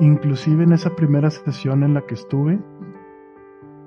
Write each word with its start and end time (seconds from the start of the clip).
inclusive 0.00 0.64
en 0.64 0.72
esa 0.72 0.96
primera 0.96 1.30
sesión 1.30 1.82
en 1.82 1.94
la 1.94 2.06
que 2.06 2.14
estuve, 2.14 2.58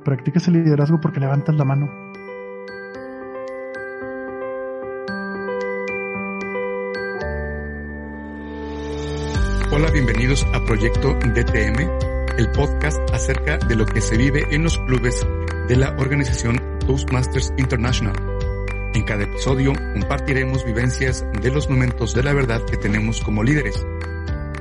practicas 0.05 0.47
el 0.47 0.55
liderazgo 0.55 0.99
porque 1.01 1.19
levantas 1.19 1.55
la 1.55 1.65
mano. 1.65 1.89
Hola, 9.71 9.89
bienvenidos 9.91 10.45
a 10.53 10.63
Proyecto 10.65 11.13
DTM, 11.15 11.89
el 12.37 12.51
podcast 12.51 12.99
acerca 13.11 13.57
de 13.57 13.75
lo 13.75 13.85
que 13.87 14.01
se 14.01 14.17
vive 14.17 14.45
en 14.51 14.63
los 14.63 14.77
clubes 14.77 15.25
de 15.67 15.75
la 15.75 15.95
organización 15.97 16.61
Toastmasters 16.85 17.51
International. 17.57 18.13
En 18.93 19.03
cada 19.03 19.23
episodio 19.23 19.73
compartiremos 19.93 20.63
vivencias 20.63 21.25
de 21.41 21.49
los 21.49 21.67
momentos 21.67 22.13
de 22.13 22.21
la 22.21 22.33
verdad 22.33 22.63
que 22.65 22.77
tenemos 22.77 23.21
como 23.21 23.41
líderes 23.41 23.83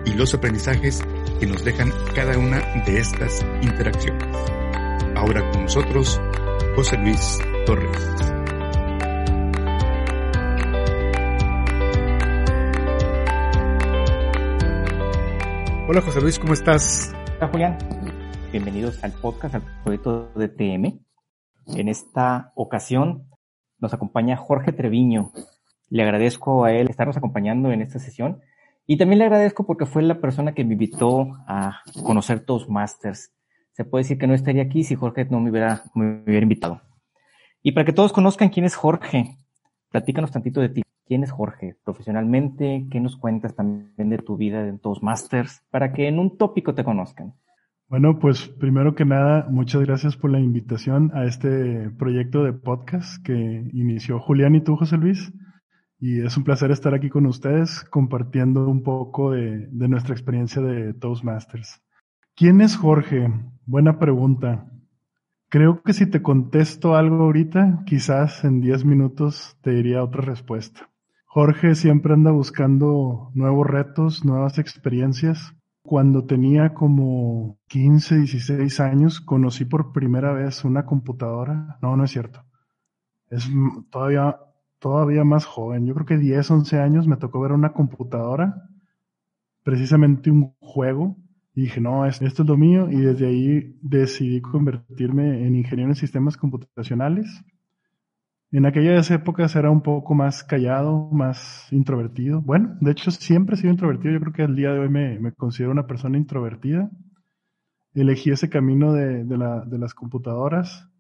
y 0.07 0.15
los 0.15 0.33
aprendizajes 0.33 1.03
que 1.43 1.49
nos 1.49 1.65
dejan 1.65 1.91
cada 2.15 2.39
una 2.39 2.61
de 2.85 2.99
estas 3.01 3.45
interacciones. 3.63 4.29
Ahora 5.17 5.51
con 5.51 5.63
nosotros, 5.63 6.21
José 6.77 6.97
Luis 6.99 7.41
Torres. 7.67 7.99
Hola 15.89 16.01
José 16.03 16.21
Luis, 16.21 16.39
¿cómo 16.39 16.53
estás? 16.53 17.13
Hola 17.39 17.49
Julián, 17.49 17.79
bienvenidos 18.53 19.03
al 19.03 19.11
podcast, 19.11 19.57
al 19.57 19.83
proyecto 19.83 20.31
de 20.37 20.47
TM. 20.47 21.01
En 21.77 21.89
esta 21.89 22.53
ocasión 22.55 23.29
nos 23.81 23.93
acompaña 23.93 24.37
Jorge 24.37 24.71
Treviño. 24.71 25.33
Le 25.91 26.05
agradezco 26.05 26.65
a 26.65 26.71
él 26.73 26.89
estarnos 26.89 27.17
acompañando 27.17 27.73
en 27.73 27.83
esta 27.83 27.99
sesión 27.99 28.41
y 28.87 28.97
también 28.97 29.21
le 29.21 29.27
agradezco 29.27 29.65
porque 29.65 29.87
fue 29.87 30.03
la 30.03 30.21
persona 30.21 30.55
que 30.55 30.65
me 30.65 30.73
invitó 30.73 31.37
a 31.47 31.81
conocer 32.03 32.41
Toastmasters. 32.41 33.33
Se 33.73 33.85
puede 33.85 34.03
decir 34.03 34.19
que 34.19 34.27
no 34.27 34.35
estaría 34.35 34.63
aquí 34.63 34.85
si 34.85 34.97
Jorge 34.97 35.27
no 35.31 35.41
me 35.41 35.51
hubiera, 35.51 35.83
invitado. 35.97 36.83
Y 37.63 37.73
para 37.73 37.87
que 37.87 37.93
todos 37.93 38.13
conozcan 38.13 38.49
quién 38.49 38.65
es 38.65 38.75
Jorge, 38.75 39.37
platícanos 39.91 40.33
tantito 40.33 40.61
de 40.61 40.69
ti. 40.69 40.83
¿Quién 41.07 41.25
es 41.25 41.31
Jorge 41.31 41.77
profesionalmente? 41.85 42.87
¿Qué 42.91 43.01
nos 43.01 43.17
cuentas 43.17 43.55
también 43.55 44.11
de 44.11 44.19
tu 44.19 44.37
vida 44.37 44.67
en 44.67 44.79
Toastmasters? 44.79 45.63
Para 45.71 45.93
que 45.93 46.09
en 46.09 46.19
un 46.19 46.37
tópico 46.37 46.75
te 46.75 46.85
conozcan. 46.85 47.35
Bueno, 47.89 48.19
pues 48.19 48.49
primero 48.49 48.95
que 48.95 49.05
nada, 49.05 49.47
muchas 49.51 49.83
gracias 49.83 50.17
por 50.17 50.31
la 50.31 50.41
invitación 50.41 51.11
a 51.15 51.25
este 51.25 51.91
proyecto 51.91 52.43
de 52.43 52.53
podcast 52.53 53.23
que 53.23 53.33
inició 53.73 54.19
Julián 54.19 54.55
y 54.55 54.63
tú, 54.63 54.77
José 54.77 54.97
Luis 54.97 55.33
y 56.03 56.21
es 56.21 56.37
un 56.37 56.43
placer 56.43 56.73
estar 56.73 56.95
aquí 56.95 57.09
con 57.09 57.27
ustedes 57.27 57.85
compartiendo 57.85 58.67
un 58.67 58.83
poco 58.83 59.31
de, 59.31 59.69
nuestra 59.71 60.13
experiencia 60.13 60.61
de 60.61 60.95
Toastmasters. 60.95 61.81
¿Quién 62.35 62.61
es 62.61 62.77
Jorge? 62.77 63.33
Buena 63.67 64.01
pregunta. 64.01 64.67
Creo 65.49 65.81
que 65.81 65.93
si 65.93 66.07
te 66.07 66.21
contesto 66.21 66.97
algo 66.97 67.23
ahorita, 67.23 67.85
quizás 67.87 68.43
en 68.43 68.61
10 68.61 68.85
minutos 68.85 69.57
te 69.63 69.71
diría 69.71 70.03
otra 70.03 70.23
respuesta. 70.23 70.91
Jorge 71.25 71.77
siempre 71.77 72.15
anda 72.15 72.33
buscando 72.33 73.31
nuevos 73.35 73.69
retos, 73.69 74.25
nuevas 74.25 74.59
experiencias. 74.59 75.55
Cuando 75.85 76.25
tenía 76.25 76.75
como 76.75 77.61
15, 77.69 78.19
16 78.19 78.81
años, 78.81 79.21
conocí 79.21 79.67
por 79.67 79.93
primera 79.93 80.33
vez 80.33 80.65
una 80.65 80.85
computadora. 80.85 81.79
No, 81.81 81.97
no 81.97 82.03
es 82.03 82.11
cierto. 82.11 82.45
Es 83.31 83.49
todavía 83.89 84.37
todavía 84.83 85.23
más 85.23 85.45
joven, 85.45 85.87
yo 85.87 85.95
creo 85.95 86.07
que 86.07 86.19
10, 86.19 86.51
11 86.51 86.81
años 86.81 87.07
me 87.07 87.17
tocó 87.17 87.41
ver 87.41 87.53
una 87.53 87.73
computadora, 87.73 88.69
precisamente 89.63 90.29
un 90.29 90.55
juego, 90.61 91.17
y 91.55 91.63
dije, 91.63 91.81
no, 91.81 92.05
esto 92.05 92.27
es 92.27 92.39
lo 92.41 92.57
mío, 92.57 92.91
y 92.91 92.97
desde 92.97 93.29
ahí 93.29 93.79
decidí 93.81 94.41
convertirme 94.41 95.47
en 95.47 95.55
ingeniero 95.55 95.93
en 95.93 95.95
sistemas 95.95 96.37
computacionales. 96.37 97.45
En 98.51 98.67
aquellas 98.67 99.11
épocas 99.13 99.55
era 99.55 99.71
un 99.71 99.83
poco 99.83 100.15
más 100.15 100.43
callado, 100.43 101.09
más 101.13 101.73
introvertido. 101.73 102.43
Bueno, 102.43 102.77
de 102.81 102.91
hecho 102.91 103.11
siempre 103.13 103.55
he 103.55 103.59
sido 103.59 103.71
introvertido, 103.71 104.15
yo 104.15 104.21
creo 104.21 104.33
que 104.33 104.43
al 104.43 104.57
día 104.57 104.73
de 104.73 104.81
hoy 104.81 104.89
me, 104.89 105.33
considero 105.35 105.71
una 105.71 105.87
persona 105.87 106.19
introvertida. 106.19 106.91
Elegí 107.95 108.31
ese 108.31 108.51
camino 108.51 108.93
de, 108.93 109.25
de 109.25 109.79
las 109.79 109.95
computadoras 109.95 110.92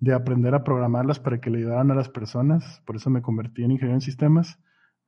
de 0.00 0.14
aprender 0.14 0.54
a 0.54 0.64
programarlas 0.64 1.18
para 1.18 1.40
que 1.40 1.50
le 1.50 1.58
ayudaran 1.58 1.90
a 1.90 1.94
las 1.94 2.08
personas, 2.08 2.82
por 2.86 2.96
eso 2.96 3.10
me 3.10 3.22
convertí 3.22 3.64
en 3.64 3.72
ingeniero 3.72 3.96
en 3.96 4.00
sistemas, 4.00 4.58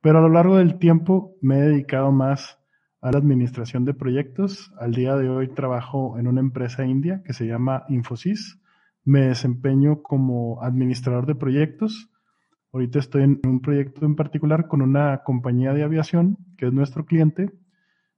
pero 0.01 0.17
a 0.17 0.21
lo 0.21 0.29
largo 0.29 0.57
del 0.57 0.79
tiempo 0.79 1.35
me 1.41 1.59
he 1.59 1.61
dedicado 1.61 2.11
más 2.11 2.59
a 3.01 3.11
la 3.11 3.17
administración 3.17 3.85
de 3.85 3.93
proyectos. 3.93 4.71
Al 4.79 4.93
día 4.93 5.15
de 5.15 5.29
hoy 5.29 5.49
trabajo 5.49 6.17
en 6.19 6.27
una 6.27 6.39
empresa 6.39 6.85
india 6.85 7.21
que 7.25 7.33
se 7.33 7.45
llama 7.45 7.83
Infosys. 7.89 8.59
Me 9.03 9.21
desempeño 9.21 10.03
como 10.03 10.61
administrador 10.61 11.25
de 11.25 11.35
proyectos. 11.35 12.09
Ahorita 12.71 12.99
estoy 12.99 13.23
en 13.23 13.39
un 13.45 13.61
proyecto 13.61 14.05
en 14.05 14.15
particular 14.15 14.67
con 14.67 14.81
una 14.81 15.23
compañía 15.23 15.73
de 15.73 15.83
aviación 15.83 16.37
que 16.57 16.67
es 16.67 16.73
nuestro 16.73 17.05
cliente 17.05 17.51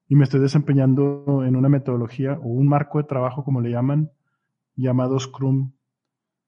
y 0.08 0.16
me 0.16 0.26
estoy 0.26 0.42
desempeñando 0.42 1.44
en 1.46 1.56
una 1.56 1.70
metodología 1.70 2.34
o 2.34 2.48
un 2.48 2.68
marco 2.68 2.98
de 2.98 3.06
trabajo, 3.06 3.44
como 3.44 3.62
le 3.62 3.72
llaman, 3.72 4.12
llamado 4.76 5.18
Scrum 5.20 5.72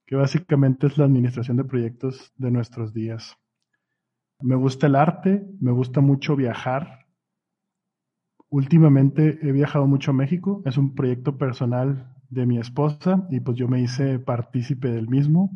que 0.06 0.16
básicamente 0.16 0.88
es 0.88 0.98
la 0.98 1.06
administración 1.06 1.58
de 1.58 1.64
proyectos 1.64 2.34
de 2.38 2.52
nuestros 2.52 2.94
días. 2.94 3.38
Me 4.40 4.56
gusta 4.56 4.88
el 4.88 4.96
arte, 4.96 5.48
me 5.60 5.72
gusta 5.72 6.02
mucho 6.02 6.36
viajar. 6.36 7.06
Últimamente 8.50 9.40
he 9.42 9.52
viajado 9.52 9.88
mucho 9.88 10.12
a 10.12 10.14
México, 10.14 10.62
es 10.66 10.78
un 10.78 10.94
proyecto 10.94 11.38
personal 11.38 12.14
de 12.30 12.46
mi 12.46 12.60
esposa 12.60 13.28
y 13.30 13.40
pues 13.40 13.58
yo 13.58 13.68
me 13.68 13.82
hice 13.82 14.20
partícipe 14.20 14.90
del 14.90 15.08
mismo. 15.08 15.52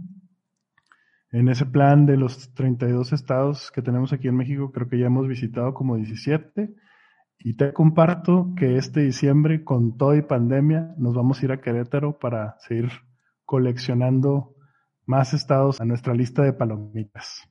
En 1.32 1.48
ese 1.48 1.66
plan 1.66 2.06
de 2.08 2.18
los 2.18 2.54
32 2.56 3.14
estados 3.14 3.72
que 3.72 3.84
tenemos 3.84 4.14
aquí 4.14 4.28
en 4.28 4.38
México, 4.38 4.72
creo 4.72 4.88
que 4.88 4.98
ya 4.98 5.06
hemos 5.06 5.28
visitado 5.28 5.74
como 5.76 5.96
17 5.96 6.74
y 7.38 7.54
te 7.54 7.72
comparto 7.72 8.54
que 8.58 8.78
este 8.78 9.02
diciembre, 9.02 9.64
con 9.64 9.98
todo 9.98 10.16
y 10.16 10.22
pandemia, 10.22 10.96
nos 10.98 11.14
vamos 11.14 11.42
a 11.42 11.46
ir 11.46 11.52
a 11.52 11.62
Querétaro 11.62 12.18
para 12.18 12.56
seguir 12.60 12.90
coleccionando 13.50 14.54
más 15.08 15.34
estados 15.34 15.82
a 15.82 15.86
nuestra 15.86 16.14
lista 16.14 16.44
de 16.44 16.54
palomitas. 16.54 17.50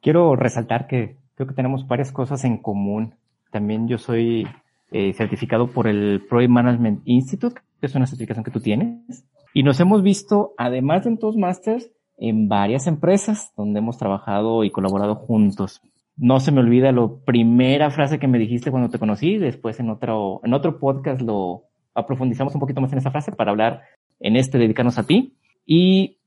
Quiero 0.00 0.36
resaltar 0.36 0.86
que 0.86 1.16
creo 1.34 1.48
que 1.48 1.56
tenemos 1.56 1.88
varias 1.88 2.12
cosas 2.12 2.44
en 2.44 2.58
común. 2.58 3.16
También 3.50 3.88
yo 3.88 3.98
soy 3.98 4.46
eh, 4.92 5.12
certificado 5.14 5.72
por 5.72 5.88
el 5.88 6.24
Project 6.28 6.52
Management 6.52 7.02
Institute, 7.04 7.60
que 7.80 7.86
es 7.86 7.94
una 7.96 8.06
certificación 8.06 8.44
que 8.44 8.52
tú 8.52 8.60
tienes. 8.60 9.26
Y 9.54 9.64
nos 9.64 9.80
hemos 9.80 10.04
visto, 10.04 10.54
además 10.56 11.02
de 11.02 11.10
en 11.10 11.18
Toastmasters, 11.18 11.90
en 12.16 12.48
varias 12.48 12.86
empresas 12.86 13.52
donde 13.56 13.80
hemos 13.80 13.98
trabajado 13.98 14.62
y 14.62 14.70
colaborado 14.70 15.16
juntos. 15.16 15.82
No 16.16 16.38
se 16.38 16.52
me 16.52 16.60
olvida 16.60 16.92
la 16.92 17.08
primera 17.26 17.90
frase 17.90 18.20
que 18.20 18.28
me 18.28 18.38
dijiste 18.38 18.70
cuando 18.70 18.88
te 18.88 19.00
conocí, 19.00 19.36
después 19.36 19.80
en 19.80 19.90
otro, 19.90 20.40
en 20.44 20.54
otro 20.54 20.78
podcast 20.78 21.20
lo 21.22 21.64
aprofundizamos 21.92 22.54
un 22.54 22.60
poquito 22.60 22.80
más 22.80 22.92
en 22.92 22.98
esa 22.98 23.10
frase 23.10 23.32
para 23.32 23.50
hablar 23.50 23.82
en 24.20 24.36
este 24.36 24.58
dedicarnos 24.58 24.98
a 24.98 25.06
ti. 25.06 25.34
Y 25.66 26.18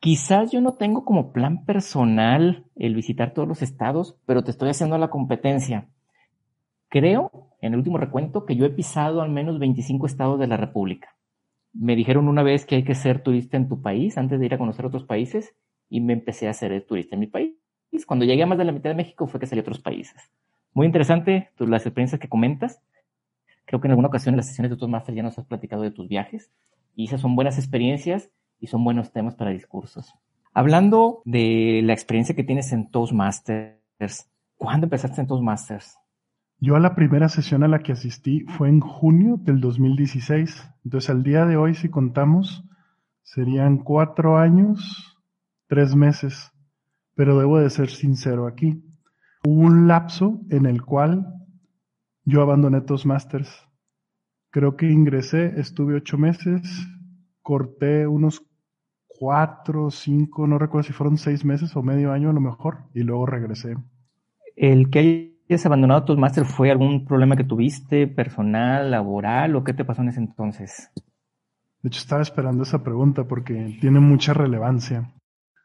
quizás 0.00 0.52
yo 0.52 0.60
no 0.60 0.74
tengo 0.74 1.04
como 1.04 1.32
plan 1.32 1.64
personal 1.64 2.64
el 2.76 2.94
visitar 2.94 3.32
todos 3.32 3.48
los 3.48 3.62
estados, 3.62 4.16
pero 4.26 4.44
te 4.44 4.50
estoy 4.50 4.70
haciendo 4.70 4.96
la 4.98 5.10
competencia. 5.10 5.88
Creo, 6.88 7.50
en 7.60 7.72
el 7.72 7.78
último 7.78 7.98
recuento, 7.98 8.44
que 8.46 8.54
yo 8.54 8.66
he 8.66 8.70
pisado 8.70 9.22
al 9.22 9.30
menos 9.30 9.58
25 9.58 10.06
estados 10.06 10.38
de 10.38 10.46
la 10.46 10.56
República. 10.56 11.16
Me 11.72 11.96
dijeron 11.96 12.28
una 12.28 12.44
vez 12.44 12.66
que 12.66 12.76
hay 12.76 12.84
que 12.84 12.94
ser 12.94 13.22
turista 13.22 13.56
en 13.56 13.68
tu 13.68 13.82
país 13.82 14.16
antes 14.16 14.38
de 14.38 14.46
ir 14.46 14.54
a 14.54 14.58
conocer 14.58 14.86
otros 14.86 15.04
países 15.04 15.56
y 15.90 16.00
me 16.00 16.12
empecé 16.12 16.48
a 16.48 16.52
ser 16.52 16.80
turista 16.86 17.16
en 17.16 17.20
mi 17.20 17.26
país. 17.26 17.56
Cuando 18.06 18.24
llegué 18.24 18.42
a 18.42 18.46
más 18.46 18.58
de 18.58 18.64
la 18.64 18.72
mitad 18.72 18.90
de 18.90 18.96
México 18.96 19.26
fue 19.26 19.40
que 19.40 19.46
salí 19.46 19.60
a 19.60 19.62
otros 19.62 19.80
países. 19.80 20.30
Muy 20.72 20.86
interesante 20.86 21.50
las 21.58 21.86
experiencias 21.86 22.20
que 22.20 22.28
comentas. 22.28 22.80
Creo 23.66 23.80
que 23.80 23.88
en 23.88 23.92
alguna 23.92 24.08
ocasión 24.08 24.34
en 24.34 24.38
las 24.38 24.46
sesiones 24.46 24.70
de 24.70 24.76
tus 24.76 24.88
máster 24.88 25.14
ya 25.14 25.22
nos 25.22 25.38
has 25.38 25.46
platicado 25.46 25.82
de 25.82 25.90
tus 25.90 26.08
viajes 26.08 26.50
y 26.94 27.06
esas 27.06 27.20
son 27.20 27.34
buenas 27.34 27.58
experiencias 27.58 28.30
y 28.60 28.66
son 28.66 28.84
buenos 28.84 29.12
temas 29.12 29.34
para 29.34 29.50
discursos. 29.50 30.14
Hablando 30.52 31.22
de 31.24 31.80
la 31.82 31.92
experiencia 31.92 32.36
que 32.36 32.44
tienes 32.44 32.72
en 32.72 32.90
Toastmasters, 32.90 34.30
¿cuándo 34.56 34.86
empezaste 34.86 35.20
en 35.20 35.26
Toastmasters? 35.26 35.98
Yo 36.60 36.76
a 36.76 36.80
la 36.80 36.94
primera 36.94 37.28
sesión 37.28 37.62
a 37.64 37.68
la 37.68 37.80
que 37.80 37.92
asistí 37.92 38.44
fue 38.56 38.68
en 38.68 38.80
junio 38.80 39.36
del 39.38 39.60
2016. 39.60 40.70
Entonces 40.84 41.10
al 41.10 41.22
día 41.22 41.44
de 41.44 41.56
hoy, 41.56 41.74
si 41.74 41.88
contamos, 41.88 42.64
serían 43.22 43.78
cuatro 43.78 44.38
años, 44.38 45.18
tres 45.66 45.94
meses. 45.94 46.52
Pero 47.16 47.38
debo 47.38 47.58
de 47.58 47.70
ser 47.70 47.90
sincero 47.90 48.46
aquí. 48.46 48.82
Hubo 49.44 49.60
un 49.62 49.88
lapso 49.88 50.40
en 50.50 50.66
el 50.66 50.82
cual 50.82 51.43
yo 52.24 52.42
abandoné 52.42 52.80
Toastmasters. 52.80 53.68
Creo 54.50 54.76
que 54.76 54.90
ingresé, 54.90 55.58
estuve 55.60 55.94
ocho 55.94 56.16
meses, 56.16 56.62
corté 57.42 58.06
unos 58.06 58.42
cuatro, 59.06 59.90
cinco, 59.90 60.46
no 60.46 60.58
recuerdo 60.58 60.86
si 60.86 60.92
fueron 60.92 61.18
seis 61.18 61.44
meses 61.44 61.74
o 61.76 61.82
medio 61.82 62.12
año 62.12 62.30
a 62.30 62.32
lo 62.32 62.40
mejor, 62.40 62.84
y 62.94 63.02
luego 63.02 63.26
regresé. 63.26 63.74
El 64.56 64.90
que 64.90 65.38
hayas 65.48 65.66
abandonado 65.66 66.04
Toastmasters 66.04 66.48
fue 66.48 66.70
algún 66.70 67.04
problema 67.04 67.36
que 67.36 67.44
tuviste, 67.44 68.06
personal, 68.06 68.90
laboral, 68.90 69.56
o 69.56 69.64
qué 69.64 69.74
te 69.74 69.84
pasó 69.84 70.02
en 70.02 70.08
ese 70.08 70.20
entonces? 70.20 70.90
De 71.82 71.88
hecho, 71.88 71.98
estaba 72.00 72.22
esperando 72.22 72.62
esa 72.62 72.82
pregunta 72.82 73.24
porque 73.24 73.76
tiene 73.80 74.00
mucha 74.00 74.32
relevancia. 74.32 75.12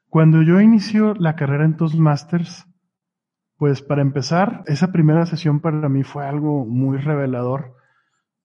Cuando 0.10 0.42
yo 0.42 0.60
inicio 0.60 1.14
la 1.14 1.36
carrera 1.36 1.66
en 1.66 1.78
Toastmasters, 1.78 2.66
pues 3.60 3.82
para 3.82 4.02
empezar, 4.02 4.64
esa 4.68 4.94
primera 4.94 5.26
sesión 5.26 5.60
para 5.60 5.90
mí 5.90 6.04
fue 6.04 6.26
algo 6.26 6.66
muy 6.66 6.98
revelador. 6.98 7.76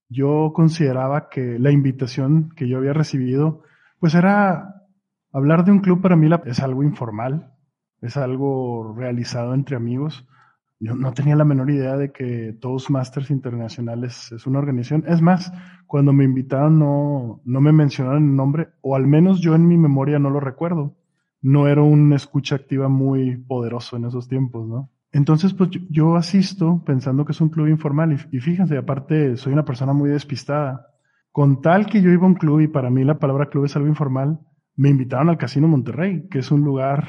Yo 0.09 0.51
consideraba 0.53 1.29
que 1.29 1.57
la 1.57 1.71
invitación 1.71 2.49
que 2.53 2.67
yo 2.67 2.79
había 2.79 2.91
recibido, 2.91 3.63
pues 4.01 4.13
era 4.13 4.83
hablar 5.31 5.63
de 5.63 5.71
un 5.71 5.79
club 5.79 6.01
para 6.01 6.17
mí 6.17 6.29
es 6.45 6.59
algo 6.59 6.83
informal, 6.83 7.53
es 8.01 8.17
algo 8.17 8.93
realizado 8.93 9.53
entre 9.53 9.77
amigos. 9.77 10.27
Yo 10.81 10.95
no 10.95 11.13
tenía 11.13 11.37
la 11.37 11.45
menor 11.45 11.71
idea 11.71 11.95
de 11.95 12.11
que 12.11 12.51
Toastmasters 12.59 13.31
Internacionales 13.31 14.33
es 14.33 14.45
una 14.45 14.59
organización. 14.59 15.05
Es 15.07 15.21
más, 15.21 15.53
cuando 15.87 16.11
me 16.11 16.25
invitaron 16.25 16.77
no, 16.77 17.39
no 17.45 17.61
me 17.61 17.71
mencionaron 17.71 18.31
el 18.31 18.35
nombre, 18.35 18.67
o 18.81 18.97
al 18.97 19.07
menos 19.07 19.39
yo 19.39 19.55
en 19.55 19.65
mi 19.65 19.77
memoria 19.77 20.19
no 20.19 20.29
lo 20.29 20.41
recuerdo. 20.41 20.97
No 21.41 21.69
era 21.69 21.83
una 21.83 22.17
escucha 22.17 22.55
activa 22.57 22.89
muy 22.89 23.37
poderoso 23.37 23.95
en 23.95 24.03
esos 24.03 24.27
tiempos, 24.27 24.67
¿no? 24.67 24.89
Entonces, 25.15 25.53
pues 25.53 25.69
yo, 25.89 26.17
asisto 26.17 26.83
pensando 26.85 27.23
que 27.23 27.31
es 27.31 27.39
un 27.39 27.47
club 27.47 27.67
informal 27.67 28.11
y, 28.11 28.35
y 28.35 28.41
fíjense, 28.41 28.77
aparte 28.77 29.37
soy 29.37 29.53
una 29.53 29.63
persona 29.63 29.93
muy 29.93 30.09
despistada. 30.09 30.87
Con 31.31 31.61
tal 31.61 31.85
que 31.85 32.01
yo 32.01 32.09
iba 32.11 32.23
a 32.23 32.27
un 32.27 32.33
club 32.33 32.59
y 32.59 32.67
para 32.67 32.89
mí 32.89 33.05
la 33.05 33.17
palabra 33.17 33.45
club 33.45 33.63
es 33.63 33.77
algo 33.77 33.87
informal, 33.87 34.41
me 34.75 34.89
invitaron 34.89 35.29
al 35.29 35.37
Casino 35.37 35.69
Monterrey, 35.69 36.27
que 36.29 36.39
es 36.39 36.51
un 36.51 36.65
lugar 36.65 37.07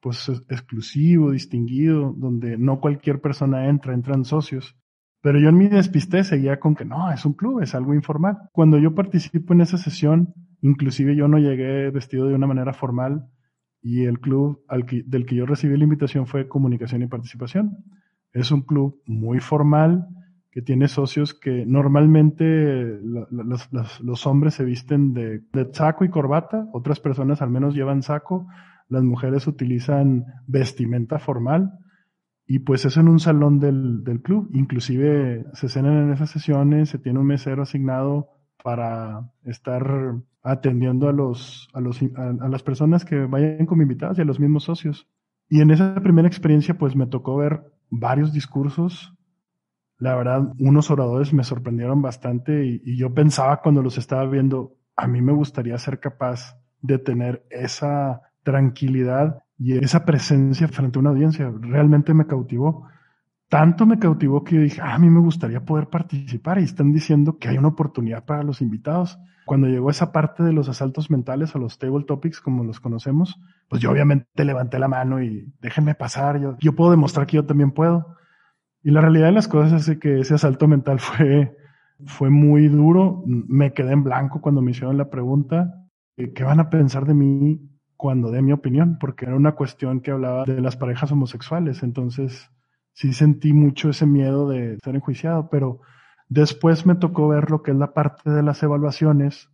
pues 0.00 0.30
exclusivo, 0.48 1.30
distinguido, 1.30 2.14
donde 2.16 2.56
no 2.56 2.80
cualquier 2.80 3.20
persona 3.20 3.68
entra, 3.68 3.92
entran 3.92 4.24
socios. 4.24 4.74
Pero 5.20 5.38
yo 5.38 5.50
en 5.50 5.58
mi 5.58 5.68
despisté 5.68 6.24
seguía 6.24 6.58
con 6.58 6.74
que 6.74 6.86
no, 6.86 7.12
es 7.12 7.26
un 7.26 7.34
club, 7.34 7.60
es 7.60 7.74
algo 7.74 7.92
informal. 7.92 8.38
Cuando 8.52 8.78
yo 8.78 8.94
participo 8.94 9.52
en 9.52 9.60
esa 9.60 9.76
sesión, 9.76 10.32
inclusive 10.62 11.14
yo 11.14 11.28
no 11.28 11.36
llegué 11.36 11.90
vestido 11.90 12.28
de 12.28 12.34
una 12.34 12.46
manera 12.46 12.72
formal 12.72 13.28
y 13.82 14.04
el 14.04 14.20
club 14.20 14.64
del 15.06 15.26
que 15.26 15.34
yo 15.34 15.44
recibí 15.44 15.76
la 15.76 15.84
invitación 15.84 16.26
fue 16.26 16.48
Comunicación 16.48 17.02
y 17.02 17.08
Participación. 17.08 17.78
Es 18.32 18.50
un 18.50 18.62
club 18.62 19.02
muy 19.06 19.40
formal 19.40 20.06
que 20.50 20.62
tiene 20.62 20.86
socios 20.86 21.34
que 21.34 21.64
normalmente 21.66 22.98
los, 23.02 24.26
hombres 24.26 24.54
se 24.54 24.64
visten 24.64 25.14
de, 25.14 25.40
de 25.52 25.72
saco 25.72 26.04
y 26.04 26.10
corbata, 26.10 26.68
otras 26.72 27.00
personas 27.00 27.42
al 27.42 27.50
menos 27.50 27.74
llevan 27.74 28.02
saco, 28.02 28.46
las 28.88 29.02
mujeres 29.02 29.46
utilizan 29.46 30.26
vestimenta 30.46 31.18
formal 31.18 31.72
y 32.46 32.60
pues 32.60 32.84
eso 32.84 33.00
en 33.00 33.08
un 33.08 33.18
salón 33.18 33.58
del, 33.58 34.04
del 34.04 34.20
club. 34.20 34.50
Inclusive 34.52 35.46
se 35.54 35.68
cenan 35.68 36.04
en 36.04 36.12
esas 36.12 36.30
sesiones, 36.30 36.90
se 36.90 36.98
tiene 36.98 37.18
un 37.18 37.26
mesero 37.26 37.62
asignado 37.62 38.28
para 38.62 39.30
estar 39.44 40.16
atendiendo 40.42 41.08
a 41.08 41.12
los, 41.12 41.68
a 41.72 41.80
los, 41.80 42.00
a, 42.02 42.48
las 42.48 42.62
personas 42.62 43.04
que 43.04 43.26
vayan 43.26 43.66
como 43.66 43.82
invitadas 43.82 44.18
y 44.18 44.22
a 44.22 44.24
los 44.24 44.40
mismos 44.40 44.64
socios. 44.64 45.08
Y 45.48 45.60
en 45.60 45.70
esa 45.70 45.94
primera 45.96 46.28
experiencia, 46.28 46.76
pues 46.76 46.96
me 46.96 47.06
tocó 47.06 47.36
ver 47.36 47.62
varios 47.90 48.32
discursos. 48.32 49.14
La 49.98 50.16
verdad, 50.16 50.52
unos 50.58 50.90
oradores 50.90 51.32
me 51.32 51.44
sorprendieron 51.44 52.02
bastante 52.02 52.64
y, 52.66 52.96
yo 52.96 53.14
pensaba 53.14 53.60
cuando 53.60 53.82
los 53.82 53.98
estaba 53.98 54.26
viendo, 54.26 54.74
a 54.96 55.06
mí 55.06 55.22
me 55.22 55.32
gustaría 55.32 55.78
ser 55.78 56.00
capaz 56.00 56.58
de 56.80 56.98
tener 56.98 57.46
esa 57.50 58.22
tranquilidad 58.42 59.44
y 59.56 59.78
esa 59.78 60.04
presencia 60.04 60.66
frente 60.66 60.98
a 60.98 61.00
una 61.00 61.10
audiencia. 61.10 61.52
Realmente 61.60 62.14
me 62.14 62.26
cautivó. 62.26 62.88
Tanto 63.48 63.86
me 63.86 63.98
cautivó 63.98 64.42
que 64.42 64.56
yo 64.56 64.62
dije, 64.62 64.80
ah, 64.80 64.94
a 64.94 64.98
mí 64.98 65.08
me 65.08 65.20
gustaría 65.20 65.64
poder 65.64 65.88
participar 65.88 66.58
y 66.58 66.64
están 66.64 66.90
diciendo 66.92 67.38
que 67.38 67.48
hay 67.48 67.58
una 67.58 67.68
oportunidad 67.68 68.24
para 68.24 68.42
los 68.42 68.60
invitados. 68.60 69.18
Cuando 69.44 69.66
llegó 69.66 69.90
esa 69.90 70.12
parte 70.12 70.42
de 70.42 70.52
los 70.52 70.68
asaltos 70.68 71.10
mentales 71.10 71.54
o 71.54 71.58
los 71.58 71.78
table 71.78 72.04
topics 72.04 72.40
como 72.40 72.64
los 72.64 72.80
conocemos, 72.80 73.40
pues 73.68 73.82
yo 73.82 73.90
obviamente 73.90 74.44
levanté 74.44 74.78
la 74.78 74.88
mano 74.88 75.22
y 75.22 75.52
déjenme 75.60 75.94
pasar, 75.94 76.40
yo, 76.60 76.72
puedo 76.74 76.90
demostrar 76.90 77.26
que 77.26 77.36
yo 77.36 77.44
también 77.44 77.72
puedo. 77.72 78.16
Y 78.82 78.90
la 78.90 79.00
realidad 79.00 79.26
de 79.26 79.32
las 79.32 79.48
cosas 79.48 79.88
es 79.88 79.98
que 79.98 80.20
ese 80.20 80.34
asalto 80.34 80.68
mental 80.68 81.00
fue, 81.00 81.56
fue 82.06 82.30
muy 82.30 82.68
duro. 82.68 83.22
Me 83.26 83.72
quedé 83.72 83.92
en 83.92 84.04
blanco 84.04 84.40
cuando 84.40 84.62
me 84.62 84.70
hicieron 84.70 84.96
la 84.96 85.10
pregunta, 85.10 85.86
¿qué 86.16 86.44
van 86.44 86.60
a 86.60 86.70
pensar 86.70 87.06
de 87.06 87.14
mí 87.14 87.72
cuando 88.02 88.32
dé 88.32 88.42
mi 88.42 88.50
opinión, 88.50 88.98
porque 88.98 89.26
era 89.26 89.36
una 89.36 89.52
cuestión 89.52 90.00
que 90.00 90.10
hablaba 90.10 90.42
de 90.44 90.60
las 90.60 90.76
parejas 90.76 91.12
homosexuales, 91.12 91.84
entonces 91.84 92.50
sí 92.94 93.12
sentí 93.12 93.52
mucho 93.52 93.90
ese 93.90 94.06
miedo 94.06 94.48
de 94.48 94.76
ser 94.82 94.96
enjuiciado, 94.96 95.48
pero 95.50 95.82
después 96.32 96.86
me 96.86 96.94
tocó 96.94 97.28
ver 97.28 97.50
lo 97.50 97.62
que 97.62 97.72
es 97.72 97.76
la 97.76 97.92
parte 97.92 98.30
de 98.30 98.42
las 98.42 98.62
evaluaciones 98.62 99.50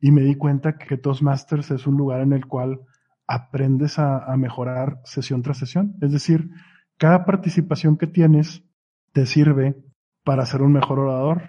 y 0.00 0.12
me 0.12 0.22
di 0.22 0.34
cuenta 0.34 0.78
que 0.78 0.96
Toastmasters 0.96 1.70
es 1.70 1.86
un 1.86 1.96
lugar 1.96 2.20
en 2.20 2.32
el 2.32 2.46
cual 2.46 2.80
aprendes 3.26 3.98
a, 3.98 4.24
a 4.24 4.36
mejorar 4.36 5.00
sesión 5.04 5.42
tras 5.42 5.58
sesión, 5.58 5.96
es 6.00 6.12
decir, 6.12 6.50
cada 6.96 7.24
participación 7.24 7.98
que 7.98 8.06
tienes 8.06 8.64
te 9.12 9.26
sirve 9.26 9.76
para 10.24 10.46
ser 10.46 10.62
un 10.62 10.72
mejor 10.72 11.00
orador, 11.00 11.42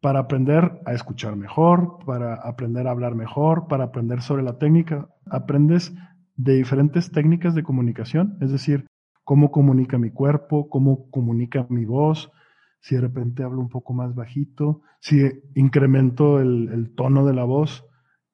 para 0.00 0.20
aprender 0.20 0.80
a 0.84 0.92
escuchar 0.92 1.36
mejor, 1.36 1.98
para 2.04 2.34
aprender 2.34 2.86
a 2.86 2.90
hablar 2.90 3.14
mejor, 3.14 3.66
para 3.68 3.84
aprender 3.84 4.20
sobre 4.20 4.42
la 4.42 4.58
técnica. 4.58 5.08
Aprendes 5.30 5.94
de 6.36 6.54
diferentes 6.54 7.12
técnicas 7.12 7.54
de 7.54 7.62
comunicación, 7.62 8.36
es 8.40 8.50
decir, 8.50 8.86
cómo 9.24 9.50
comunica 9.50 9.98
mi 9.98 10.10
cuerpo, 10.10 10.68
cómo 10.68 11.08
comunica 11.10 11.66
mi 11.68 11.84
voz, 11.84 12.32
si 12.82 12.96
de 12.96 13.00
repente 13.00 13.44
hablo 13.44 13.60
un 13.60 13.68
poco 13.68 13.94
más 13.94 14.14
bajito, 14.14 14.82
si 15.00 15.22
incremento 15.54 16.40
el, 16.40 16.92
tono 16.96 17.24
de 17.24 17.32
la 17.32 17.44
voz, 17.44 17.86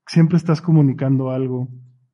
siempre 0.06 0.39
estás 0.39 0.62
comunicando 0.62 1.31
algo. 1.31 1.69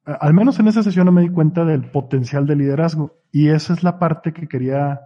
Al 0.05 0.35
menos 0.35 0.59
en 0.59 0.67
esa 0.67 0.83
sesión 0.83 1.07
no 1.07 1.13
me 1.13 1.23
di 1.23 1.31
cuenta 1.31 1.65
del 1.65 1.91
potencial 1.91 2.47
de 2.47 2.57
liderazgo 2.57 3.23
y 3.31 3.49
esa 3.49 3.73
es 3.73 3.85
la 3.85 4.01
parte 4.01 4.33
que 4.33 4.49
quería 4.49 5.01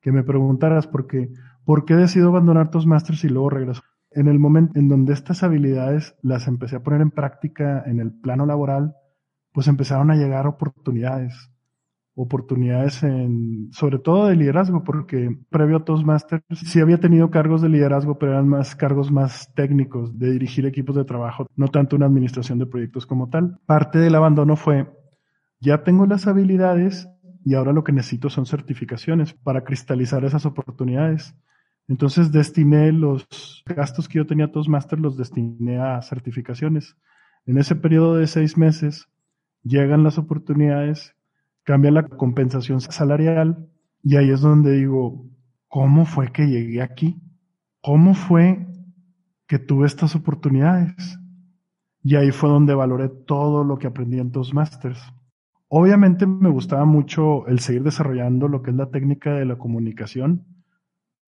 que 0.00 0.12
me 0.12 0.22
preguntaras 0.22 0.86
porque 0.86 1.32
¿por 1.64 1.84
qué 1.84 1.96
decido 1.96 2.28
abandonar 2.28 2.70
Toastmasters 2.70 3.24
y 3.24 3.28
luego 3.28 3.50
regreso? 3.50 3.82
En 4.12 4.28
el 4.28 4.38
momento 4.38 4.78
en 4.78 4.88
donde 4.88 5.12
estas 5.12 5.42
habilidades 5.42 6.14
las 6.22 6.46
empecé 6.46 6.76
a 6.76 6.82
poner 6.82 7.00
en 7.00 7.10
práctica 7.10 7.82
en 7.86 7.98
el 7.98 8.12
plano 8.12 8.46
laboral, 8.46 8.94
pues 9.52 9.66
empezaron 9.66 10.12
a 10.12 10.16
llegar 10.16 10.46
oportunidades. 10.46 11.50
Oportunidades 12.20 13.04
en, 13.04 13.68
sobre 13.70 14.00
todo 14.00 14.26
de 14.26 14.34
liderazgo, 14.34 14.82
porque 14.82 15.38
previo 15.50 15.76
a 15.76 15.84
Toastmasters 15.84 16.42
sí 16.50 16.80
había 16.80 16.98
tenido 16.98 17.30
cargos 17.30 17.62
de 17.62 17.68
liderazgo, 17.68 18.18
pero 18.18 18.32
eran 18.32 18.48
más 18.48 18.74
cargos 18.74 19.12
más 19.12 19.54
técnicos, 19.54 20.18
de 20.18 20.32
dirigir 20.32 20.66
equipos 20.66 20.96
de 20.96 21.04
trabajo, 21.04 21.46
no 21.54 21.68
tanto 21.68 21.94
una 21.94 22.06
administración 22.06 22.58
de 22.58 22.66
proyectos 22.66 23.06
como 23.06 23.28
tal. 23.28 23.60
Parte 23.66 24.00
del 24.00 24.16
abandono 24.16 24.56
fue, 24.56 24.88
ya 25.60 25.84
tengo 25.84 26.06
las 26.06 26.26
habilidades 26.26 27.08
y 27.44 27.54
ahora 27.54 27.72
lo 27.72 27.84
que 27.84 27.92
necesito 27.92 28.30
son 28.30 28.46
certificaciones 28.46 29.32
para 29.32 29.62
cristalizar 29.62 30.24
esas 30.24 30.44
oportunidades. 30.44 31.36
Entonces 31.86 32.32
destiné 32.32 32.90
los 32.90 33.62
gastos 33.64 34.08
que 34.08 34.18
yo 34.18 34.26
tenía 34.26 34.50
Toastmaster, 34.50 34.98
los 34.98 35.16
destiné 35.16 35.78
a 35.78 36.02
certificaciones. 36.02 36.96
En 37.46 37.58
ese 37.58 37.76
periodo 37.76 38.16
de 38.16 38.26
seis 38.26 38.58
meses 38.58 39.08
llegan 39.62 40.02
las 40.02 40.18
oportunidades, 40.18 41.14
cambia 41.68 41.90
la 41.90 42.08
compensación 42.08 42.80
salarial 42.80 43.68
y 44.02 44.16
ahí 44.16 44.30
es 44.30 44.40
donde 44.40 44.72
digo, 44.72 45.26
¿cómo 45.68 46.06
fue 46.06 46.32
que 46.32 46.46
llegué 46.46 46.80
aquí? 46.80 47.20
¿Cómo 47.82 48.14
fue 48.14 48.66
que 49.46 49.58
tuve 49.58 49.86
estas 49.86 50.16
oportunidades? 50.16 51.18
Y 52.02 52.16
ahí 52.16 52.30
fue 52.30 52.48
donde 52.48 52.72
valoré 52.72 53.10
todo 53.10 53.64
lo 53.64 53.76
que 53.76 53.86
aprendí 53.86 54.18
en 54.18 54.32
Toastmasters. 54.32 54.98
Obviamente 55.68 56.26
me 56.26 56.48
gustaba 56.48 56.86
mucho 56.86 57.46
el 57.48 57.58
seguir 57.58 57.82
desarrollando 57.82 58.48
lo 58.48 58.62
que 58.62 58.70
es 58.70 58.76
la 58.78 58.88
técnica 58.88 59.34
de 59.34 59.44
la 59.44 59.58
comunicación, 59.58 60.46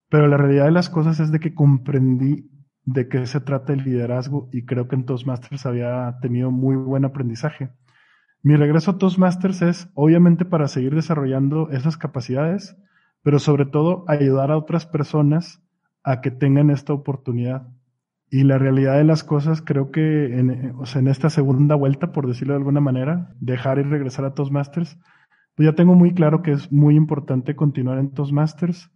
pero 0.08 0.26
la 0.26 0.36
realidad 0.36 0.64
de 0.64 0.72
las 0.72 0.90
cosas 0.90 1.20
es 1.20 1.30
de 1.30 1.38
que 1.38 1.54
comprendí 1.54 2.50
de 2.84 3.06
qué 3.06 3.24
se 3.26 3.38
trata 3.38 3.72
el 3.72 3.84
liderazgo 3.84 4.48
y 4.52 4.64
creo 4.64 4.88
que 4.88 4.96
en 4.96 5.04
Toastmasters 5.06 5.64
había 5.64 6.18
tenido 6.20 6.50
muy 6.50 6.74
buen 6.74 7.04
aprendizaje. 7.04 7.70
Mi 8.44 8.56
regreso 8.56 8.90
a 8.90 8.98
Toastmasters 8.98 9.62
es 9.62 9.88
obviamente 9.94 10.44
para 10.44 10.68
seguir 10.68 10.94
desarrollando 10.94 11.70
esas 11.70 11.96
capacidades, 11.96 12.76
pero 13.22 13.38
sobre 13.38 13.64
todo 13.64 14.04
ayudar 14.06 14.50
a 14.50 14.58
otras 14.58 14.84
personas 14.84 15.62
a 16.02 16.20
que 16.20 16.30
tengan 16.30 16.68
esta 16.68 16.92
oportunidad. 16.92 17.66
Y 18.30 18.42
la 18.42 18.58
realidad 18.58 18.98
de 18.98 19.04
las 19.04 19.24
cosas, 19.24 19.62
creo 19.62 19.90
que 19.90 20.38
en, 20.38 20.74
en 20.94 21.08
esta 21.08 21.30
segunda 21.30 21.74
vuelta, 21.74 22.12
por 22.12 22.26
decirlo 22.26 22.52
de 22.52 22.58
alguna 22.58 22.80
manera, 22.80 23.34
dejar 23.40 23.78
y 23.78 23.82
regresar 23.82 24.26
a 24.26 24.34
Toastmasters, 24.34 24.98
pues 25.54 25.66
ya 25.66 25.74
tengo 25.74 25.94
muy 25.94 26.12
claro 26.12 26.42
que 26.42 26.52
es 26.52 26.70
muy 26.70 26.96
importante 26.96 27.56
continuar 27.56 27.98
en 27.98 28.12
Toastmasters 28.12 28.90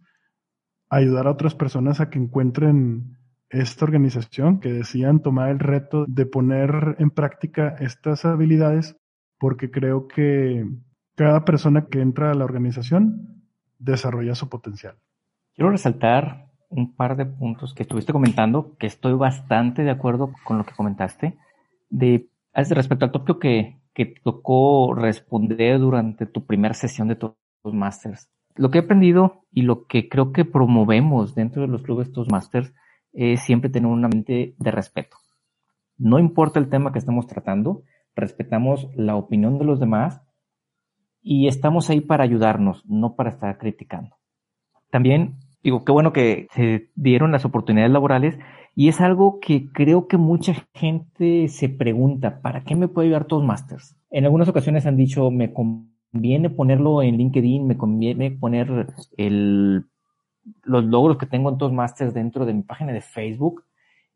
ayudar 0.91 1.25
a 1.25 1.31
otras 1.31 1.55
personas 1.55 2.01
a 2.01 2.11
que 2.11 2.19
encuentren 2.19 3.17
esta 3.49 3.85
organización, 3.85 4.59
que 4.59 4.71
decían 4.71 5.23
tomar 5.23 5.49
el 5.49 5.57
reto 5.57 6.05
de 6.07 6.27
poner 6.27 6.97
en 6.99 7.09
práctica 7.09 7.69
estas 7.79 8.25
habilidades, 8.25 8.95
porque 9.39 9.71
creo 9.71 10.07
que 10.07 10.67
cada 11.15 11.45
persona 11.45 11.87
que 11.87 12.01
entra 12.01 12.31
a 12.31 12.35
la 12.35 12.45
organización 12.45 13.45
desarrolla 13.77 14.35
su 14.35 14.49
potencial. 14.49 14.95
Quiero 15.55 15.71
resaltar 15.71 16.49
un 16.69 16.95
par 16.95 17.17
de 17.17 17.25
puntos 17.25 17.73
que 17.73 17.83
estuviste 17.83 18.13
comentando, 18.13 18.75
que 18.77 18.87
estoy 18.87 19.13
bastante 19.13 19.83
de 19.83 19.91
acuerdo 19.91 20.31
con 20.43 20.57
lo 20.57 20.65
que 20.65 20.75
comentaste, 20.75 21.37
de 21.89 22.29
respecto 22.53 23.05
al 23.05 23.11
tópico 23.11 23.39
que, 23.39 23.79
que 23.93 24.05
tocó 24.23 24.93
responder 24.93 25.79
durante 25.79 26.25
tu 26.25 26.45
primera 26.45 26.73
sesión 26.73 27.07
de 27.07 27.15
Toastmasters. 27.15 28.29
Lo 28.55 28.69
que 28.69 28.79
he 28.79 28.81
aprendido 28.81 29.45
y 29.51 29.63
lo 29.63 29.87
que 29.87 30.09
creo 30.09 30.31
que 30.31 30.45
promovemos 30.45 31.33
dentro 31.33 31.61
de 31.61 31.69
los 31.69 31.81
clubes 31.81 32.11
Toastmasters 32.11 32.73
es 33.13 33.41
siempre 33.41 33.69
tener 33.69 33.89
una 33.89 34.07
mente 34.07 34.55
de 34.57 34.71
respeto. 34.71 35.17
No 35.97 36.19
importa 36.19 36.59
el 36.59 36.69
tema 36.69 36.91
que 36.91 36.99
estemos 36.99 37.27
tratando, 37.27 37.83
respetamos 38.19 38.89
la 38.95 39.15
opinión 39.15 39.57
de 39.59 39.65
los 39.65 39.79
demás 39.79 40.21
y 41.21 41.47
estamos 41.47 41.89
ahí 41.89 42.01
para 42.01 42.23
ayudarnos, 42.23 42.85
no 42.85 43.15
para 43.15 43.29
estar 43.29 43.57
criticando. 43.57 44.17
También 44.89 45.37
digo, 45.63 45.83
qué 45.83 45.91
bueno 45.91 46.13
que 46.13 46.47
se 46.51 46.89
dieron 46.95 47.31
las 47.31 47.45
oportunidades 47.45 47.91
laborales 47.91 48.39
y 48.75 48.87
es 48.87 49.01
algo 49.01 49.39
que 49.39 49.71
creo 49.71 50.07
que 50.07 50.17
mucha 50.17 50.53
gente 50.73 51.47
se 51.49 51.69
pregunta, 51.69 52.41
¿para 52.41 52.63
qué 52.63 52.75
me 52.75 52.87
puede 52.87 53.07
ayudar 53.07 53.25
Toastmasters? 53.25 53.97
En 54.09 54.25
algunas 54.25 54.47
ocasiones 54.47 54.85
han 54.85 54.95
dicho, 54.95 55.31
me 55.31 55.53
conviene 55.53 56.49
ponerlo 56.49 57.01
en 57.01 57.17
LinkedIn, 57.17 57.67
me 57.67 57.77
conviene 57.77 58.31
poner 58.31 58.87
el, 59.17 59.85
los 60.63 60.85
logros 60.85 61.17
que 61.17 61.25
tengo 61.25 61.49
en 61.49 61.57
Toastmasters 61.57 62.13
dentro 62.13 62.45
de 62.45 62.53
mi 62.53 62.63
página 62.63 62.93
de 62.93 63.01
Facebook. 63.01 63.65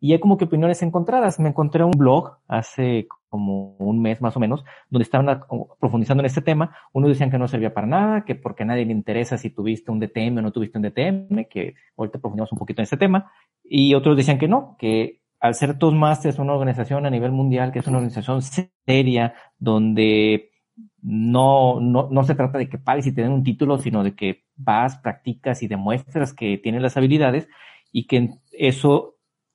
Y 0.03 0.11
hay 0.11 0.19
como 0.19 0.37
que 0.37 0.43
opiniones 0.43 0.81
encontradas. 0.81 1.39
Me 1.39 1.47
encontré 1.47 1.81
un 1.81 1.91
blog 1.91 2.35
hace 2.49 3.07
como 3.29 3.77
un 3.77 4.01
mes 4.01 4.19
más 4.19 4.35
o 4.35 4.39
menos, 4.41 4.65
donde 4.89 5.03
estaban 5.03 5.43
profundizando 5.79 6.21
en 6.21 6.25
este 6.25 6.41
tema. 6.41 6.75
Unos 6.91 7.11
decían 7.11 7.31
que 7.31 7.37
no 7.37 7.47
servía 7.47 7.73
para 7.73 7.87
nada, 7.87 8.25
que 8.25 8.35
porque 8.35 8.63
a 8.63 8.65
nadie 8.65 8.83
le 8.83 8.91
interesa 8.91 9.37
si 9.37 9.49
tuviste 9.51 9.91
un 9.93 10.01
DTM 10.01 10.39
o 10.39 10.41
no 10.41 10.51
tuviste 10.51 10.77
un 10.77 10.81
DTM, 10.81 11.45
que 11.49 11.75
ahorita 11.95 12.19
profundizamos 12.19 12.51
un 12.51 12.57
poquito 12.57 12.81
en 12.81 12.83
este 12.83 12.97
tema. 12.97 13.31
Y 13.63 13.93
otros 13.93 14.17
decían 14.17 14.37
que 14.37 14.49
no, 14.49 14.75
que 14.77 15.21
al 15.39 15.55
ser 15.55 15.79
Toastmasters 15.79 16.37
una 16.37 16.51
organización 16.51 17.05
a 17.05 17.09
nivel 17.09 17.31
mundial, 17.31 17.71
que 17.71 17.79
es 17.79 17.87
una 17.87 17.99
organización 17.99 18.41
seria, 18.85 19.35
donde 19.57 20.51
no, 21.01 21.79
no, 21.79 22.09
no 22.11 22.23
se 22.25 22.35
trata 22.35 22.57
de 22.57 22.67
que 22.67 22.77
pagues 22.77 23.07
y 23.07 23.15
te 23.15 23.21
den 23.21 23.31
un 23.31 23.45
título, 23.45 23.77
sino 23.77 24.03
de 24.03 24.15
que 24.15 24.43
vas, 24.57 24.97
practicas 24.97 25.63
y 25.63 25.69
demuestras 25.69 26.33
que 26.33 26.57
tienes 26.57 26.81
las 26.81 26.97
habilidades 26.97 27.47
y 27.93 28.05
que 28.05 28.31
eso 28.51 29.12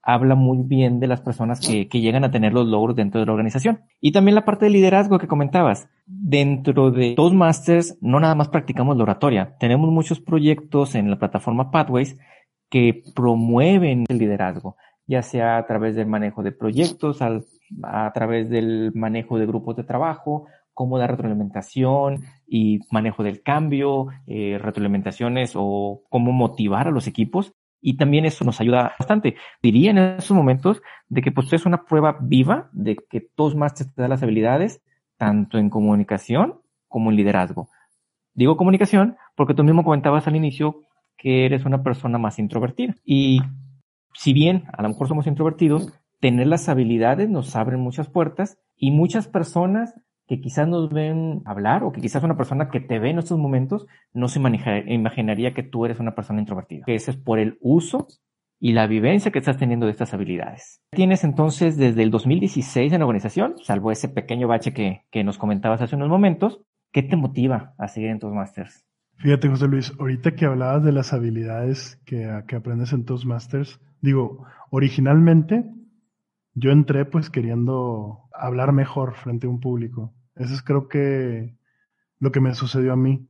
habla 0.08 0.34
muy 0.34 0.62
bien 0.62 1.00
de 1.00 1.06
las 1.06 1.20
personas 1.20 1.60
que, 1.60 1.86
que, 1.86 2.00
llegan 2.00 2.24
a 2.24 2.30
tener 2.30 2.54
los 2.54 2.66
logros 2.66 2.96
dentro 2.96 3.20
de 3.20 3.26
la 3.26 3.32
organización. 3.32 3.80
Y 4.00 4.12
también 4.12 4.34
la 4.34 4.46
parte 4.46 4.64
de 4.64 4.70
liderazgo 4.70 5.18
que 5.18 5.26
comentabas. 5.26 5.90
Dentro 6.06 6.90
de 6.90 7.14
Toastmasters 7.14 7.98
no 8.00 8.18
nada 8.18 8.34
más 8.34 8.48
practicamos 8.48 8.96
la 8.96 9.02
oratoria. 9.02 9.54
Tenemos 9.60 9.90
muchos 9.90 10.18
proyectos 10.18 10.94
en 10.94 11.10
la 11.10 11.18
plataforma 11.18 11.70
Pathways 11.70 12.18
que 12.70 13.02
promueven 13.14 14.06
el 14.08 14.16
liderazgo, 14.16 14.76
ya 15.06 15.22
sea 15.22 15.58
a 15.58 15.66
través 15.66 15.94
del 15.94 16.06
manejo 16.06 16.42
de 16.42 16.52
proyectos, 16.52 17.20
al, 17.20 17.44
a 17.82 18.10
través 18.14 18.48
del 18.48 18.92
manejo 18.94 19.38
de 19.38 19.44
grupos 19.44 19.76
de 19.76 19.84
trabajo, 19.84 20.46
cómo 20.72 20.98
dar 20.98 21.10
retroalimentación 21.10 22.22
y 22.46 22.80
manejo 22.90 23.22
del 23.22 23.42
cambio, 23.42 24.06
eh, 24.26 24.58
retroalimentaciones 24.58 25.52
o 25.54 26.00
cómo 26.08 26.32
motivar 26.32 26.88
a 26.88 26.92
los 26.92 27.06
equipos. 27.06 27.52
Y 27.80 27.96
también 27.96 28.24
eso 28.24 28.44
nos 28.44 28.60
ayuda 28.60 28.94
bastante. 28.98 29.36
Diría 29.62 29.90
en 29.90 29.98
esos 29.98 30.36
momentos 30.36 30.82
de 31.08 31.22
que 31.22 31.32
pues 31.32 31.52
es 31.52 31.66
una 31.66 31.84
prueba 31.84 32.18
viva 32.20 32.68
de 32.72 32.96
que 32.96 33.20
Toastmasters 33.20 33.94
te 33.94 34.02
da 34.02 34.08
las 34.08 34.22
habilidades 34.22 34.82
tanto 35.16 35.58
en 35.58 35.70
comunicación 35.70 36.60
como 36.88 37.10
en 37.10 37.16
liderazgo. 37.16 37.68
Digo 38.34 38.56
comunicación 38.56 39.16
porque 39.36 39.54
tú 39.54 39.64
mismo 39.64 39.84
comentabas 39.84 40.26
al 40.26 40.36
inicio 40.36 40.82
que 41.16 41.44
eres 41.44 41.64
una 41.64 41.82
persona 41.82 42.18
más 42.18 42.38
introvertida. 42.38 42.94
Y 43.04 43.40
si 44.14 44.32
bien 44.32 44.64
a 44.72 44.82
lo 44.82 44.88
mejor 44.88 45.08
somos 45.08 45.26
introvertidos, 45.26 45.92
tener 46.20 46.46
las 46.46 46.68
habilidades 46.68 47.28
nos 47.28 47.54
abren 47.56 47.80
muchas 47.80 48.08
puertas 48.08 48.58
y 48.76 48.90
muchas 48.90 49.28
personas 49.28 49.94
que 50.28 50.40
quizás 50.40 50.68
nos 50.68 50.90
ven 50.90 51.40
hablar 51.46 51.82
o 51.82 51.90
que 51.90 52.02
quizás 52.02 52.22
una 52.22 52.36
persona 52.36 52.68
que 52.68 52.80
te 52.80 52.98
ve 52.98 53.10
en 53.10 53.18
estos 53.18 53.38
momentos 53.38 53.86
no 54.12 54.28
se 54.28 54.38
imaginaría 54.38 55.54
que 55.54 55.62
tú 55.62 55.86
eres 55.86 56.00
una 56.00 56.14
persona 56.14 56.40
introvertida. 56.40 56.84
Que 56.84 56.94
ese 56.94 57.12
es 57.12 57.16
por 57.16 57.38
el 57.38 57.56
uso 57.62 58.06
y 58.60 58.72
la 58.72 58.86
vivencia 58.86 59.30
que 59.30 59.38
estás 59.38 59.56
teniendo 59.56 59.86
de 59.86 59.92
estas 59.92 60.12
habilidades. 60.12 60.82
Tienes 60.90 61.24
entonces 61.24 61.78
desde 61.78 62.02
el 62.02 62.10
2016 62.10 62.92
en 62.92 62.98
la 62.98 63.06
organización, 63.06 63.54
salvo 63.62 63.90
ese 63.90 64.10
pequeño 64.10 64.48
bache 64.48 64.74
que, 64.74 65.06
que 65.10 65.24
nos 65.24 65.38
comentabas 65.38 65.80
hace 65.80 65.96
unos 65.96 66.10
momentos, 66.10 66.60
¿qué 66.92 67.02
te 67.02 67.16
motiva 67.16 67.74
a 67.78 67.88
seguir 67.88 68.10
en 68.10 68.18
tus 68.18 68.32
masters? 68.32 68.84
Fíjate, 69.16 69.48
José 69.48 69.66
Luis, 69.66 69.92
ahorita 69.98 70.32
que 70.32 70.44
hablabas 70.44 70.84
de 70.84 70.92
las 70.92 71.12
habilidades 71.12 72.00
que, 72.04 72.42
que 72.46 72.56
aprendes 72.56 72.92
en 72.92 73.04
tus 73.04 73.24
masters, 73.24 73.80
digo, 74.00 74.44
originalmente 74.70 75.64
yo 76.54 76.70
entré 76.70 77.04
pues 77.04 77.30
queriendo 77.30 78.28
hablar 78.32 78.72
mejor 78.72 79.14
frente 79.14 79.46
a 79.46 79.50
un 79.50 79.60
público. 79.60 80.12
Eso 80.38 80.54
es 80.54 80.62
creo 80.62 80.88
que 80.88 81.56
lo 82.20 82.32
que 82.32 82.40
me 82.40 82.54
sucedió 82.54 82.92
a 82.92 82.96
mí. 82.96 83.28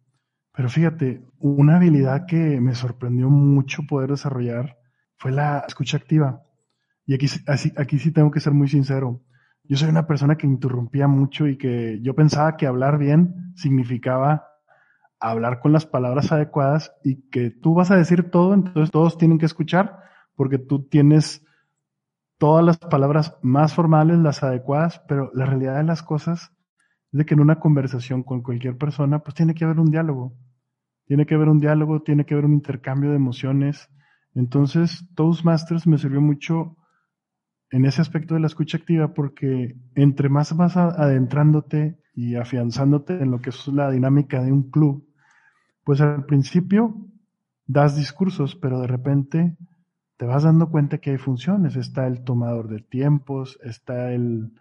Pero 0.54 0.68
fíjate, 0.68 1.22
una 1.38 1.76
habilidad 1.76 2.26
que 2.26 2.60
me 2.60 2.74
sorprendió 2.74 3.30
mucho 3.30 3.82
poder 3.88 4.10
desarrollar 4.10 4.78
fue 5.16 5.32
la 5.32 5.64
escucha 5.66 5.96
activa. 5.96 6.42
Y 7.06 7.14
aquí, 7.14 7.26
aquí 7.76 7.98
sí 7.98 8.12
tengo 8.12 8.30
que 8.30 8.40
ser 8.40 8.52
muy 8.52 8.68
sincero. 8.68 9.22
Yo 9.64 9.76
soy 9.76 9.88
una 9.88 10.06
persona 10.06 10.36
que 10.36 10.46
interrumpía 10.46 11.08
mucho 11.08 11.46
y 11.46 11.56
que 11.56 12.00
yo 12.02 12.14
pensaba 12.14 12.56
que 12.56 12.66
hablar 12.66 12.98
bien 12.98 13.52
significaba 13.56 14.44
hablar 15.20 15.60
con 15.60 15.72
las 15.72 15.86
palabras 15.86 16.32
adecuadas 16.32 16.92
y 17.04 17.28
que 17.30 17.50
tú 17.50 17.74
vas 17.74 17.90
a 17.90 17.96
decir 17.96 18.30
todo, 18.30 18.54
entonces 18.54 18.90
todos 18.90 19.18
tienen 19.18 19.38
que 19.38 19.46
escuchar 19.46 19.98
porque 20.36 20.58
tú 20.58 20.88
tienes 20.88 21.44
todas 22.38 22.64
las 22.64 22.78
palabras 22.78 23.36
más 23.42 23.74
formales, 23.74 24.18
las 24.18 24.42
adecuadas, 24.42 25.02
pero 25.08 25.30
la 25.34 25.44
realidad 25.44 25.76
de 25.76 25.84
las 25.84 26.02
cosas 26.02 26.52
es 27.12 27.18
de 27.18 27.26
que 27.26 27.34
en 27.34 27.40
una 27.40 27.58
conversación 27.60 28.22
con 28.22 28.42
cualquier 28.42 28.76
persona, 28.76 29.20
pues 29.20 29.34
tiene 29.34 29.54
que 29.54 29.64
haber 29.64 29.80
un 29.80 29.90
diálogo. 29.90 30.36
Tiene 31.06 31.24
que 31.26 31.34
haber 31.34 31.48
un 31.48 31.60
diálogo, 31.60 32.02
tiene 32.02 32.26
que 32.26 32.34
haber 32.34 32.44
un 32.44 32.52
intercambio 32.52 33.10
de 33.10 33.16
emociones. 33.16 33.88
Entonces, 34.34 35.08
Toastmasters 35.14 35.86
me 35.86 35.98
sirvió 35.98 36.20
mucho 36.20 36.76
en 37.70 37.84
ese 37.84 38.00
aspecto 38.00 38.34
de 38.34 38.40
la 38.40 38.46
escucha 38.46 38.78
activa 38.78 39.14
porque 39.14 39.76
entre 39.94 40.28
más 40.28 40.56
vas 40.56 40.76
adentrándote 40.76 41.98
y 42.14 42.34
afianzándote 42.34 43.14
en 43.22 43.30
lo 43.30 43.40
que 43.40 43.50
es 43.50 43.68
la 43.68 43.90
dinámica 43.90 44.42
de 44.42 44.52
un 44.52 44.70
club, 44.70 45.06
pues 45.84 46.00
al 46.00 46.24
principio 46.24 46.94
das 47.66 47.96
discursos, 47.96 48.56
pero 48.56 48.80
de 48.80 48.86
repente 48.86 49.56
te 50.16 50.26
vas 50.26 50.42
dando 50.42 50.70
cuenta 50.70 50.98
que 50.98 51.10
hay 51.10 51.18
funciones. 51.18 51.76
Está 51.76 52.06
el 52.06 52.24
tomador 52.24 52.68
de 52.68 52.80
tiempos, 52.80 53.58
está 53.62 54.12
el 54.12 54.52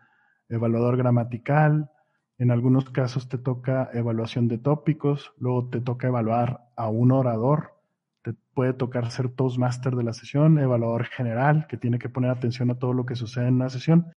evaluador 0.49 0.97
gramatical, 0.97 1.89
en 2.37 2.51
algunos 2.51 2.89
casos 2.89 3.29
te 3.29 3.37
toca 3.37 3.89
evaluación 3.93 4.47
de 4.47 4.59
tópicos, 4.59 5.33
luego 5.39 5.69
te 5.69 5.81
toca 5.81 6.07
evaluar 6.07 6.69
a 6.75 6.87
un 6.89 7.11
orador, 7.11 7.73
te 8.21 8.33
puede 8.53 8.73
tocar 8.73 9.09
ser 9.09 9.29
Toastmaster 9.29 9.95
de 9.95 10.03
la 10.03 10.13
sesión, 10.13 10.59
evaluador 10.59 11.05
general, 11.05 11.65
que 11.67 11.77
tiene 11.77 11.97
que 11.97 12.09
poner 12.09 12.29
atención 12.29 12.69
a 12.69 12.75
todo 12.75 12.93
lo 12.93 13.05
que 13.05 13.15
sucede 13.15 13.47
en 13.47 13.55
una 13.55 13.69
sesión. 13.69 14.13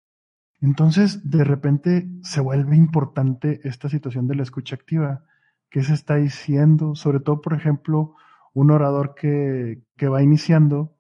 Entonces, 0.61 1.31
de 1.31 1.45
repente 1.45 2.09
se 2.23 2.43
vuelve 2.43 2.77
importante 2.77 3.61
esta 3.65 3.89
situación 3.89 4.27
de 4.27 4.35
la 4.35 4.43
escucha 4.43 4.75
activa. 4.75 5.25
¿Qué 5.71 5.83
se 5.83 5.95
está 5.95 6.17
diciendo? 6.17 6.95
Sobre 6.95 7.21
todo, 7.21 7.41
por 7.41 7.55
ejemplo, 7.55 8.17
un 8.53 8.71
orador 8.71 9.15
que, 9.15 9.81
que 9.97 10.09
va 10.09 10.23
iniciando, 10.23 10.93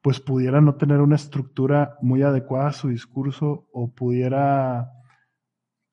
pues 0.00 0.20
pudiera 0.20 0.60
no 0.60 0.76
tener 0.76 1.00
una 1.00 1.16
estructura 1.16 1.96
muy 2.02 2.22
adecuada 2.22 2.68
a 2.68 2.72
su 2.72 2.88
discurso 2.88 3.66
o 3.72 3.90
pudiera 3.90 5.01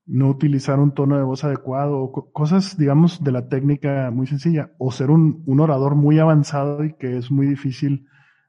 no 0.09 0.27
utilizar 0.27 0.79
un 0.79 0.91
tono 0.91 1.17
de 1.17 1.23
voz 1.23 1.43
adecuado, 1.43 1.99
o 1.99 2.31
cosas, 2.33 2.77
digamos, 2.77 3.23
de 3.23 3.31
la 3.31 3.47
técnica 3.47 4.09
muy 4.11 4.25
sencilla, 4.25 4.71
o 4.79 4.91
ser 4.91 5.11
un, 5.11 5.43
un, 5.45 5.59
orador 5.59 5.93
muy 5.93 6.17
avanzado 6.17 6.83
y 6.83 6.93
que 6.93 7.17
es 7.17 7.29
muy 7.29 7.45
difícil 7.45 8.07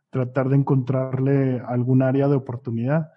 tratar 0.09 0.49
de 0.49 0.57
encontrarle 0.57 1.61
algún 1.61 2.03
área 2.03 2.29
de 2.29 2.37
oportunidad. 2.37 3.13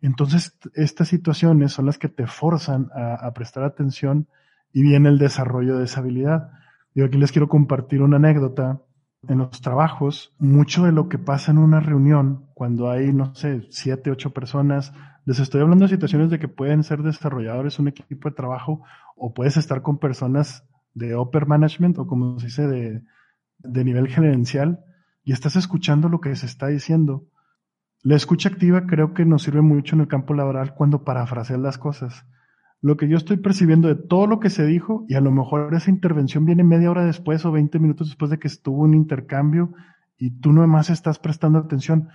Entonces, 0.00 0.58
estas 0.72 1.08
situaciones 1.08 1.72
son 1.72 1.84
las 1.84 1.98
que 1.98 2.08
te 2.08 2.26
forzan 2.26 2.88
a, 2.94 3.14
a 3.14 3.34
prestar 3.34 3.64
atención 3.64 4.28
y 4.72 4.82
viene 4.82 5.10
el 5.10 5.18
desarrollo 5.18 5.76
de 5.76 5.84
esa 5.84 6.00
habilidad. 6.00 6.52
Yo 6.94 7.04
aquí 7.04 7.18
les 7.18 7.32
quiero 7.32 7.48
compartir 7.48 8.00
una 8.02 8.16
anécdota. 8.16 8.80
En 9.26 9.38
los 9.38 9.62
trabajos, 9.62 10.34
mucho 10.38 10.84
de 10.84 10.92
lo 10.92 11.08
que 11.08 11.16
pasa 11.18 11.50
en 11.50 11.56
una 11.56 11.80
reunión, 11.80 12.46
cuando 12.52 12.90
hay, 12.90 13.10
no 13.10 13.34
sé, 13.34 13.66
siete, 13.70 14.10
ocho 14.10 14.34
personas, 14.34 14.92
les 15.24 15.38
estoy 15.38 15.60
hablando 15.60 15.84
de 15.84 15.90
situaciones 15.90 16.30
de 16.30 16.38
que 16.38 16.48
pueden 16.48 16.82
ser 16.82 17.02
desarrolladores, 17.02 17.78
un 17.78 17.88
equipo 17.88 18.28
de 18.28 18.34
trabajo, 18.34 18.82
o 19.16 19.32
puedes 19.32 19.56
estar 19.56 19.82
con 19.82 19.98
personas 19.98 20.66
de 20.94 21.16
upper 21.16 21.46
management 21.46 21.98
o 21.98 22.06
como 22.06 22.38
se 22.38 22.46
dice 22.46 22.66
de, 22.66 23.02
de 23.58 23.84
nivel 23.84 24.08
gerencial 24.08 24.84
y 25.24 25.32
estás 25.32 25.56
escuchando 25.56 26.08
lo 26.08 26.20
que 26.20 26.34
se 26.36 26.46
está 26.46 26.68
diciendo. 26.68 27.26
La 28.02 28.16
escucha 28.16 28.50
activa 28.50 28.86
creo 28.86 29.14
que 29.14 29.24
nos 29.24 29.42
sirve 29.42 29.62
mucho 29.62 29.96
en 29.96 30.02
el 30.02 30.08
campo 30.08 30.34
laboral 30.34 30.74
cuando 30.74 31.04
parafraseas 31.04 31.58
las 31.58 31.78
cosas. 31.78 32.26
Lo 32.82 32.98
que 32.98 33.08
yo 33.08 33.16
estoy 33.16 33.38
percibiendo 33.38 33.88
de 33.88 33.94
todo 33.94 34.26
lo 34.26 34.40
que 34.40 34.50
se 34.50 34.66
dijo 34.66 35.06
y 35.08 35.14
a 35.14 35.22
lo 35.22 35.30
mejor 35.30 35.74
esa 35.74 35.90
intervención 35.90 36.44
viene 36.44 36.64
media 36.64 36.90
hora 36.90 37.06
después 37.06 37.46
o 37.46 37.52
20 37.52 37.78
minutos 37.78 38.08
después 38.08 38.30
de 38.30 38.38
que 38.38 38.48
estuvo 38.48 38.82
un 38.82 38.92
intercambio 38.92 39.72
y 40.18 40.38
tú 40.38 40.52
nomás 40.52 40.90
estás 40.90 41.18
prestando 41.18 41.58
atención. 41.58 42.10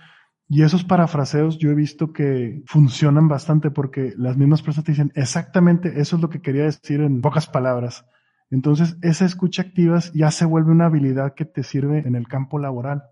Y 0.52 0.64
esos 0.64 0.82
parafraseos 0.82 1.58
yo 1.58 1.70
he 1.70 1.76
visto 1.76 2.12
que 2.12 2.64
funcionan 2.66 3.28
bastante 3.28 3.70
porque 3.70 4.14
las 4.16 4.36
mismas 4.36 4.62
personas 4.62 4.84
te 4.84 4.92
dicen 4.92 5.12
exactamente 5.14 6.00
eso 6.00 6.16
es 6.16 6.22
lo 6.22 6.28
que 6.28 6.42
quería 6.42 6.64
decir 6.64 7.02
en 7.02 7.20
pocas 7.20 7.46
palabras. 7.46 8.04
Entonces, 8.50 8.96
esa 9.00 9.26
escucha 9.26 9.62
activa 9.62 10.00
ya 10.12 10.32
se 10.32 10.44
vuelve 10.44 10.72
una 10.72 10.86
habilidad 10.86 11.34
que 11.34 11.44
te 11.44 11.62
sirve 11.62 12.00
en 12.00 12.16
el 12.16 12.26
campo 12.26 12.58
laboral. 12.58 13.04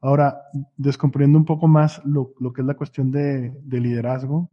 Ahora, 0.00 0.38
descomponiendo 0.78 1.36
un 1.36 1.44
poco 1.44 1.68
más 1.68 2.00
lo, 2.06 2.32
que 2.54 2.62
es 2.62 2.66
la 2.66 2.78
cuestión 2.78 3.10
de, 3.10 3.52
liderazgo, 3.68 4.50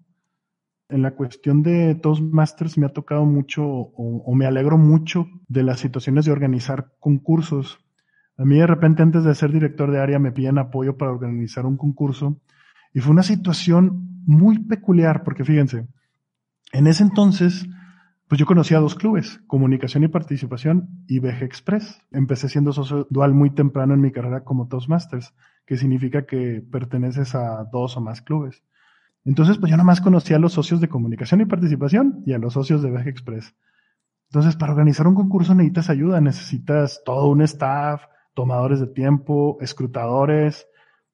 en 0.90 1.04
la 1.04 1.12
cuestión 1.12 1.64
de 1.64 1.96
Toastmasters 1.96 2.78
me 2.78 2.88
ha 2.88 2.90
tocado 2.90 3.24
mucho 3.24 3.64
o, 3.64 4.36
me 4.36 4.46
alegro 4.46 4.78
mucho 4.78 5.28
de 5.48 5.64
las 5.64 5.80
situaciones 5.80 6.26
de 6.26 6.34
organizar 6.34 6.92
concursos 7.00 7.80
a 8.42 8.46
mí 8.46 8.58
de 8.58 8.66
repente 8.66 9.04
antes 9.04 9.24
de 9.24 9.36
ser 9.36 9.52
director 9.52 9.92
de 9.92 10.00
área 10.00 10.18
me 10.18 10.32
piden 10.32 10.58
apoyo 10.58 10.98
para 10.98 11.12
organizar 11.12 11.66
un 11.68 11.78
concurso 11.78 12.42
y 12.92 13.00
fue 13.00 13.12
una 13.12 13.22
situación 13.22 14.24
muy 14.26 14.58
peculiar 14.58 15.24
porque 15.24 15.46
fíjense, 15.46 15.88
en 16.74 16.88
ese 16.88 17.04
entonces 17.04 17.68
pues 18.28 18.40
yo 18.40 18.46
conocía 18.46 18.80
dos 18.80 18.96
clubes, 18.96 19.42
Comunicación 19.46 20.06
y 20.06 20.08
Participación 20.08 21.04
y 21.06 21.20
VG 21.20 21.44
Express. 21.44 22.02
Empecé 22.12 22.48
siendo 22.48 22.72
socio 22.72 23.06
dual 23.10 23.34
muy 23.34 23.50
temprano 23.50 23.94
en 23.94 24.00
mi 24.00 24.14
carrera 24.14 24.46
como 24.46 24.70
Toastmasters, 24.70 25.34
que 25.66 25.76
significa 25.76 26.26
que 26.26 26.64
perteneces 26.72 27.36
a 27.36 27.66
dos 27.66 27.98
o 27.98 28.02
más 28.02 28.22
clubes. 28.22 28.64
Entonces, 29.26 29.58
pues 29.58 29.70
yo 29.70 29.76
nomás 29.76 30.00
conocía 30.00 30.38
a 30.38 30.40
los 30.40 30.54
socios 30.54 30.80
de 30.80 30.88
Comunicación 30.88 31.42
y 31.42 31.46
Participación 31.46 32.24
y 32.26 32.32
a 32.32 32.38
los 32.38 32.54
socios 32.54 32.82
de 32.82 32.90
VG 32.90 33.10
Express. 33.10 33.54
Entonces, 34.30 34.56
para 34.56 34.72
organizar 34.72 35.08
un 35.08 35.16
concurso 35.16 35.54
necesitas 35.54 35.90
ayuda, 35.90 36.22
necesitas 36.22 37.02
todo 37.04 37.28
un 37.28 37.42
staff, 37.42 38.04
tomadores 38.42 38.80
de 38.80 38.88
tiempo, 38.88 39.60
escrutadores, 39.62 40.68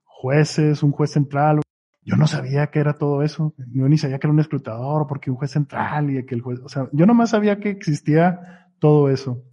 jueces, 0.06 0.82
un 0.82 0.94
juez 0.94 1.12
central. 1.12 1.60
Yo 2.02 2.16
no 2.16 2.26
sabía 2.26 2.68
que 2.68 2.80
era 2.80 2.94
todo 2.94 3.22
eso. 3.22 3.54
Yo 3.58 3.90
ni 3.90 3.98
sabía 3.98 4.18
que 4.18 4.28
era 4.28 4.34
un 4.34 4.40
escrutador, 4.40 5.08
porque 5.10 5.30
un 5.30 5.36
juez 5.36 5.52
central 5.52 6.10
y 6.10 6.26
que 6.26 6.36
el 6.36 6.42
juez, 6.42 6.62
o 6.64 6.70
sea, 6.70 6.88
yo 6.94 7.06
nomás 7.06 7.32
sabía 7.32 7.60
que 7.60 7.70
existía 7.70 8.70
todo 8.80 9.10
eso. 9.10 9.44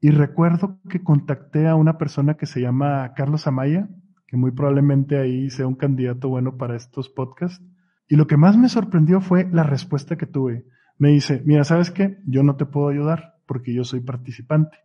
Y 0.00 0.10
recuerdo 0.10 0.78
que 0.88 1.02
contacté 1.02 1.68
a 1.68 1.74
una 1.74 1.98
persona 1.98 2.38
que 2.38 2.46
se 2.46 2.62
llama 2.62 3.12
Carlos 3.14 3.46
Amaya, 3.46 3.90
que 4.26 4.38
muy 4.38 4.52
probablemente 4.52 5.18
ahí 5.18 5.50
sea 5.50 5.66
un 5.66 5.74
candidato 5.74 6.30
bueno 6.30 6.56
para 6.56 6.76
estos 6.76 7.10
podcasts. 7.10 7.62
Y 8.08 8.16
lo 8.16 8.26
que 8.26 8.38
más 8.38 8.56
me 8.56 8.70
sorprendió 8.70 9.20
fue 9.20 9.46
la 9.52 9.64
respuesta 9.64 10.16
que 10.16 10.24
tuve. 10.24 10.64
Me 10.96 11.10
dice, 11.10 11.42
mira, 11.44 11.62
¿sabes 11.64 11.90
qué? 11.90 12.20
Yo 12.26 12.42
no 12.42 12.56
te 12.56 12.64
puedo 12.64 12.88
ayudar 12.88 13.34
porque 13.46 13.74
yo 13.74 13.84
soy 13.84 14.00
participante, 14.00 14.78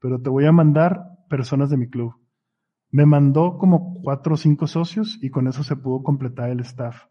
pero 0.00 0.20
te 0.20 0.28
voy 0.28 0.46
a 0.46 0.50
mandar 0.50 1.11
personas 1.32 1.70
de 1.70 1.78
mi 1.78 1.88
club. 1.88 2.14
Me 2.90 3.06
mandó 3.06 3.56
como 3.56 3.94
cuatro 4.02 4.34
o 4.34 4.36
cinco 4.36 4.66
socios 4.66 5.18
y 5.22 5.30
con 5.30 5.48
eso 5.48 5.64
se 5.64 5.76
pudo 5.76 6.02
completar 6.02 6.50
el 6.50 6.60
staff. 6.60 7.06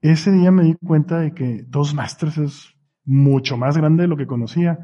Ese 0.00 0.30
día 0.30 0.52
me 0.52 0.62
di 0.62 0.76
cuenta 0.76 1.18
de 1.18 1.34
que 1.34 1.64
Toastmasters 1.68 2.38
es 2.38 2.76
mucho 3.04 3.56
más 3.56 3.76
grande 3.76 4.02
de 4.02 4.08
lo 4.08 4.16
que 4.16 4.28
conocía. 4.28 4.78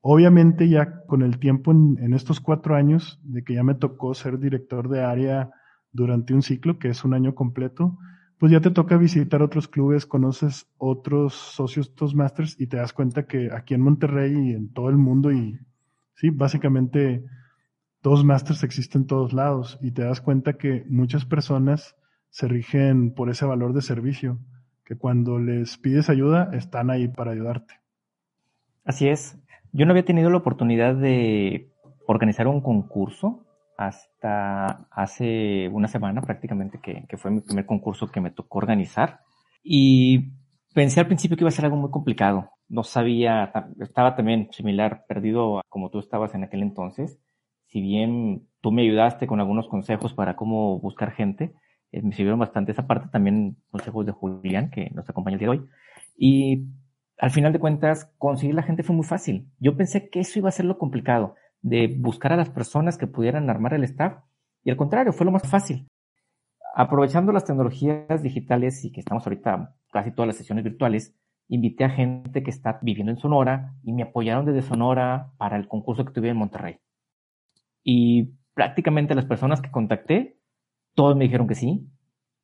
Obviamente 0.00 0.68
ya 0.68 1.04
con 1.06 1.22
el 1.22 1.38
tiempo 1.38 1.70
en, 1.70 1.98
en, 2.00 2.14
estos 2.14 2.40
cuatro 2.40 2.74
años 2.74 3.20
de 3.22 3.44
que 3.44 3.54
ya 3.54 3.62
me 3.62 3.76
tocó 3.76 4.12
ser 4.12 4.40
director 4.40 4.88
de 4.88 5.04
área 5.04 5.50
durante 5.92 6.34
un 6.34 6.42
ciclo, 6.42 6.80
que 6.80 6.88
es 6.88 7.04
un 7.04 7.14
año 7.14 7.36
completo, 7.36 7.96
pues 8.40 8.50
ya 8.50 8.60
te 8.60 8.72
toca 8.72 8.96
visitar 8.96 9.40
otros 9.40 9.68
clubes, 9.68 10.04
conoces 10.04 10.66
otros 10.78 11.34
socios 11.34 11.94
Toastmasters 11.94 12.60
y 12.60 12.66
te 12.66 12.78
das 12.78 12.92
cuenta 12.92 13.28
que 13.28 13.50
aquí 13.52 13.74
en 13.74 13.82
Monterrey 13.82 14.32
y 14.32 14.54
en 14.54 14.72
todo 14.72 14.88
el 14.88 14.96
mundo 14.96 15.30
y 15.30 15.60
Sí, 16.20 16.28
básicamente 16.28 17.24
dos 18.02 18.26
masters 18.26 18.62
existen 18.62 19.02
en 19.02 19.06
todos 19.06 19.32
lados 19.32 19.78
y 19.80 19.92
te 19.92 20.02
das 20.02 20.20
cuenta 20.20 20.58
que 20.58 20.84
muchas 20.86 21.24
personas 21.24 21.96
se 22.28 22.46
rigen 22.46 23.14
por 23.14 23.30
ese 23.30 23.46
valor 23.46 23.72
de 23.72 23.80
servicio, 23.80 24.38
que 24.84 24.98
cuando 24.98 25.38
les 25.38 25.78
pides 25.78 26.10
ayuda 26.10 26.50
están 26.52 26.90
ahí 26.90 27.08
para 27.08 27.30
ayudarte. 27.30 27.80
Así 28.84 29.08
es. 29.08 29.38
Yo 29.72 29.86
no 29.86 29.92
había 29.92 30.04
tenido 30.04 30.28
la 30.28 30.36
oportunidad 30.36 30.94
de 30.94 31.70
organizar 32.06 32.48
un 32.48 32.60
concurso 32.60 33.46
hasta 33.78 34.88
hace 34.90 35.70
una 35.72 35.88
semana 35.88 36.20
prácticamente, 36.20 36.80
que, 36.82 37.06
que, 37.08 37.16
fue 37.16 37.30
mi 37.30 37.40
primer 37.40 37.64
concurso 37.64 38.10
que 38.10 38.20
me 38.20 38.30
tocó 38.30 38.58
organizar. 38.58 39.20
Y 39.62 40.32
pensé 40.74 41.00
al 41.00 41.06
principio 41.06 41.38
que 41.38 41.44
iba 41.44 41.48
a 41.48 41.52
ser 41.52 41.64
algo 41.64 41.78
muy 41.78 41.90
complicado 41.90 42.50
no 42.70 42.84
sabía, 42.84 43.52
estaba 43.80 44.14
también 44.14 44.48
similar, 44.52 45.04
perdido 45.08 45.60
como 45.68 45.90
tú 45.90 45.98
estabas 45.98 46.34
en 46.34 46.44
aquel 46.44 46.62
entonces. 46.62 47.18
Si 47.66 47.80
bien 47.80 48.46
tú 48.60 48.70
me 48.70 48.82
ayudaste 48.82 49.26
con 49.26 49.40
algunos 49.40 49.68
consejos 49.68 50.14
para 50.14 50.36
cómo 50.36 50.78
buscar 50.78 51.10
gente, 51.10 51.52
eh, 51.90 52.00
me 52.00 52.12
sirvieron 52.12 52.38
bastante 52.38 52.70
esa 52.70 52.86
parte, 52.86 53.08
también 53.08 53.56
consejos 53.70 54.06
de 54.06 54.12
Julián, 54.12 54.70
que 54.70 54.90
nos 54.94 55.08
acompaña 55.10 55.34
el 55.34 55.40
día 55.40 55.48
de 55.50 55.58
hoy. 55.58 55.68
Y 56.16 56.66
al 57.18 57.30
final 57.30 57.52
de 57.52 57.58
cuentas, 57.58 58.12
conseguir 58.18 58.54
la 58.54 58.62
gente 58.62 58.84
fue 58.84 58.94
muy 58.94 59.04
fácil. 59.04 59.48
Yo 59.58 59.76
pensé 59.76 60.08
que 60.08 60.20
eso 60.20 60.38
iba 60.38 60.48
a 60.48 60.52
ser 60.52 60.64
lo 60.64 60.78
complicado, 60.78 61.34
de 61.62 61.88
buscar 61.98 62.32
a 62.32 62.36
las 62.36 62.50
personas 62.50 62.96
que 62.96 63.08
pudieran 63.08 63.50
armar 63.50 63.74
el 63.74 63.84
staff, 63.84 64.22
y 64.62 64.70
al 64.70 64.76
contrario, 64.76 65.12
fue 65.12 65.26
lo 65.26 65.32
más 65.32 65.48
fácil. 65.48 65.88
Aprovechando 66.76 67.32
las 67.32 67.44
tecnologías 67.44 68.22
digitales 68.22 68.84
y 68.84 68.92
que 68.92 69.00
estamos 69.00 69.26
ahorita 69.26 69.74
casi 69.90 70.12
todas 70.12 70.28
las 70.28 70.36
sesiones 70.36 70.62
virtuales, 70.62 71.16
invité 71.50 71.84
a 71.84 71.90
gente 71.90 72.42
que 72.42 72.50
está 72.50 72.78
viviendo 72.80 73.12
en 73.12 73.18
Sonora 73.18 73.74
y 73.82 73.92
me 73.92 74.04
apoyaron 74.04 74.46
desde 74.46 74.62
Sonora 74.62 75.32
para 75.36 75.56
el 75.56 75.66
concurso 75.68 76.04
que 76.04 76.12
tuve 76.12 76.28
en 76.28 76.36
Monterrey. 76.36 76.78
Y 77.82 78.34
prácticamente 78.54 79.14
las 79.14 79.26
personas 79.26 79.60
que 79.60 79.70
contacté, 79.70 80.38
todos 80.94 81.16
me 81.16 81.24
dijeron 81.24 81.48
que 81.48 81.56
sí, 81.56 81.88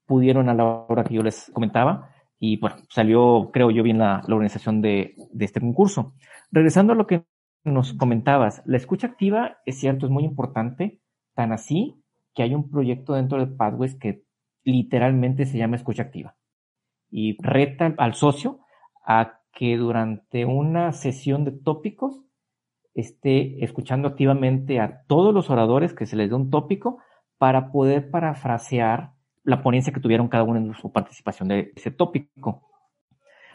pudieron 0.07 0.49
a 0.49 0.55
la 0.55 0.65
hora 0.65 1.05
que 1.05 1.15
yo 1.15 1.23
les 1.23 1.51
comentaba 1.53 2.11
y 2.39 2.59
bueno, 2.59 2.77
salió, 2.91 3.51
creo 3.53 3.71
yo, 3.71 3.83
bien 3.83 3.99
la, 3.99 4.23
organización 4.27 4.83
de, 4.83 5.15
de 5.33 5.45
este 5.45 5.61
concurso. 5.61 6.15
Regresando 6.51 6.93
a 6.93 6.97
lo 6.97 7.07
que 7.07 7.25
nos 7.65 7.95
comentabas, 7.95 8.63
la 8.67 8.77
escucha 8.77 9.07
activa 9.07 9.59
es 9.67 9.79
cierto, 9.79 10.07
es 10.07 10.13
muy 10.13 10.25
importante, 10.25 11.01
tan 11.35 11.53
así 11.53 12.03
que 12.35 12.43
hay 12.43 12.55
un 12.55 12.71
proyecto 12.71 13.15
dentro 13.15 13.39
de 13.39 13.47
Pathways 13.47 13.95
que 13.95 14.25
literalmente 14.65 15.47
se 15.47 15.59
llama 15.59 15.77
escucha 15.77 16.03
activa 16.03 16.37
y 17.09 17.41
reta 17.41 17.95
al 17.99 18.15
socio 18.15 18.61
a 19.07 19.41
que 19.53 19.77
durante 19.77 20.45
una 20.45 20.93
sesión 20.93 21.45
de 21.45 21.53
tópicos 21.53 22.21
esté 22.95 23.65
escuchando 23.65 24.09
activamente 24.09 24.81
a 24.81 25.03
todos 25.07 25.33
los 25.33 25.49
oradores 25.49 25.95
que 25.95 26.07
se 26.07 26.17
les 26.17 26.29
dé 26.29 26.37
un 26.37 26.51
tópico 26.51 26.99
para 27.39 27.71
poder 27.71 28.11
parafrasear 28.11 29.13
la 29.45 29.63
ponencia 29.63 29.93
que 29.93 30.01
tuvieron 30.01 30.29
cada 30.29 30.45
uno 30.45 30.59
en 30.59 30.75
su 30.75 30.91
participación 30.93 31.49
de 31.49 31.73
ese 31.77 31.91
tópico. 31.91 32.69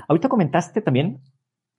Ahorita 0.08 0.30
comentaste 0.30 0.82
también 0.82 1.22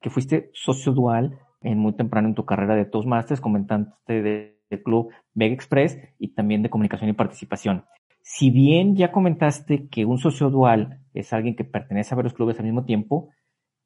que 0.01 0.11
fuiste 0.11 0.51
socio 0.53 0.93
dual 0.93 1.39
en 1.63 1.79
muy 1.79 1.95
temprano 1.95 2.29
en 2.29 2.35
tu 2.35 2.45
carrera 2.45 2.75
de 2.75 2.85
Toastmasters, 2.85 3.41
comentaste 3.41 4.23
del 4.23 4.83
club 4.85 5.11
Vega 5.33 5.55
Express 5.55 5.99
y 6.19 6.35
también 6.35 6.63
de 6.63 6.71
comunicación 6.71 7.09
y 7.09 7.15
participación. 7.15 7.85
Si 8.23 8.51
bien 8.51 8.97
ya 8.97 9.13
comentaste 9.13 9.89
que 9.89 10.05
un 10.05 10.19
socio 10.19 10.51
dual 10.51 11.01
es 11.15 11.33
alguien 11.33 11.57
que 11.57 11.65
pertenece 11.65 12.15
a 12.15 12.17
varios 12.17 12.35
clubes 12.35 12.59
al 12.59 12.65
mismo 12.65 12.85
tiempo, 12.85 13.31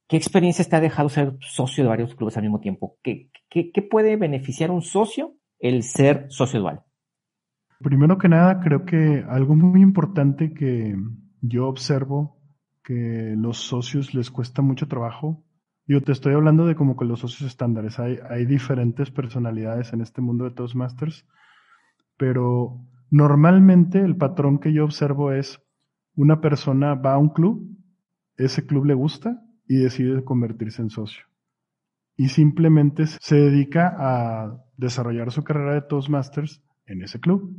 ¿Qué 0.09 0.17
experiencias 0.17 0.69
te 0.69 0.77
ha 0.77 0.81
dejado 0.81 1.09
ser 1.09 1.37
socio 1.41 1.83
de 1.83 1.89
varios 1.89 2.15
clubes 2.15 2.37
al 2.37 2.45
mismo 2.45 2.61
tiempo? 2.61 2.97
¿Qué, 3.03 3.31
puede 3.91 4.17
beneficiar 4.17 4.71
a 4.71 4.73
un 4.73 4.83
socio 4.83 5.35
el 5.59 5.83
ser 5.83 6.27
socio 6.29 6.61
dual? 6.61 6.83
Primero 7.81 8.17
que 8.17 8.29
nada, 8.29 8.61
creo 8.61 8.85
que 8.85 9.25
algo 9.29 9.57
muy 9.57 9.83
importante 9.83 10.55
que 10.55 10.95
yo 11.41 11.67
observo 11.67 12.39
que 12.85 13.35
los 13.37 13.59
socios 13.59 14.15
les 14.15 14.31
cuesta 14.31 14.63
mucho 14.63 14.87
trabajo. 14.87 15.45
Yo 15.89 16.01
te 16.01 16.13
estoy 16.13 16.35
hablando 16.35 16.67
de 16.67 16.77
como 16.77 16.97
que 16.97 17.05
los 17.05 17.21
socios 17.21 17.51
estándares. 17.51 17.99
Hay, 17.99 18.19
hay 18.31 18.47
diferentes 18.47 19.11
personalidades 19.11 19.93
en 19.93 20.03
este 20.03 20.21
mundo 20.21 20.45
de 20.45 20.53
Toastmasters, 20.53 21.27
pero 22.17 22.81
normalmente 23.11 23.99
el 23.99 24.17
patrón 24.17 24.61
que 24.61 24.73
yo 24.73 24.85
observo 24.85 25.33
es 25.33 25.61
una 26.15 26.41
persona 26.41 26.95
va 26.95 27.15
a 27.15 27.19
un 27.19 27.31
club, 27.31 27.77
ese 28.37 28.67
club 28.67 28.87
le 28.87 28.95
gusta, 28.95 29.43
y 29.69 29.79
decide 29.79 30.25
convertirse 30.25 30.83
en 30.83 30.91
socio. 30.91 31.25
Y 32.17 32.29
simplemente 32.29 33.07
se 33.07 33.37
dedica 33.37 33.95
a 33.99 34.65
desarrollar 34.77 35.31
su 35.33 35.45
carrera 35.45 35.75
de 35.75 35.83
Toastmasters 35.83 36.63
en 36.87 37.03
ese 37.03 37.21
club. 37.21 37.55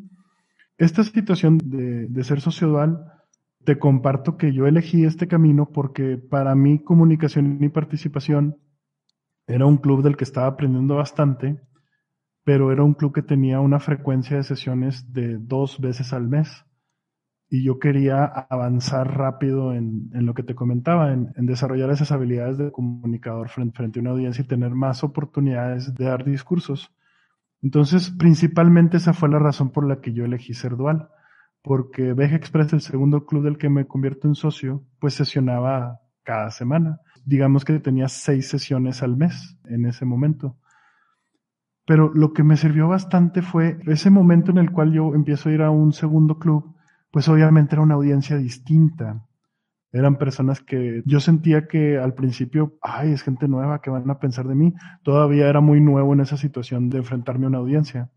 Esta 0.77 1.03
situación 1.03 1.57
de, 1.57 2.07
de 2.07 2.23
ser 2.23 2.41
socio 2.41 2.67
dual, 2.67 3.11
te 3.63 3.77
comparto 3.77 4.37
que 4.37 4.53
yo 4.53 4.65
elegí 4.65 5.03
este 5.03 5.27
camino 5.27 5.69
porque 5.71 6.17
para 6.17 6.55
mí 6.55 6.83
comunicación 6.83 7.61
y 7.61 7.69
participación 7.69 8.57
era 9.45 9.65
un 9.65 9.77
club 9.77 10.03
del 10.03 10.17
que 10.17 10.23
estaba 10.23 10.47
aprendiendo 10.47 10.95
bastante, 10.95 11.59
pero 12.43 12.71
era 12.71 12.83
un 12.83 12.93
club 12.93 13.13
que 13.13 13.21
tenía 13.21 13.59
una 13.59 13.79
frecuencia 13.79 14.37
de 14.37 14.43
sesiones 14.43 15.11
de 15.11 15.37
dos 15.37 15.79
veces 15.79 16.13
al 16.13 16.27
mes 16.27 16.66
y 17.49 17.63
yo 17.63 17.79
quería 17.79 18.25
avanzar 18.25 19.17
rápido 19.17 19.73
en, 19.73 20.09
en 20.13 20.25
lo 20.25 20.33
que 20.33 20.43
te 20.43 20.55
comentaba, 20.55 21.13
en, 21.13 21.33
desarrollar 21.45 21.89
esas 21.91 22.11
habilidades 22.11 22.57
de 22.57 22.71
comunicador 22.71 23.49
frente, 23.49 23.77
frente, 23.77 23.99
a 23.99 24.01
una 24.01 24.11
audiencia 24.11 24.43
y 24.43 24.47
tener 24.47 24.71
más 24.71 25.03
oportunidades 25.03 25.93
de 25.95 26.05
dar 26.05 26.25
discursos. 26.25 26.93
Entonces, 27.61 28.11
principalmente 28.11 28.97
esa 28.97 29.13
fue 29.13 29.29
la 29.29 29.39
razón 29.39 29.71
por 29.71 29.87
la 29.87 30.01
que 30.01 30.13
yo 30.13 30.25
elegí 30.25 30.53
ser 30.53 30.75
dual, 30.75 31.09
porque 31.61 32.13
Veja 32.13 32.35
Express, 32.35 32.73
el 32.73 32.81
segundo 32.81 33.25
club 33.25 33.43
del 33.43 33.57
que 33.57 33.69
me 33.69 33.87
convierto 33.87 34.27
en 34.27 34.35
socio, 34.35 34.83
pues 34.99 35.13
sesionaba 35.13 36.01
cada 36.23 36.51
semana. 36.51 36.99
Digamos 37.25 37.63
que 37.63 37.79
tenía 37.79 38.09
seis 38.09 38.49
sesiones 38.49 39.03
al 39.03 39.15
mes 39.15 39.57
en 39.65 39.85
ese 39.85 40.05
momento. 40.05 40.57
Pero 41.85 42.11
lo 42.13 42.33
que 42.33 42.43
me 42.43 42.57
sirvió 42.57 42.89
bastante 42.89 43.41
fue 43.41 43.79
ese 43.87 44.09
momento 44.09 44.51
en 44.51 44.57
el 44.57 44.71
cual 44.71 44.91
yo 44.91 45.15
empiezo 45.15 45.47
a 45.47 45.53
ir 45.53 45.61
a 45.61 45.71
un 45.71 45.93
segundo 45.93 46.37
club, 46.37 46.76
pues 47.11 47.27
obviamente 47.29 47.75
era 47.75 47.81
una 47.81 47.95
audiencia 47.95 48.37
distinta. 48.37 49.25
Eran 49.91 50.17
personas 50.17 50.61
que 50.61 51.01
yo 51.05 51.19
sentía 51.19 51.67
que 51.67 51.97
al 51.97 52.13
principio, 52.13 52.77
ay, 52.81 53.11
es 53.11 53.23
gente 53.23 53.47
nueva, 53.47 53.81
que 53.81 53.89
van 53.89 54.09
a 54.09 54.19
pensar 54.19 54.47
de 54.47 54.55
mí? 54.55 54.73
Todavía 55.03 55.47
era 55.47 55.61
muy 55.61 55.79
nuevo 55.79 56.13
en 56.13 56.19
esa 56.19 56.37
situación 56.37 56.89
de 56.89 56.99
enfrentarme 56.99 57.45
a 57.45 57.49
una 57.49 57.57
audiencia. 57.59 58.11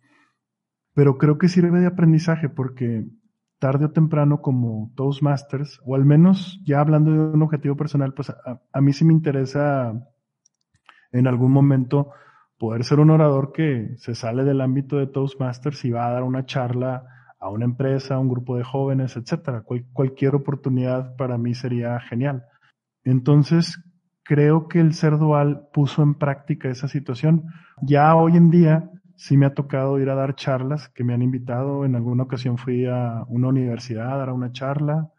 Pero 0.94 1.16
creo 1.16 1.38
que 1.38 1.48
sirve 1.48 1.80
de 1.80 1.86
aprendizaje 1.86 2.48
porque 2.48 3.06
tarde 3.60 3.86
o 3.86 3.92
temprano 3.92 4.40
como 4.40 4.92
Toastmasters, 4.96 5.80
o 5.84 5.94
al 5.94 6.04
menos 6.04 6.60
ya 6.64 6.80
hablando 6.80 7.12
de 7.12 7.18
un 7.18 7.42
objetivo 7.42 7.76
personal, 7.76 8.14
pues 8.14 8.30
a, 8.30 8.60
a 8.72 8.80
mí 8.80 8.92
sí 8.92 9.04
me 9.04 9.12
interesa 9.12 9.92
en 11.12 11.26
algún 11.26 11.52
momento 11.52 12.10
poder 12.58 12.84
ser 12.84 13.00
un 13.00 13.10
orador 13.10 13.52
que 13.52 13.94
se 13.96 14.14
sale 14.14 14.44
del 14.44 14.60
ámbito 14.60 14.96
de 14.96 15.06
Toastmasters 15.06 15.84
y 15.84 15.90
va 15.90 16.08
a 16.08 16.12
dar 16.12 16.24
una 16.24 16.44
charla 16.44 17.06
a 17.40 17.48
una 17.48 17.64
empresa, 17.64 18.14
a 18.14 18.18
un 18.18 18.28
grupo 18.28 18.56
de 18.56 18.64
jóvenes, 18.64 19.16
etcétera. 19.16 19.64
cualquier 19.92 20.34
oportunidad 20.34 21.16
para 21.16 21.38
mí 21.38 21.54
sería 21.54 21.98
genial. 22.00 22.44
Entonces, 23.02 23.82
creo 24.22 24.68
que 24.68 24.78
el 24.80 24.92
ser 24.92 25.18
dual 25.18 25.68
puso 25.72 26.02
en 26.02 26.14
práctica 26.14 26.68
esa 26.68 26.86
situación. 26.86 27.46
Ya 27.82 28.14
hoy 28.14 28.36
en 28.36 28.50
día 28.50 28.90
sí 29.16 29.36
me 29.36 29.46
ha 29.46 29.54
tocado 29.54 29.98
ir 29.98 30.10
a 30.10 30.14
dar 30.14 30.34
charlas 30.34 30.88
que 30.90 31.02
me 31.02 31.14
han 31.14 31.22
invitado. 31.22 31.84
En 31.84 31.96
alguna 31.96 32.24
ocasión 32.24 32.58
fui 32.58 32.86
a 32.86 33.24
una 33.28 33.48
universidad 33.48 34.12
a 34.12 34.18
dar 34.18 34.30
una 34.30 34.52
charla. 34.52 35.10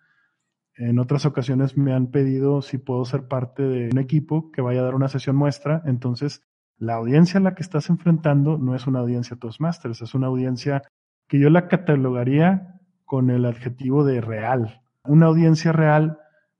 En 0.76 1.00
otras 1.00 1.26
ocasiones 1.26 1.76
me 1.76 1.94
han 1.94 2.12
pedido 2.12 2.62
si 2.62 2.78
puedo 2.78 3.04
ser 3.04 3.28
parte 3.28 3.64
de 3.64 3.90
un 3.92 3.98
equipo 3.98 4.52
que 4.52 4.62
vaya 4.62 4.82
a 4.82 4.84
dar 4.84 4.96
una 4.96 5.08
sesión 5.08 5.36
muestra. 5.36 5.82
Entonces, 5.86 6.42
la 6.78 6.96
audiencia 6.96 7.40
a 7.40 7.44
la 7.44 7.54
que 7.56 7.64
estás 7.64 7.90
enfrentando 7.90 8.58
no 8.58 8.76
es 8.76 8.88
una 8.88 9.00
audiencia 9.00 9.38
Toastmasters, 9.38 10.02
es 10.02 10.16
una 10.16 10.28
audiencia 10.28 10.84
que 11.32 11.39
yo 11.39 11.50
la 11.50 11.70
catalogaría 11.70 12.82
con 13.06 13.30
el 13.30 13.46
adjetivo 13.46 14.04
de 14.04 14.20
real. 14.20 14.82
Una 15.06 15.28
audiencia 15.28 15.72
real, 15.72 16.17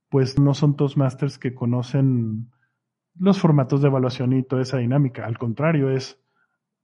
pues 0.08 0.40
no 0.40 0.54
son 0.54 0.78
Toastmasters 0.78 1.38
que 1.38 1.54
conocen 1.54 2.50
los 3.20 3.38
formatos 3.38 3.82
de 3.82 3.90
evaluación 3.90 4.32
y 4.32 4.44
toda 4.44 4.62
esa 4.62 4.78
dinámica. 4.78 5.26
Al 5.26 5.38
contrario, 5.38 5.90
es, 5.90 6.24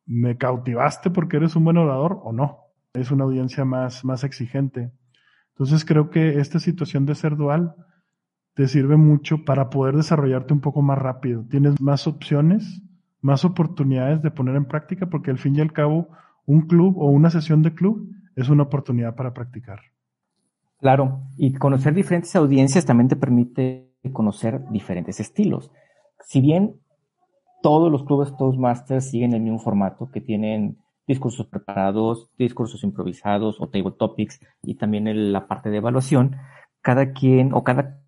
¿me 0.06 0.36
cautivaste 0.36 1.12
porque 1.12 1.38
eres 1.38 1.56
un 1.56 1.64
buen 1.64 1.78
orador 1.78 2.20
o 2.24 2.34
no? 2.34 2.58
Es 2.92 3.10
una 3.10 3.24
audiencia 3.24 3.64
más, 3.64 4.04
más 4.04 4.26
exigente. 4.26 4.92
Entonces 5.52 5.86
creo 5.86 6.10
que 6.10 6.42
esta 6.42 6.60
situación 6.60 7.06
de 7.06 7.16
ser 7.16 7.38
dual 7.38 7.74
te 8.54 8.68
sirve 8.68 8.98
mucho 8.98 9.46
para 9.46 9.70
poder 9.70 9.96
desarrollarte 9.96 10.54
un 10.54 10.60
poco 10.60 10.82
más 10.82 10.98
rápido. 11.00 11.46
Tienes 11.50 11.80
más 11.80 12.06
opciones, 12.06 12.84
más 13.22 13.46
oportunidades 13.46 14.22
de 14.22 14.32
poner 14.32 14.58
en 14.58 14.66
práctica 14.66 15.06
porque 15.06 15.32
al 15.32 15.38
fin 15.38 15.56
y 15.56 15.62
al 15.62 15.72
cabo 15.72 16.10
un 16.48 16.62
club 16.62 16.98
o 16.98 17.06
una 17.12 17.30
sesión 17.30 17.62
de 17.62 17.76
club 17.76 18.10
es 18.36 18.50
una 18.50 18.64
oportunidad 18.64 19.16
para 19.16 19.34
practicar. 19.34 19.82
Claro, 20.80 21.22
y 21.38 21.54
conocer 21.54 21.94
diferentes 21.94 22.36
audiencias 22.36 22.86
también 22.86 23.10
te 23.10 23.16
permite 23.16 23.92
conocer 24.14 24.68
diferentes 24.70 25.20
estilos. 25.20 25.72
Si 26.22 26.40
bien 26.40 26.80
todos 27.62 27.92
los 27.92 28.04
clubes 28.04 28.36
Toastmasters 28.38 29.10
siguen 29.10 29.34
el 29.34 29.42
mismo 29.42 29.60
formato, 29.60 30.10
que 30.10 30.22
tienen 30.22 30.78
discursos 31.08 31.48
preparados, 31.48 32.30
discursos 32.38 32.84
improvisados 32.84 33.60
o 33.60 33.70
table 33.70 33.94
topics 33.98 34.40
y 34.62 34.76
también 34.76 35.34
la 35.34 35.48
parte 35.48 35.70
de 35.70 35.78
evaluación, 35.78 36.38
cada 36.82 37.12
quien 37.12 37.54
o 37.54 37.64
cada 37.64 38.00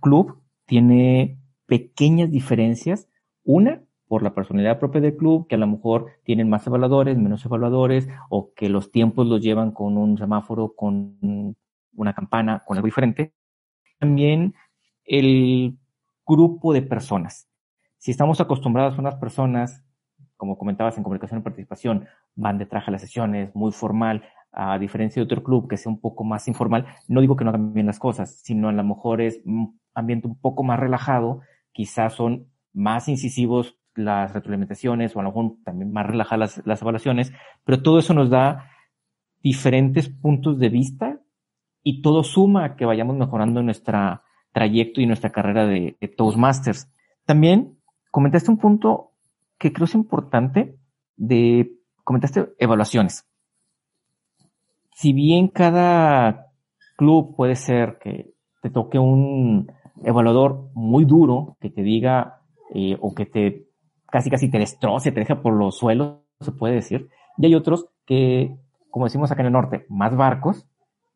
club 0.00 0.40
tiene 0.66 1.38
pequeñas 1.66 2.30
diferencias. 2.30 3.08
Una, 3.44 3.82
por 4.12 4.22
la 4.22 4.34
personalidad 4.34 4.78
propia 4.78 5.00
del 5.00 5.16
club, 5.16 5.46
que 5.48 5.54
a 5.54 5.58
lo 5.58 5.66
mejor 5.66 6.04
tienen 6.22 6.50
más 6.50 6.66
evaluadores, 6.66 7.16
menos 7.16 7.46
evaluadores, 7.46 8.06
o 8.28 8.52
que 8.52 8.68
los 8.68 8.92
tiempos 8.92 9.26
los 9.26 9.40
llevan 9.40 9.72
con 9.72 9.96
un 9.96 10.18
semáforo, 10.18 10.74
con 10.76 11.56
una 11.94 12.12
campana, 12.12 12.62
con 12.66 12.76
algo 12.76 12.84
diferente. 12.84 13.32
También 13.98 14.54
el 15.06 15.78
grupo 16.26 16.74
de 16.74 16.82
personas. 16.82 17.48
Si 17.96 18.10
estamos 18.10 18.38
acostumbrados 18.42 18.98
a 18.98 19.00
unas 19.00 19.14
personas, 19.14 19.82
como 20.36 20.58
comentabas 20.58 20.98
en 20.98 21.04
comunicación 21.04 21.40
y 21.40 21.42
participación, 21.44 22.06
van 22.34 22.58
de 22.58 22.66
traje 22.66 22.90
a 22.90 22.92
las 22.92 23.00
sesiones, 23.00 23.54
muy 23.54 23.72
formal, 23.72 24.24
a 24.52 24.78
diferencia 24.78 25.20
de 25.20 25.24
otro 25.24 25.42
club 25.42 25.70
que 25.70 25.78
sea 25.78 25.90
un 25.90 26.02
poco 26.02 26.22
más 26.22 26.48
informal, 26.48 26.84
no 27.08 27.22
digo 27.22 27.34
que 27.34 27.44
no 27.44 27.50
hagan 27.50 27.72
bien 27.72 27.86
las 27.86 27.98
cosas, 27.98 28.42
sino 28.42 28.68
a 28.68 28.72
lo 28.72 28.84
mejor 28.84 29.22
es 29.22 29.40
un 29.46 29.80
ambiente 29.94 30.28
un 30.28 30.38
poco 30.38 30.64
más 30.64 30.78
relajado, 30.78 31.40
quizás 31.72 32.12
son 32.12 32.52
más 32.74 33.08
incisivos 33.08 33.78
las 33.94 34.32
retroalimentaciones 34.32 35.14
o 35.14 35.20
a 35.20 35.22
lo 35.22 35.30
mejor 35.30 35.56
también 35.64 35.92
más 35.92 36.06
relajadas 36.06 36.62
las, 36.64 36.82
evaluaciones, 36.82 37.32
pero 37.64 37.82
todo 37.82 37.98
eso 37.98 38.14
nos 38.14 38.30
da 38.30 38.70
diferentes 39.42 40.08
puntos 40.08 40.58
de 40.58 40.68
vista 40.68 41.20
y 41.82 42.00
todo 42.02 42.22
suma 42.22 42.76
que 42.76 42.84
vayamos 42.84 43.16
mejorando 43.16 43.62
nuestra 43.62 44.22
trayecto 44.52 45.00
y 45.00 45.06
nuestra 45.06 45.30
carrera 45.30 45.66
de, 45.66 45.96
Toastmasters. 46.16 46.90
También 47.24 47.78
comentaste 48.10 48.50
un 48.50 48.58
punto 48.58 49.12
que 49.58 49.72
creo 49.72 49.86
es 49.86 49.94
importante 49.94 50.76
de, 51.16 51.72
comentaste 52.04 52.52
evaluaciones. 52.58 53.26
Si 54.94 55.12
bien 55.12 55.48
cada 55.48 56.52
club 56.96 57.34
puede 57.34 57.56
ser 57.56 57.98
que 57.98 58.34
te 58.60 58.70
toque 58.70 58.98
un 58.98 59.72
evaluador 60.04 60.70
muy 60.74 61.04
duro 61.04 61.56
que 61.60 61.70
te 61.70 61.82
diga 61.82 62.42
eh, 62.74 62.96
o 63.00 63.14
que 63.14 63.26
te 63.26 63.71
casi 64.12 64.28
casi 64.28 64.50
te 64.50 64.58
destroce, 64.58 65.10
te 65.10 65.20
deja 65.20 65.40
por 65.40 65.54
los 65.54 65.78
suelos, 65.78 66.18
se 66.40 66.52
puede 66.52 66.74
decir. 66.74 67.08
Y 67.38 67.46
hay 67.46 67.54
otros 67.54 67.88
que, 68.04 68.54
como 68.90 69.06
decimos 69.06 69.32
acá 69.32 69.40
en 69.40 69.46
el 69.46 69.54
norte, 69.54 69.86
más 69.88 70.14
barcos, 70.14 70.68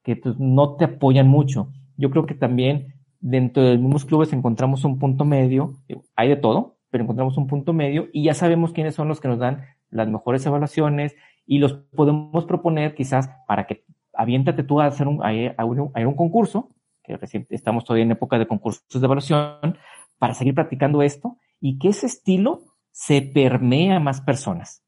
que 0.03 0.17
pues, 0.17 0.37
no 0.39 0.77
te 0.77 0.87
apoyan 0.87 1.29
mucho. 1.29 1.69
Yo 1.99 2.11
creo 2.11 2.25
que 2.25 2.35
también 2.35 2.95
dentro 3.21 3.63
de 3.63 3.75
los 3.75 3.81
mismos 3.81 4.05
clubes 4.07 4.33
encontramos 4.33 4.85
un 4.85 4.99
punto 4.99 5.27
medio, 5.27 5.75
hay 6.17 6.31
de 6.31 6.37
todo, 6.37 6.79
pero 6.91 7.05
encontramos 7.05 7.37
un 7.37 7.47
punto 7.47 7.75
medio 7.75 8.09
y 8.15 8.25
ya 8.25 8.33
sabemos 8.33 8.73
quiénes 8.73 8.95
son 8.95 9.09
los 9.09 9.21
que 9.21 9.29
nos 9.29 9.39
dan 9.39 9.65
las 9.91 10.09
mejores 10.09 10.47
evaluaciones 10.47 11.15
y 11.45 11.59
los 11.59 11.75
podemos 11.95 12.47
proponer 12.47 12.95
quizás 12.95 13.29
para 13.47 13.67
que 13.67 13.85
aviéntate 14.15 14.63
tú 14.63 14.81
a 14.81 14.87
hacer 14.87 15.07
un, 15.07 15.23
a, 15.23 15.65
un, 15.67 15.93
a 15.95 16.01
un 16.09 16.15
concurso, 16.15 16.71
que 17.05 17.19
recién 17.19 17.47
estamos 17.51 17.85
todavía 17.85 18.05
en 18.05 18.13
época 18.13 18.39
de 18.39 18.47
concursos 18.47 18.87
de 18.89 19.05
evaluación, 19.05 19.77
para 20.19 20.33
seguir 20.33 20.55
practicando 20.55 21.03
esto 21.03 21.37
y 21.61 21.79
que 21.79 21.89
ese 21.89 22.07
estilo 22.07 22.63
se 22.97 23.21
permea 23.21 23.97
a 23.97 24.01
más 24.01 24.23
personas, 24.23 24.83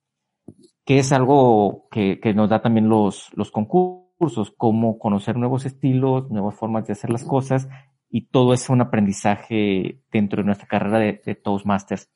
que 0.86 0.98
es 0.98 1.12
algo 1.12 1.88
que, 1.90 2.18
nos 2.34 2.48
da 2.48 2.62
también 2.62 2.88
los, 2.88 3.28
los 3.34 3.50
concursos, 3.50 4.50
como 4.56 4.98
conocer 4.98 5.36
nuevos 5.36 5.66
estilos, 5.66 6.30
nuevas 6.30 6.54
formas 6.54 6.86
de 6.86 6.94
hacer 6.94 7.10
las 7.10 7.22
cosas, 7.22 7.68
y 8.08 8.28
todo 8.28 8.54
es 8.54 8.70
un 8.70 8.80
aprendizaje 8.80 10.00
dentro 10.10 10.40
de 10.40 10.46
nuestra 10.46 10.66
carrera 10.66 10.98
de, 10.98 11.20
de 11.22 11.34
Toastmasters. 11.34 12.10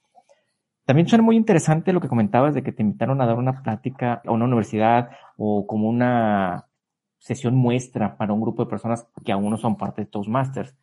También 0.87 1.09
suena 1.09 1.24
muy 1.24 1.37
interesante 1.37 1.92
lo 1.92 2.00
que 2.00 2.09
comentabas 2.09 2.55
de 2.55 2.62
que 2.62 2.72
te 2.72 2.83
invitaron 2.83 3.20
a 3.20 3.26
dar 3.26 3.37
una 3.37 3.62
plática 3.62 4.22
a 4.24 4.33
una 4.33 4.46
universidad 4.46 5.11
o 5.37 5.66
como 5.66 5.90
una 5.90 6.68
sesión 7.18 7.55
muestra 7.55 8.16
para 8.16 8.33
un 8.33 8.40
grupo 8.40 8.64
de 8.64 8.70
personas 8.70 9.07
que 9.22 9.33
aún 9.33 9.50
no 9.50 9.59
son 9.59 9.76
parte 9.76 10.00
de 10.00 10.07
Toastmasters. 10.07 10.74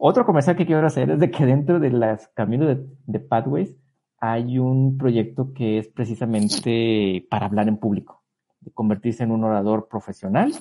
Otro 0.00 0.24
comercial 0.24 0.54
que 0.54 0.64
quiero 0.64 0.86
hacer 0.86 1.10
es 1.10 1.18
de 1.18 1.28
que 1.28 1.44
dentro 1.44 1.80
de 1.80 1.90
las 1.90 2.28
caminos 2.28 2.78
de, 3.06 3.18
Pathways 3.18 3.76
hay 4.20 4.60
un 4.60 4.96
proyecto 4.96 5.52
que 5.52 5.78
es 5.78 5.88
precisamente 5.88 7.26
para 7.28 7.46
hablar 7.46 7.66
en 7.66 7.78
público, 7.78 8.22
de 8.60 8.70
convertirse 8.70 9.24
en 9.24 9.32
un 9.32 9.42
orador 9.42 9.88
profesional 9.88 10.52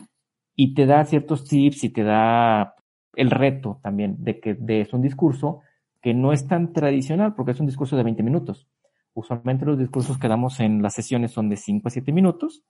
y 0.55 0.73
te 0.73 0.87
da 0.87 1.05
ciertos 1.05 1.47
tips 1.47 1.83
y 1.83 1.89
te 1.89 2.03
da 2.03 2.73
el 3.13 3.29
reto 3.29 3.79
también 3.83 4.15
de 4.23 4.39
que 4.39 4.55
des 4.55 4.91
un 4.93 5.03
discurso 5.03 5.59
que 6.01 6.15
no 6.15 6.33
es 6.33 6.47
tan 6.47 6.73
tradicional 6.73 7.35
porque 7.35 7.51
es 7.51 7.59
un 7.59 7.67
discurso 7.67 7.95
de 7.95 8.03
20 8.03 8.23
minutos. 8.23 8.67
Usualmente 9.13 9.65
los 9.65 9.77
discursos 9.77 10.17
que 10.17 10.27
damos 10.27 10.59
en 10.59 10.81
las 10.81 10.95
sesiones 10.95 11.31
son 11.31 11.47
de 11.49 11.57
5 11.57 11.87
a 11.87 11.91
7 11.91 12.11
minutos 12.11 12.63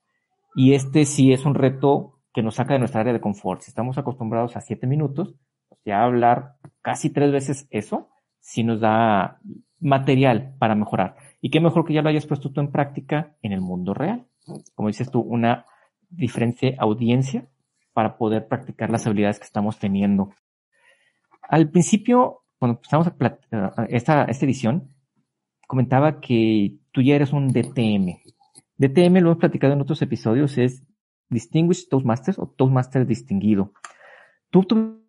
y 0.54 0.74
este 0.74 1.06
sí 1.06 1.32
es 1.32 1.46
un 1.46 1.54
reto 1.54 2.18
que 2.34 2.42
nos 2.42 2.56
saca 2.56 2.74
de 2.74 2.80
nuestra 2.80 3.00
área 3.00 3.14
de 3.14 3.22
confort. 3.22 3.62
Si 3.62 3.70
estamos 3.70 3.96
acostumbrados 3.96 4.54
a 4.54 4.60
7 4.60 4.86
minutos, 4.86 5.34
ya 5.84 6.02
hablar 6.02 6.56
casi 6.82 7.10
tres 7.10 7.32
veces 7.32 7.66
eso, 7.70 8.08
si 8.40 8.64
nos 8.64 8.80
da 8.80 9.40
material 9.80 10.54
para 10.58 10.74
mejorar. 10.74 11.16
Y 11.40 11.50
qué 11.50 11.60
mejor 11.60 11.84
que 11.84 11.94
ya 11.94 12.02
lo 12.02 12.08
hayas 12.08 12.26
puesto 12.26 12.50
tú 12.50 12.60
en 12.60 12.72
práctica 12.72 13.36
en 13.42 13.52
el 13.52 13.60
mundo 13.60 13.94
real. 13.94 14.26
Como 14.74 14.88
dices 14.88 15.10
tú, 15.10 15.20
una 15.20 15.66
diferente 16.08 16.74
audiencia 16.78 17.46
para 17.92 18.16
poder 18.16 18.48
practicar 18.48 18.90
las 18.90 19.06
habilidades 19.06 19.38
que 19.38 19.44
estamos 19.44 19.78
teniendo. 19.78 20.30
Al 21.42 21.70
principio, 21.70 22.42
cuando 22.58 22.78
empezamos 22.78 23.08
esta, 23.88 24.24
esta 24.24 24.44
edición, 24.44 24.94
comentaba 25.66 26.20
que 26.20 26.78
tú 26.92 27.02
ya 27.02 27.14
eres 27.14 27.32
un 27.32 27.48
DTM. 27.48 28.20
DTM, 28.76 29.14
lo 29.14 29.30
hemos 29.30 29.38
platicado 29.38 29.72
en 29.72 29.80
otros 29.80 30.00
episodios, 30.02 30.56
es 30.58 30.84
Distinguished 31.28 31.88
Toastmasters 31.90 32.38
o 32.38 32.46
Toastmaster 32.46 33.06
distinguido. 33.06 33.72
Tú 34.50 34.64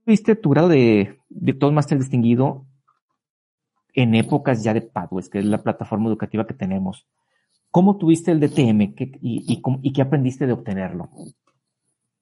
tuviste 0.10 0.36
tu 0.36 0.50
grado 0.50 0.70
de, 0.70 1.20
Toastmaster 1.60 2.00
distinguido 2.00 2.66
en 3.94 4.16
épocas 4.16 4.64
ya 4.64 4.74
de 4.74 4.82
Padwes, 4.82 5.30
que 5.30 5.38
es 5.38 5.46
la 5.46 5.62
plataforma 5.62 6.08
educativa 6.10 6.48
que 6.48 6.56
tenemos. 6.56 7.08
¿Cómo 7.70 8.00
tuviste 8.00 8.32
el 8.32 8.40
DTM 8.40 8.82
y, 9.22 9.62
y, 9.84 9.94
qué 9.94 10.02
aprendiste 10.02 10.48
de 10.48 10.54
obtenerlo? 10.54 11.12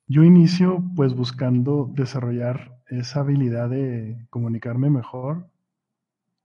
Yo 0.06 0.26
inicio 0.26 0.84
pues 0.98 1.16
buscando 1.16 1.90
desarrollar 1.94 2.78
esa 2.90 3.22
habilidad 3.22 3.70
de 3.70 4.28
comunicarme 4.32 4.90
mejor 4.90 5.50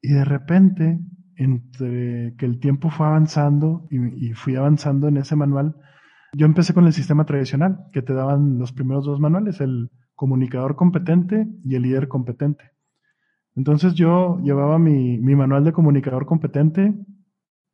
y 0.01 0.13
de 0.13 0.25
repente 0.25 1.01
entre 1.35 2.37
que 2.37 2.47
el 2.47 2.61
tiempo 2.61 2.89
fue 2.89 3.07
avanzando 3.07 3.89
y, 3.91 4.33
fui 4.35 4.55
avanzando 4.55 5.09
en 5.09 5.17
ese 5.17 5.35
manual, 5.35 5.75
yo 6.35 6.47
empecé 6.47 6.73
con 6.73 6.87
el 6.87 6.93
sistema 6.93 7.25
tradicional 7.25 7.89
que 7.93 8.03
te 8.03 8.15
daban 8.15 8.61
los 8.61 8.71
primeros 8.71 9.05
dos 9.07 9.19
manuales, 9.19 9.61
el 9.61 9.91
comunicador 10.23 10.77
competente 10.77 11.49
y 11.65 11.75
el 11.75 11.83
líder 11.83 12.07
competente. 12.07 12.71
Entonces 13.57 13.95
yo 13.95 14.39
llevaba 14.45 14.79
mi, 14.79 15.19
mi 15.19 15.35
manual 15.35 15.65
de 15.65 15.73
comunicador 15.73 16.27
competente 16.27 16.95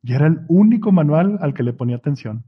y 0.03 0.15
era 0.15 0.29
el 0.29 0.47
único 0.49 0.91
manual 0.91 1.39
al 1.43 1.53
que 1.53 1.63
le 1.63 1.75
ponía 1.75 1.97
atención. 1.97 2.45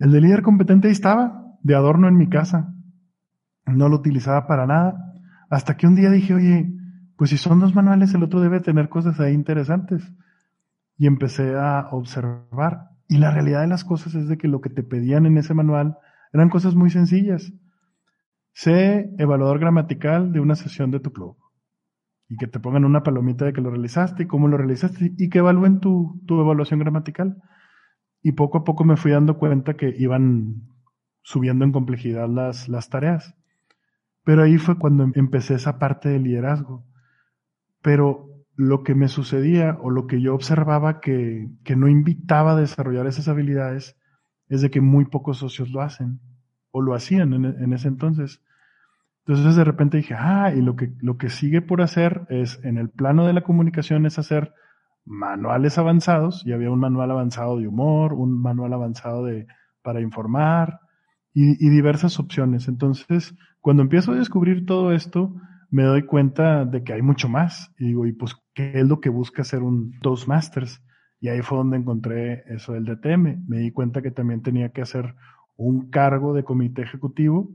El 0.00 0.10
de 0.10 0.20
líder 0.20 0.42
competente 0.42 0.88
ahí 0.88 0.92
estaba, 0.92 1.56
de 1.62 1.76
adorno 1.76 2.08
en 2.08 2.16
mi 2.16 2.28
casa. 2.28 2.74
No 3.64 3.88
lo 3.88 3.94
utilizaba 3.94 4.48
para 4.48 4.66
nada. 4.66 5.14
Hasta 5.48 5.76
que 5.76 5.86
un 5.86 5.94
día 5.94 6.10
dije, 6.10 6.34
oye, 6.34 6.74
pues 7.16 7.30
si 7.30 7.36
son 7.36 7.60
dos 7.60 7.76
manuales, 7.76 8.12
el 8.14 8.24
otro 8.24 8.40
debe 8.40 8.58
tener 8.58 8.88
cosas 8.88 9.20
ahí 9.20 9.34
interesantes. 9.34 10.02
Y 10.98 11.06
empecé 11.06 11.54
a 11.54 11.90
observar. 11.92 12.88
Y 13.06 13.18
la 13.18 13.30
realidad 13.30 13.60
de 13.60 13.68
las 13.68 13.84
cosas 13.84 14.16
es 14.16 14.26
de 14.26 14.36
que 14.36 14.48
lo 14.48 14.60
que 14.60 14.70
te 14.70 14.82
pedían 14.82 15.26
en 15.26 15.38
ese 15.38 15.54
manual 15.54 15.96
eran 16.32 16.48
cosas 16.48 16.74
muy 16.74 16.90
sencillas. 16.90 17.52
Sé 18.52 19.10
evaluador 19.18 19.58
gramatical 19.58 20.32
de 20.32 20.40
una 20.40 20.56
sesión 20.56 20.90
de 20.90 21.00
tu 21.00 21.12
club. 21.12 21.36
Y 22.28 22.36
que 22.36 22.46
te 22.46 22.60
pongan 22.60 22.84
una 22.84 23.02
palomita 23.02 23.44
de 23.44 23.52
que 23.52 23.60
lo 23.60 23.70
realizaste 23.70 24.24
y 24.24 24.26
cómo 24.26 24.48
lo 24.48 24.56
realizaste 24.56 25.12
y 25.16 25.28
que 25.28 25.38
evalúen 25.38 25.80
tu, 25.80 26.20
tu 26.26 26.40
evaluación 26.40 26.80
gramatical. 26.80 27.42
Y 28.22 28.32
poco 28.32 28.58
a 28.58 28.64
poco 28.64 28.84
me 28.84 28.96
fui 28.96 29.10
dando 29.10 29.38
cuenta 29.38 29.74
que 29.74 29.94
iban 29.98 30.68
subiendo 31.22 31.64
en 31.64 31.72
complejidad 31.72 32.28
las, 32.28 32.68
las 32.68 32.88
tareas. 32.88 33.34
Pero 34.24 34.42
ahí 34.42 34.58
fue 34.58 34.78
cuando 34.78 35.10
empecé 35.14 35.54
esa 35.54 35.78
parte 35.78 36.08
de 36.08 36.20
liderazgo. 36.20 36.86
Pero 37.80 38.28
lo 38.54 38.82
que 38.82 38.94
me 38.94 39.08
sucedía 39.08 39.78
o 39.80 39.90
lo 39.90 40.06
que 40.06 40.20
yo 40.20 40.34
observaba 40.34 41.00
que, 41.00 41.48
que 41.64 41.74
no 41.74 41.88
invitaba 41.88 42.52
a 42.52 42.56
desarrollar 42.56 43.06
esas 43.06 43.28
habilidades 43.28 43.96
es 44.48 44.60
de 44.60 44.70
que 44.70 44.80
muy 44.80 45.06
pocos 45.06 45.38
socios 45.38 45.70
lo 45.70 45.80
hacen 45.80 46.20
o 46.72 46.82
lo 46.82 46.94
hacían 46.94 47.32
en, 47.32 47.72
ese 47.72 47.88
entonces. 47.88 48.42
Entonces 49.24 49.54
de 49.54 49.64
repente 49.64 49.98
dije, 49.98 50.14
ah, 50.18 50.52
y 50.54 50.60
lo 50.60 50.74
que, 50.74 50.92
lo 51.00 51.16
que 51.16 51.30
sigue 51.30 51.62
por 51.62 51.80
hacer 51.80 52.26
es, 52.28 52.58
en 52.64 52.76
el 52.76 52.90
plano 52.90 53.26
de 53.26 53.32
la 53.32 53.42
comunicación, 53.42 54.04
es 54.04 54.18
hacer 54.18 54.52
manuales 55.04 55.78
avanzados, 55.78 56.44
y 56.44 56.52
había 56.52 56.70
un 56.70 56.80
manual 56.80 57.10
avanzado 57.10 57.58
de 57.58 57.68
humor, 57.68 58.14
un 58.14 58.40
manual 58.40 58.72
avanzado 58.72 59.24
de, 59.24 59.46
para 59.82 60.00
informar, 60.00 60.80
y, 61.34 61.70
diversas 61.70 62.18
opciones. 62.18 62.68
Entonces, 62.68 63.34
cuando 63.60 63.82
empiezo 63.82 64.12
a 64.12 64.16
descubrir 64.16 64.66
todo 64.66 64.92
esto, 64.92 65.34
me 65.70 65.84
doy 65.84 66.04
cuenta 66.04 66.64
de 66.64 66.82
que 66.84 66.92
hay 66.92 67.02
mucho 67.02 67.28
más. 67.28 67.72
Y 67.78 67.86
digo, 67.88 68.06
¿y 68.06 68.12
pues 68.12 68.36
qué 68.54 68.80
es 68.80 68.86
lo 68.86 69.00
que 69.00 69.08
busca 69.08 69.42
hacer 69.42 69.62
un 69.62 69.98
Toastmasters? 70.00 70.82
Y 71.20 71.28
ahí 71.28 71.40
fue 71.40 71.58
donde 71.58 71.78
encontré 71.78 72.44
eso 72.52 72.72
del 72.74 72.84
DTM. 72.84 73.46
Me 73.48 73.58
di 73.58 73.70
cuenta 73.70 74.02
que 74.02 74.10
también 74.10 74.42
tenía 74.42 74.70
que 74.70 74.82
hacer 74.82 75.14
un 75.66 75.90
cargo 75.90 76.34
de 76.34 76.44
comité 76.44 76.82
ejecutivo 76.82 77.50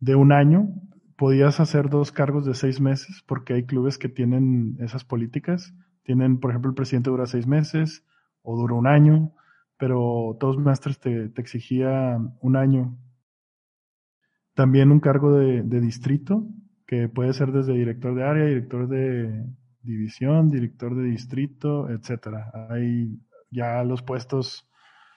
de 0.00 0.14
un 0.14 0.32
año. 0.32 0.68
Podías 1.16 1.60
hacer 1.60 1.88
dos 1.88 2.12
cargos 2.12 2.44
de 2.44 2.54
seis 2.54 2.80
meses 2.80 3.22
porque 3.26 3.54
hay 3.54 3.64
clubes 3.64 3.98
que 3.98 4.08
tienen 4.08 4.76
esas 4.80 5.04
políticas. 5.04 5.74
Tienen, 6.02 6.40
por 6.40 6.50
ejemplo, 6.50 6.70
el 6.70 6.74
presidente 6.74 7.10
dura 7.10 7.26
seis 7.26 7.46
meses 7.46 8.04
o 8.42 8.56
dura 8.56 8.74
un 8.74 8.86
año 8.86 9.32
pero 9.82 10.36
Toastmasters 10.38 11.00
te, 11.00 11.28
te 11.30 11.40
exigía 11.40 12.16
un 12.40 12.54
año. 12.54 12.96
También 14.54 14.92
un 14.92 15.00
cargo 15.00 15.32
de, 15.32 15.64
de, 15.64 15.80
distrito, 15.80 16.46
que 16.86 17.08
puede 17.08 17.32
ser 17.32 17.50
desde 17.50 17.72
director 17.72 18.14
de 18.14 18.22
área, 18.22 18.46
director 18.46 18.86
de 18.86 19.44
división, 19.80 20.50
director 20.50 20.94
de 20.94 21.02
distrito, 21.02 21.90
etcétera. 21.90 22.52
Ahí 22.70 23.18
ya 23.50 23.82
los 23.82 24.04
puestos 24.04 24.70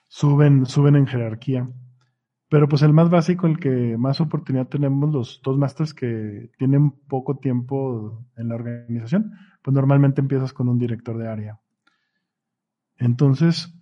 suben, 0.08 0.65
suben 0.65 0.95
en 0.95 1.06
jerarquía. 1.06 1.69
Pero 2.55 2.69
pues 2.69 2.83
el 2.83 2.93
más 2.93 3.09
básico, 3.09 3.47
el 3.47 3.59
que 3.59 3.97
más 3.97 4.21
oportunidad 4.21 4.69
tenemos 4.69 5.11
los 5.11 5.41
Toastmasters 5.41 5.93
que 5.93 6.51
tienen 6.57 6.91
poco 6.91 7.37
tiempo 7.37 8.25
en 8.37 8.47
la 8.47 8.55
organización, 8.55 9.33
pues 9.61 9.75
normalmente 9.75 10.21
empiezas 10.21 10.53
con 10.53 10.69
un 10.69 10.79
director 10.79 11.17
de 11.17 11.27
área. 11.27 11.59
Entonces, 12.97 13.77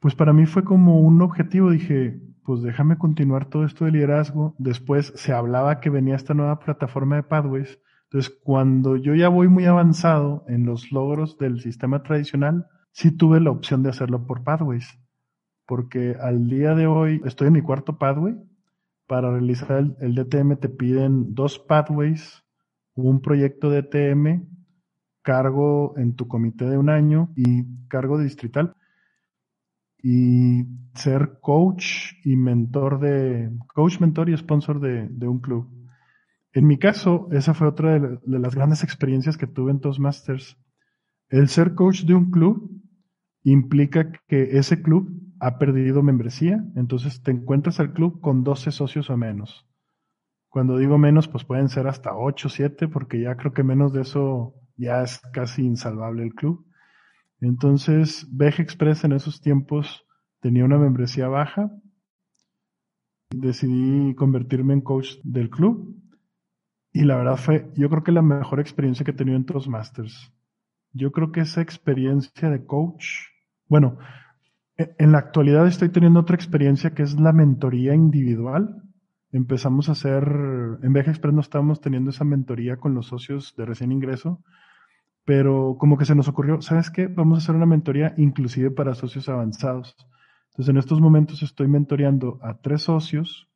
pues 0.00 0.14
para 0.14 0.32
mí 0.32 0.46
fue 0.46 0.64
como 0.64 1.00
un 1.00 1.20
objetivo. 1.20 1.70
Dije, 1.70 2.18
pues 2.46 2.62
déjame 2.62 2.96
continuar 2.96 3.50
todo 3.50 3.66
esto 3.66 3.84
de 3.84 3.90
liderazgo. 3.90 4.54
Después 4.56 5.12
se 5.14 5.34
hablaba 5.34 5.80
que 5.80 5.90
venía 5.90 6.16
esta 6.16 6.32
nueva 6.32 6.60
plataforma 6.60 7.16
de 7.16 7.24
Pathways. 7.24 7.78
Entonces, 8.04 8.34
cuando 8.42 8.96
yo 8.96 9.14
ya 9.14 9.28
voy 9.28 9.48
muy 9.48 9.66
avanzado 9.66 10.46
en 10.48 10.64
los 10.64 10.92
logros 10.92 11.36
del 11.36 11.60
sistema 11.60 12.02
tradicional, 12.02 12.68
sí 12.92 13.14
tuve 13.14 13.38
la 13.40 13.50
opción 13.50 13.82
de 13.82 13.90
hacerlo 13.90 14.26
por 14.26 14.44
Pathways. 14.44 14.98
Porque 15.66 16.16
al 16.20 16.48
día 16.48 16.74
de 16.74 16.86
hoy 16.86 17.20
estoy 17.24 17.48
en 17.48 17.54
mi 17.54 17.62
cuarto 17.62 17.98
Pathway. 17.98 18.36
Para 19.06 19.30
realizar 19.30 19.84
el, 20.00 20.14
DTM 20.14 20.56
te 20.56 20.68
piden 20.68 21.34
dos 21.34 21.58
Pathways, 21.58 22.42
un 22.94 23.20
proyecto 23.20 23.68
de 23.70 23.82
DTM, 23.82 24.48
cargo 25.22 25.94
en 25.98 26.14
tu 26.16 26.26
comité 26.26 26.64
de 26.68 26.78
un 26.78 26.88
año 26.88 27.30
y 27.36 27.64
cargo 27.88 28.18
distrital 28.18 28.74
y 30.02 30.64
ser 30.94 31.38
coach 31.40 32.12
y 32.24 32.36
mentor 32.36 33.00
de, 33.00 33.50
coach, 33.74 34.00
mentor 34.00 34.28
y 34.28 34.36
sponsor 34.36 34.80
de, 34.80 35.08
de 35.08 35.26
un 35.26 35.40
club. 35.40 35.66
En 36.54 36.66
mi 36.68 36.78
caso, 36.78 37.26
esa 37.32 37.52
fue 37.52 37.66
otra 37.66 37.98
de, 37.98 38.20
las 38.26 38.54
grandes 38.54 38.84
experiencias 38.84 39.36
que 39.36 39.48
tuve 39.48 39.72
en 39.72 39.80
Toastmasters. 39.80 40.56
El 41.28 41.48
ser 41.48 41.74
coach 41.74 42.04
de 42.04 42.14
un 42.14 42.30
club 42.30 42.70
implica 43.42 44.12
que 44.28 44.56
ese 44.58 44.80
club 44.80 45.10
ha 45.40 45.58
perdido 45.58 46.02
membresía, 46.02 46.64
entonces 46.76 47.22
te 47.22 47.30
encuentras 47.30 47.80
al 47.80 47.92
club 47.92 48.20
con 48.20 48.44
12 48.44 48.70
socios 48.70 49.10
o 49.10 49.16
menos. 49.16 49.66
Cuando 50.48 50.78
digo 50.78 50.98
menos, 50.98 51.26
pues 51.26 51.44
pueden 51.44 51.68
ser 51.68 51.88
hasta 51.88 52.16
8, 52.16 52.48
7, 52.48 52.88
porque 52.88 53.20
ya 53.20 53.36
creo 53.36 53.52
que 53.52 53.64
menos 53.64 53.92
de 53.92 54.02
eso 54.02 54.54
ya 54.76 55.02
es 55.02 55.20
casi 55.32 55.62
insalvable 55.62 56.22
el 56.22 56.34
club. 56.34 56.64
Entonces, 57.40 58.26
Veja 58.30 58.62
Express 58.62 59.04
en 59.04 59.12
esos 59.12 59.40
tiempos 59.40 60.06
tenía 60.40 60.64
una 60.64 60.78
membresía 60.78 61.28
baja. 61.28 61.70
Decidí 63.30 64.14
convertirme 64.14 64.74
en 64.74 64.80
coach 64.80 65.16
del 65.24 65.50
club. 65.50 66.00
Y 66.92 67.02
la 67.02 67.16
verdad 67.16 67.36
fue, 67.36 67.72
yo 67.74 67.90
creo 67.90 68.04
que 68.04 68.12
la 68.12 68.22
mejor 68.22 68.60
experiencia 68.60 69.04
que 69.04 69.10
he 69.10 69.14
tenido 69.14 69.36
en 69.36 69.46
Toastmasters. 69.46 70.32
Yo 70.92 71.10
creo 71.10 71.32
que 71.32 71.40
esa 71.40 71.60
experiencia 71.60 72.48
de 72.48 72.64
coach, 72.64 73.06
bueno, 73.66 73.98
en 74.76 75.12
la 75.12 75.18
actualidad 75.18 75.66
estoy 75.66 75.88
teniendo 75.88 76.20
otra 76.20 76.36
experiencia 76.36 76.94
que 76.94 77.02
es 77.02 77.18
la 77.18 77.32
mentoría 77.32 77.94
individual. 77.94 78.82
Empezamos 79.32 79.88
a 79.88 79.92
hacer, 79.92 80.24
en 80.82 80.92
Veja 80.92 81.10
Express 81.10 81.34
no 81.34 81.40
estábamos 81.40 81.80
teniendo 81.80 82.10
esa 82.10 82.24
mentoría 82.24 82.76
con 82.76 82.94
los 82.94 83.06
socios 83.06 83.54
de 83.56 83.64
recién 83.64 83.92
ingreso, 83.92 84.42
pero 85.24 85.76
como 85.78 85.96
que 85.96 86.04
se 86.04 86.14
nos 86.14 86.28
ocurrió, 86.28 86.60
¿sabes 86.60 86.90
qué? 86.90 87.06
Vamos 87.06 87.38
a 87.38 87.42
hacer 87.42 87.54
una 87.54 87.66
mentoría 87.66 88.14
inclusive 88.16 88.70
para 88.70 88.94
socios 88.94 89.28
avanzados. 89.28 89.96
Entonces, 90.52 90.70
en 90.70 90.76
estos 90.76 91.00
momentos 91.00 91.42
estoy 91.42 91.66
mentoreando 91.66 92.38
a 92.42 92.58
tres 92.58 92.82
socios, 92.82 93.48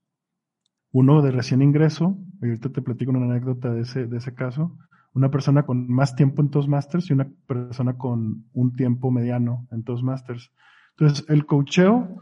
uno 0.91 1.23
de 1.23 1.31
recién 1.31 1.63
ingreso, 1.63 2.19
ahorita 2.43 2.71
te 2.71 2.83
platico 2.83 3.11
una 3.13 3.25
anécdota 3.25 3.73
de 3.73 3.83
ese, 3.83 4.07
de 4.07 4.17
ese 4.17 4.35
caso, 4.35 4.77
una 5.13 5.31
persona 5.31 5.65
con 5.65 5.89
más 5.89 6.17
tiempo 6.17 6.43
en 6.43 6.51
Toastmasters 6.51 7.11
y 7.11 7.13
una 7.13 7.31
persona 7.47 7.97
con 7.97 8.47
un 8.53 8.73
tiempo 8.75 9.11
mediano 9.11 9.67
en 9.71 9.85
Toastmasters. 9.85 10.53
Entonces, 10.99 11.25
el 11.29 11.47
coacheo, 11.47 12.21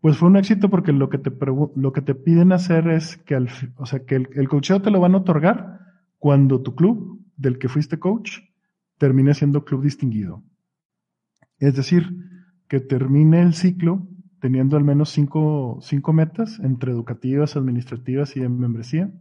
pues 0.00 0.16
fue 0.16 0.28
un 0.28 0.36
éxito 0.36 0.70
porque 0.70 0.92
lo 0.92 1.08
que 1.08 1.18
te, 1.18 1.32
lo 1.74 1.92
que 1.92 2.02
te 2.02 2.14
piden 2.14 2.52
hacer 2.52 2.88
es 2.88 3.16
que, 3.18 3.34
al, 3.34 3.48
o 3.76 3.86
sea, 3.86 4.04
que 4.04 4.14
el, 4.14 4.28
el 4.34 4.48
coacheo 4.48 4.80
te 4.80 4.90
lo 4.90 5.00
van 5.00 5.14
a 5.14 5.18
otorgar 5.18 5.80
cuando 6.18 6.62
tu 6.62 6.74
club 6.76 7.20
del 7.36 7.58
que 7.58 7.68
fuiste 7.68 7.98
coach 7.98 8.38
termine 8.98 9.34
siendo 9.34 9.64
club 9.64 9.82
distinguido. 9.82 10.44
Es 11.58 11.74
decir, 11.74 12.06
que 12.68 12.80
termine 12.80 13.42
el 13.42 13.54
ciclo 13.54 14.06
teniendo 14.40 14.76
al 14.76 14.82
menos 14.82 15.10
cinco, 15.10 15.78
cinco 15.82 16.12
metas 16.12 16.58
entre 16.58 16.90
educativas, 16.90 17.56
administrativas 17.56 18.36
y 18.36 18.40
de 18.40 18.48
membresía. 18.48 19.12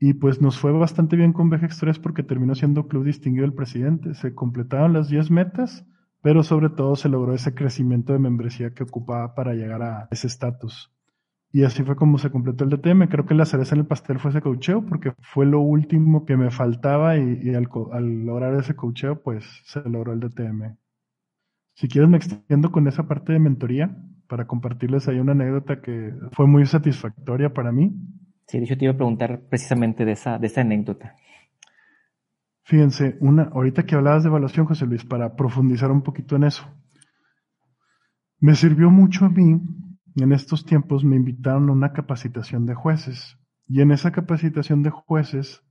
Y 0.00 0.14
pues 0.14 0.40
nos 0.40 0.58
fue 0.58 0.72
bastante 0.72 1.14
bien 1.14 1.32
con 1.32 1.48
Vejex 1.48 1.78
3 1.78 1.98
porque 2.00 2.24
terminó 2.24 2.56
siendo 2.56 2.88
club 2.88 3.04
distinguido 3.04 3.46
el 3.46 3.54
presidente. 3.54 4.14
Se 4.14 4.34
completaron 4.34 4.92
las 4.92 5.08
10 5.08 5.30
metas, 5.30 5.86
pero 6.24 6.42
sobre 6.42 6.70
todo 6.70 6.96
se 6.96 7.10
logró 7.10 7.34
ese 7.34 7.54
crecimiento 7.54 8.14
de 8.14 8.18
membresía 8.18 8.72
que 8.72 8.84
ocupaba 8.84 9.34
para 9.34 9.52
llegar 9.52 9.82
a 9.82 10.08
ese 10.10 10.26
estatus. 10.26 10.90
Y 11.52 11.64
así 11.64 11.82
fue 11.82 11.96
como 11.96 12.16
se 12.16 12.30
completó 12.30 12.64
el 12.64 12.70
DTM. 12.70 13.08
Creo 13.08 13.26
que 13.26 13.34
la 13.34 13.44
cereza 13.44 13.74
en 13.74 13.82
el 13.82 13.86
pastel 13.86 14.18
fue 14.18 14.30
ese 14.30 14.40
cocheo 14.40 14.86
porque 14.86 15.12
fue 15.20 15.44
lo 15.44 15.60
último 15.60 16.24
que 16.24 16.38
me 16.38 16.50
faltaba 16.50 17.18
y, 17.18 17.54
al, 17.54 17.68
lograr 18.24 18.54
ese 18.54 18.74
cocheo, 18.74 19.22
pues 19.22 19.44
se 19.66 19.86
logró 19.86 20.14
el 20.14 20.20
DTM. 20.20 20.78
Si 21.74 21.88
quieres 21.88 22.08
me 22.08 22.16
extiendo 22.16 22.72
con 22.72 22.88
esa 22.88 23.06
parte 23.06 23.34
de 23.34 23.38
mentoría 23.38 23.94
para 24.26 24.46
compartirles 24.46 25.06
ahí 25.08 25.18
una 25.18 25.32
anécdota 25.32 25.82
que 25.82 26.14
fue 26.32 26.46
muy 26.46 26.64
satisfactoria 26.64 27.52
para 27.52 27.70
mí. 27.70 27.94
Sí, 28.46 28.60
de 28.60 28.64
hecho 28.64 28.78
te 28.78 28.86
iba 28.86 28.94
a 28.94 28.96
preguntar 28.96 29.42
precisamente 29.50 30.06
de 30.06 30.12
esa, 30.12 30.38
de 30.38 30.46
esa 30.46 30.62
anécdota. 30.62 31.16
Fíjense, 32.64 33.16
una, 33.20 33.44
ahorita 33.44 33.84
que 33.84 33.94
hablabas 33.94 34.22
de 34.22 34.30
evaluación, 34.30 34.66
José 34.66 34.86
Luis, 34.86 35.04
para 35.04 35.36
profundizar 35.36 35.90
un 35.90 36.02
poquito 36.02 36.36
en 36.36 36.44
eso. 36.44 36.64
Me 38.40 38.54
sirvió 38.54 38.90
mucho 38.90 39.26
a 39.26 39.28
mí 39.28 39.60
en 40.16 40.32
estos 40.32 40.64
tiempos 40.64 41.04
me 41.04 41.16
invitaron 41.16 41.68
a 41.68 41.72
una 41.72 41.92
capacitación 41.92 42.66
de 42.66 42.74
jueces. 42.74 43.36
Y 43.66 43.80
en 43.80 43.90
esa 43.90 44.12
capacitación 44.12 44.82
de 44.82 44.90
jueces 44.90 45.62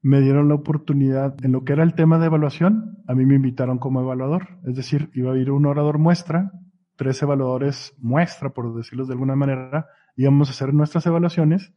me 0.00 0.20
dieron 0.20 0.48
la 0.48 0.54
oportunidad, 0.54 1.34
en 1.42 1.52
lo 1.52 1.64
que 1.64 1.72
era 1.72 1.82
el 1.82 1.94
tema 1.94 2.18
de 2.18 2.26
evaluación, 2.26 2.98
a 3.08 3.14
mí 3.14 3.26
me 3.26 3.34
invitaron 3.34 3.78
como 3.78 4.00
evaluador. 4.00 4.60
Es 4.64 4.76
decir, 4.76 5.10
iba 5.14 5.32
a 5.32 5.36
ir 5.36 5.50
un 5.50 5.66
orador 5.66 5.98
muestra, 5.98 6.52
tres 6.96 7.20
evaluadores 7.22 7.94
muestra, 7.98 8.50
por 8.50 8.76
decirlo 8.76 9.06
de 9.06 9.14
alguna 9.14 9.34
manera, 9.34 9.86
íbamos 10.14 10.48
a 10.48 10.52
hacer 10.52 10.72
nuestras 10.72 11.04
evaluaciones 11.06 11.74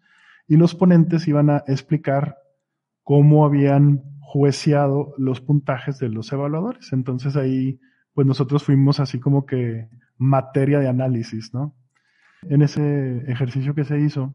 y 0.48 0.58
los 0.58 0.76
ponentes 0.76 1.28
iban 1.28 1.50
a 1.50 1.64
explicar 1.68 2.38
cómo 3.04 3.44
habían 3.44 4.04
jueceado 4.32 5.14
los 5.18 5.42
puntajes 5.42 6.00
de 6.00 6.08
los 6.08 6.32
evaluadores. 6.32 6.94
Entonces 6.94 7.36
ahí, 7.36 7.82
pues 8.14 8.26
nosotros 8.26 8.64
fuimos 8.64 9.02
así 9.02 9.20
como 9.20 9.46
que 9.46 9.90
materia 10.18 10.80
de 10.80 10.88
análisis, 10.88 11.54
¿no? 11.54 11.76
En 12.44 12.62
ese 12.62 13.30
ejercicio 13.30 13.76
que 13.76 13.84
se 13.84 14.00
hizo, 14.00 14.34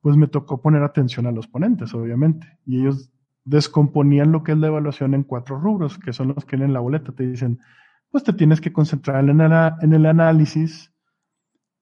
pues 0.00 0.16
me 0.16 0.26
tocó 0.26 0.60
poner 0.60 0.82
atención 0.82 1.28
a 1.28 1.30
los 1.30 1.46
ponentes, 1.46 1.94
obviamente, 1.94 2.58
y 2.66 2.80
ellos 2.80 3.12
descomponían 3.44 4.32
lo 4.32 4.42
que 4.42 4.50
es 4.52 4.58
la 4.58 4.66
evaluación 4.66 5.14
en 5.14 5.22
cuatro 5.22 5.60
rubros, 5.60 5.96
que 5.98 6.12
son 6.12 6.34
los 6.34 6.44
que 6.44 6.56
en 6.56 6.72
la 6.72 6.80
boleta 6.80 7.12
te 7.12 7.24
dicen, 7.24 7.60
pues 8.10 8.24
te 8.24 8.32
tienes 8.32 8.60
que 8.60 8.72
concentrar 8.72 9.28
en 9.28 9.40
el, 9.40 9.52
en 9.80 9.92
el 9.92 10.06
análisis, 10.06 10.92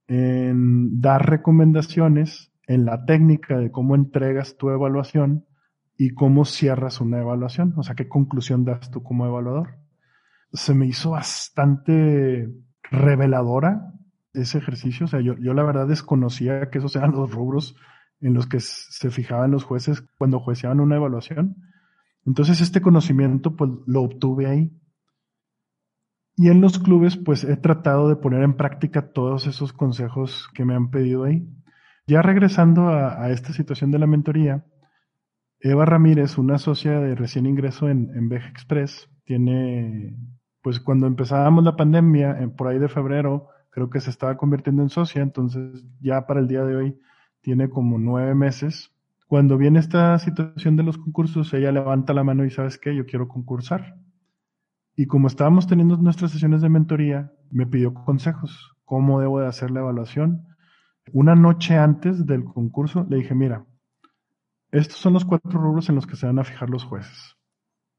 en 0.06 1.00
dar 1.00 1.30
recomendaciones, 1.30 2.52
en 2.66 2.84
la 2.84 3.06
técnica 3.06 3.56
de 3.56 3.70
cómo 3.70 3.94
entregas 3.94 4.58
tu 4.58 4.68
evaluación 4.68 5.46
y 5.96 6.10
cómo 6.10 6.44
cierras 6.44 7.00
una 7.00 7.20
evaluación, 7.20 7.74
o 7.76 7.82
sea, 7.82 7.94
qué 7.94 8.08
conclusión 8.08 8.64
das 8.64 8.90
tú 8.90 9.02
como 9.02 9.26
evaluador. 9.26 9.78
Se 10.52 10.74
me 10.74 10.86
hizo 10.86 11.10
bastante 11.10 12.48
reveladora 12.90 13.92
ese 14.32 14.58
ejercicio. 14.58 15.06
O 15.06 15.08
sea, 15.08 15.20
yo, 15.20 15.36
yo 15.38 15.54
la 15.54 15.62
verdad 15.62 15.86
desconocía 15.86 16.70
que 16.70 16.78
esos 16.78 16.94
eran 16.96 17.12
los 17.12 17.30
rubros 17.32 17.76
en 18.20 18.34
los 18.34 18.46
que 18.46 18.60
se 18.60 19.10
fijaban 19.10 19.50
los 19.50 19.64
jueces 19.64 20.02
cuando 20.18 20.40
jueceaban 20.40 20.80
una 20.80 20.96
evaluación. 20.96 21.56
Entonces 22.24 22.60
este 22.60 22.80
conocimiento 22.80 23.56
pues 23.56 23.70
lo 23.86 24.02
obtuve 24.02 24.46
ahí. 24.46 24.72
Y 26.36 26.48
en 26.48 26.60
los 26.60 26.78
clubes 26.78 27.16
pues 27.16 27.44
he 27.44 27.56
tratado 27.56 28.08
de 28.08 28.16
poner 28.16 28.42
en 28.42 28.56
práctica 28.56 29.12
todos 29.12 29.46
esos 29.46 29.72
consejos 29.72 30.48
que 30.54 30.64
me 30.64 30.74
han 30.74 30.90
pedido 30.90 31.24
ahí. 31.24 31.48
Ya 32.06 32.22
regresando 32.22 32.88
a, 32.88 33.30
esta 33.30 33.52
situación 33.52 33.90
de 33.90 33.98
la 33.98 34.06
mentoría, 34.06 34.64
Eva 35.60 35.84
Ramírez, 35.84 36.38
una 36.38 36.58
socia 36.58 37.00
de 37.00 37.14
recién 37.14 37.46
ingreso 37.46 37.88
en, 37.88 38.10
en 38.14 38.32
Express, 38.32 39.08
tiene 39.24 40.16
pues 40.66 40.80
cuando 40.80 41.06
empezábamos 41.06 41.62
la 41.62 41.76
pandemia, 41.76 42.50
por 42.56 42.66
ahí 42.66 42.80
de 42.80 42.88
febrero, 42.88 43.50
creo 43.70 43.88
que 43.88 44.00
se 44.00 44.10
estaba 44.10 44.36
convirtiendo 44.36 44.82
en 44.82 44.88
socia, 44.88 45.22
entonces 45.22 45.84
ya 46.00 46.26
para 46.26 46.40
el 46.40 46.48
día 46.48 46.64
de 46.64 46.74
hoy 46.74 46.98
tiene 47.40 47.70
como 47.70 47.98
nueve 47.98 48.34
meses. 48.34 48.92
Cuando 49.28 49.58
viene 49.58 49.78
esta 49.78 50.18
situación 50.18 50.74
de 50.74 50.82
los 50.82 50.98
concursos, 50.98 51.54
ella 51.54 51.70
levanta 51.70 52.14
la 52.14 52.24
mano 52.24 52.44
y 52.44 52.50
sabes 52.50 52.78
qué, 52.78 52.96
yo 52.96 53.06
quiero 53.06 53.28
concursar. 53.28 53.96
Y 54.96 55.06
como 55.06 55.28
estábamos 55.28 55.68
teniendo 55.68 55.96
nuestras 55.98 56.32
sesiones 56.32 56.62
de 56.62 56.68
mentoría, 56.68 57.30
me 57.50 57.66
pidió 57.66 57.94
consejos, 57.94 58.74
cómo 58.84 59.20
debo 59.20 59.38
de 59.38 59.46
hacer 59.46 59.70
la 59.70 59.80
evaluación. 59.80 60.46
Una 61.12 61.36
noche 61.36 61.76
antes 61.76 62.26
del 62.26 62.42
concurso 62.42 63.06
le 63.08 63.18
dije, 63.18 63.36
mira, 63.36 63.66
estos 64.76 64.98
son 64.98 65.14
los 65.14 65.24
cuatro 65.24 65.58
rubros 65.58 65.88
en 65.88 65.94
los 65.94 66.06
que 66.06 66.16
se 66.16 66.26
van 66.26 66.38
a 66.38 66.44
fijar 66.44 66.68
los 66.68 66.84
jueces. 66.84 67.36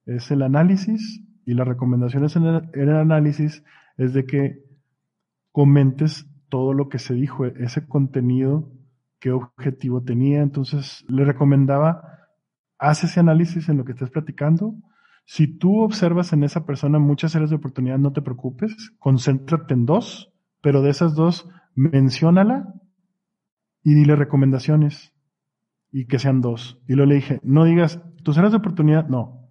Es 0.06 0.30
el 0.32 0.44
análisis, 0.44 1.24
y 1.46 1.54
las 1.54 1.68
recomendaciones 1.68 2.36
en 2.36 2.46
el, 2.46 2.96
análisis 2.96 3.64
es 3.98 4.14
de 4.14 4.26
que 4.26 4.64
comentes 5.52 6.30
todo 6.50 6.74
lo 6.74 6.90
que 6.90 7.00
se 7.00 7.14
dijo, 7.14 7.46
ese 7.46 7.88
contenido, 7.88 8.72
qué 9.20 9.32
objetivo 9.32 10.04
tenía. 10.04 10.42
Entonces, 10.42 11.04
le 11.08 11.26
recomendaba, 11.26 12.28
haz 12.78 13.06
ese 13.06 13.22
análisis 13.22 13.70
en 13.70 13.78
lo 13.78 13.86
que 13.86 13.94
estés 13.94 14.12
platicando. 14.12 14.76
Si 15.26 15.48
tú 15.48 15.82
observas 15.82 16.32
en 16.34 16.44
esa 16.44 16.66
persona 16.66 17.00
muchas 17.00 17.36
áreas 17.36 17.50
de 17.50 17.56
oportunidad, 17.56 17.98
no 17.98 18.14
te 18.14 18.22
preocupes, 18.22 18.92
concéntrate 19.00 19.74
en 19.74 19.86
dos, 19.86 20.32
pero 20.62 20.82
de 20.82 20.90
esas 20.90 21.16
dos, 21.16 21.50
menciónala 21.76 22.74
y 23.84 23.94
dile 23.96 24.16
recomendaciones 24.16 25.17
y 25.92 26.06
que 26.06 26.20
sean 26.20 26.42
dos. 26.42 26.82
Y 26.88 26.94
luego 26.94 27.10
le 27.10 27.16
dije, 27.16 27.40
no 27.44 27.66
digas 27.66 28.02
tus 28.24 28.38
áreas 28.38 28.52
de 28.52 28.58
oportunidad, 28.58 29.08
no, 29.08 29.50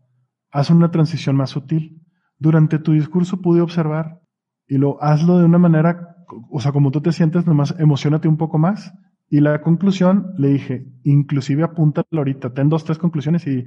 haz 0.50 0.70
una 0.70 0.90
transición 0.90 1.36
más 1.36 1.50
sutil. 1.50 2.02
Durante 2.38 2.78
tu 2.78 2.92
discurso 2.92 3.40
pude 3.40 3.60
observar 3.60 4.20
y 4.66 4.78
lo 4.78 5.02
hazlo 5.02 5.38
de 5.38 5.44
una 5.44 5.58
manera, 5.58 6.16
o 6.50 6.60
sea, 6.60 6.72
como 6.72 6.90
tú 6.90 7.00
te 7.00 7.12
sientes, 7.12 7.46
nomás 7.46 7.74
emocionate 7.78 8.28
un 8.28 8.36
poco 8.36 8.58
más. 8.58 8.92
Y 9.28 9.40
la 9.40 9.60
conclusión, 9.60 10.34
le 10.38 10.48
dije, 10.48 10.86
inclusive 11.02 11.64
apúntalo 11.64 12.06
ahorita, 12.12 12.52
ten 12.52 12.68
dos, 12.68 12.84
tres 12.84 12.98
conclusiones 12.98 13.46
y 13.46 13.64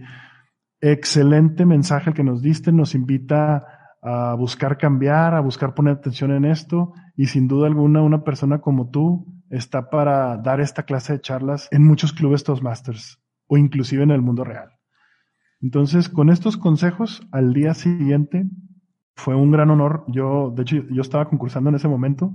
excelente 0.79 1.65
mensaje 1.65 2.11
el 2.11 2.15
que 2.15 2.23
nos 2.23 2.41
diste, 2.41 2.71
nos 2.71 2.95
invita 2.95 3.65
a 4.01 4.35
buscar 4.35 4.77
cambiar, 4.77 5.33
a 5.33 5.41
buscar 5.41 5.73
poner 5.73 5.95
atención 5.95 6.31
en 6.31 6.45
esto 6.45 6.93
y 7.17 7.25
sin 7.25 7.47
duda 7.47 7.67
alguna 7.67 8.01
una 8.01 8.23
persona 8.23 8.59
como 8.59 8.89
tú 8.89 9.38
está 9.49 9.89
para 9.89 10.37
dar 10.37 10.59
esta 10.61 10.83
clase 10.83 11.13
de 11.13 11.21
charlas 11.21 11.67
en 11.71 11.85
muchos 11.85 12.13
clubes 12.13 12.43
Toastmasters 12.43 13.19
o 13.47 13.57
inclusive 13.57 14.03
en 14.03 14.11
el 14.11 14.21
mundo 14.21 14.43
real. 14.43 14.69
Entonces, 15.61 16.07
con 16.07 16.29
estos 16.29 16.57
consejos, 16.57 17.27
al 17.31 17.53
día 17.53 17.73
siguiente 17.73 18.47
fue 19.15 19.35
un 19.35 19.51
gran 19.51 19.69
honor. 19.69 20.05
Yo, 20.07 20.53
de 20.55 20.61
hecho, 20.61 20.77
yo 20.89 21.01
estaba 21.01 21.27
concursando 21.27 21.69
en 21.69 21.75
ese 21.75 21.87
momento. 21.87 22.33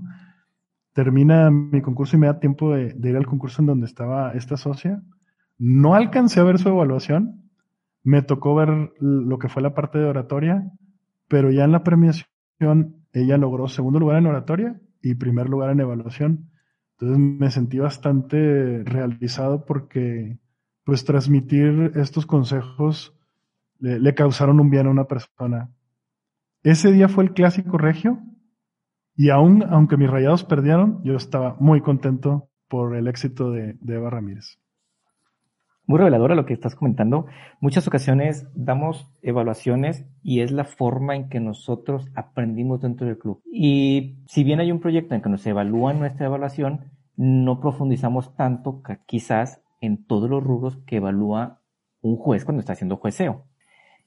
Termina 0.92 1.50
mi 1.50 1.80
concurso 1.80 2.16
y 2.16 2.20
me 2.20 2.26
da 2.26 2.38
tiempo 2.38 2.74
de, 2.74 2.94
ir 3.02 3.16
al 3.16 3.26
concurso 3.26 3.62
en 3.62 3.66
donde 3.66 3.86
estaba 3.86 4.32
esta 4.32 4.56
socia. 4.56 5.02
No 5.56 5.94
alcancé 5.94 6.40
a 6.40 6.44
ver 6.44 6.58
su 6.58 6.68
evaluación. 6.68 7.50
Me 8.02 8.20
tocó 8.20 8.54
ver 8.54 8.92
lo 9.00 9.38
que 9.38 9.48
fue 9.48 9.62
la 9.62 9.74
parte 9.74 9.98
de 9.98 10.04
oratoria, 10.04 10.70
pero 11.28 11.50
ya 11.50 11.64
en 11.64 11.72
la 11.72 11.82
premiación 11.82 12.26
ella 13.12 13.38
logró 13.38 13.66
segundo 13.68 13.98
lugar 13.98 14.18
en 14.18 14.26
oratoria 14.26 14.78
y 15.00 15.14
primer 15.14 15.48
lugar 15.48 15.70
en 15.70 15.80
evaluación. 15.80 16.50
Entonces 17.04 17.38
me 17.38 17.50
sentí 17.50 17.78
bastante 17.78 18.82
realizado 18.84 19.66
porque 19.66 20.38
pues 20.84 21.04
transmitir 21.04 21.92
estos 21.96 22.24
consejos 22.24 23.14
le, 23.78 24.14
causaron 24.14 24.58
un 24.58 24.70
bien 24.70 24.86
a 24.86 24.90
una 24.90 25.04
persona. 25.04 25.70
Ese 26.62 26.92
día 26.92 27.08
fue 27.08 27.24
el 27.24 27.34
clásico 27.34 27.76
regio 27.76 28.20
y 29.16 29.28
aún, 29.28 29.64
aunque 29.68 29.98
mis 29.98 30.08
rayados 30.08 30.44
perdieron, 30.44 31.02
yo 31.04 31.14
estaba 31.14 31.56
muy 31.60 31.82
contento 31.82 32.48
por 32.68 32.96
el 32.96 33.06
éxito 33.06 33.50
de, 33.50 33.76
de 33.80 33.94
Eva 33.96 34.08
Ramírez. 34.08 34.58
Muy 35.86 35.98
reveladora 35.98 36.34
lo 36.34 36.46
que 36.46 36.54
estás 36.54 36.74
comentando. 36.74 37.26
Muchas 37.60 37.86
ocasiones 37.86 38.46
damos 38.54 39.10
evaluaciones 39.20 40.06
y 40.22 40.40
es 40.40 40.50
la 40.52 40.64
forma 40.64 41.14
en 41.14 41.28
que 41.28 41.40
nosotros 41.40 42.08
aprendimos 42.14 42.80
dentro 42.80 43.06
del 43.06 43.18
club. 43.18 43.42
Y 43.52 44.16
si 44.26 44.42
bien 44.42 44.60
hay 44.60 44.72
un 44.72 44.80
proyecto 44.80 45.14
en 45.14 45.20
que 45.20 45.28
nos 45.28 45.46
evalúan 45.46 45.98
nuestra 45.98 46.24
evaluación, 46.24 46.93
no 47.16 47.60
profundizamos 47.60 48.34
tanto 48.34 48.82
quizás 49.06 49.62
en 49.80 50.04
todos 50.04 50.28
los 50.28 50.42
rubros 50.42 50.78
que 50.86 50.96
evalúa 50.96 51.60
un 52.00 52.16
juez 52.16 52.44
cuando 52.44 52.60
está 52.60 52.72
haciendo 52.72 52.96
jueceo. 52.96 53.44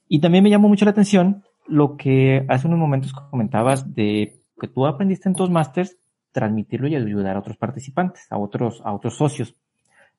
Y 0.08 0.20
también 0.20 0.44
me 0.44 0.50
llamó 0.50 0.68
mucho 0.68 0.84
la 0.84 0.92
atención 0.92 1.44
lo 1.66 1.96
que 1.96 2.44
hace 2.48 2.66
unos 2.66 2.78
momentos 2.78 3.12
comentabas 3.12 3.94
de 3.94 4.40
que 4.58 4.68
tú 4.68 4.86
aprendiste 4.86 5.28
en 5.28 5.34
tus 5.34 5.50
másters, 5.50 5.98
transmitirlo 6.32 6.88
y 6.88 6.96
ayudar 6.96 7.36
a 7.36 7.40
otros 7.40 7.56
participantes, 7.56 8.26
a 8.30 8.38
otros, 8.38 8.80
a 8.84 8.92
otros 8.92 9.16
socios. 9.16 9.54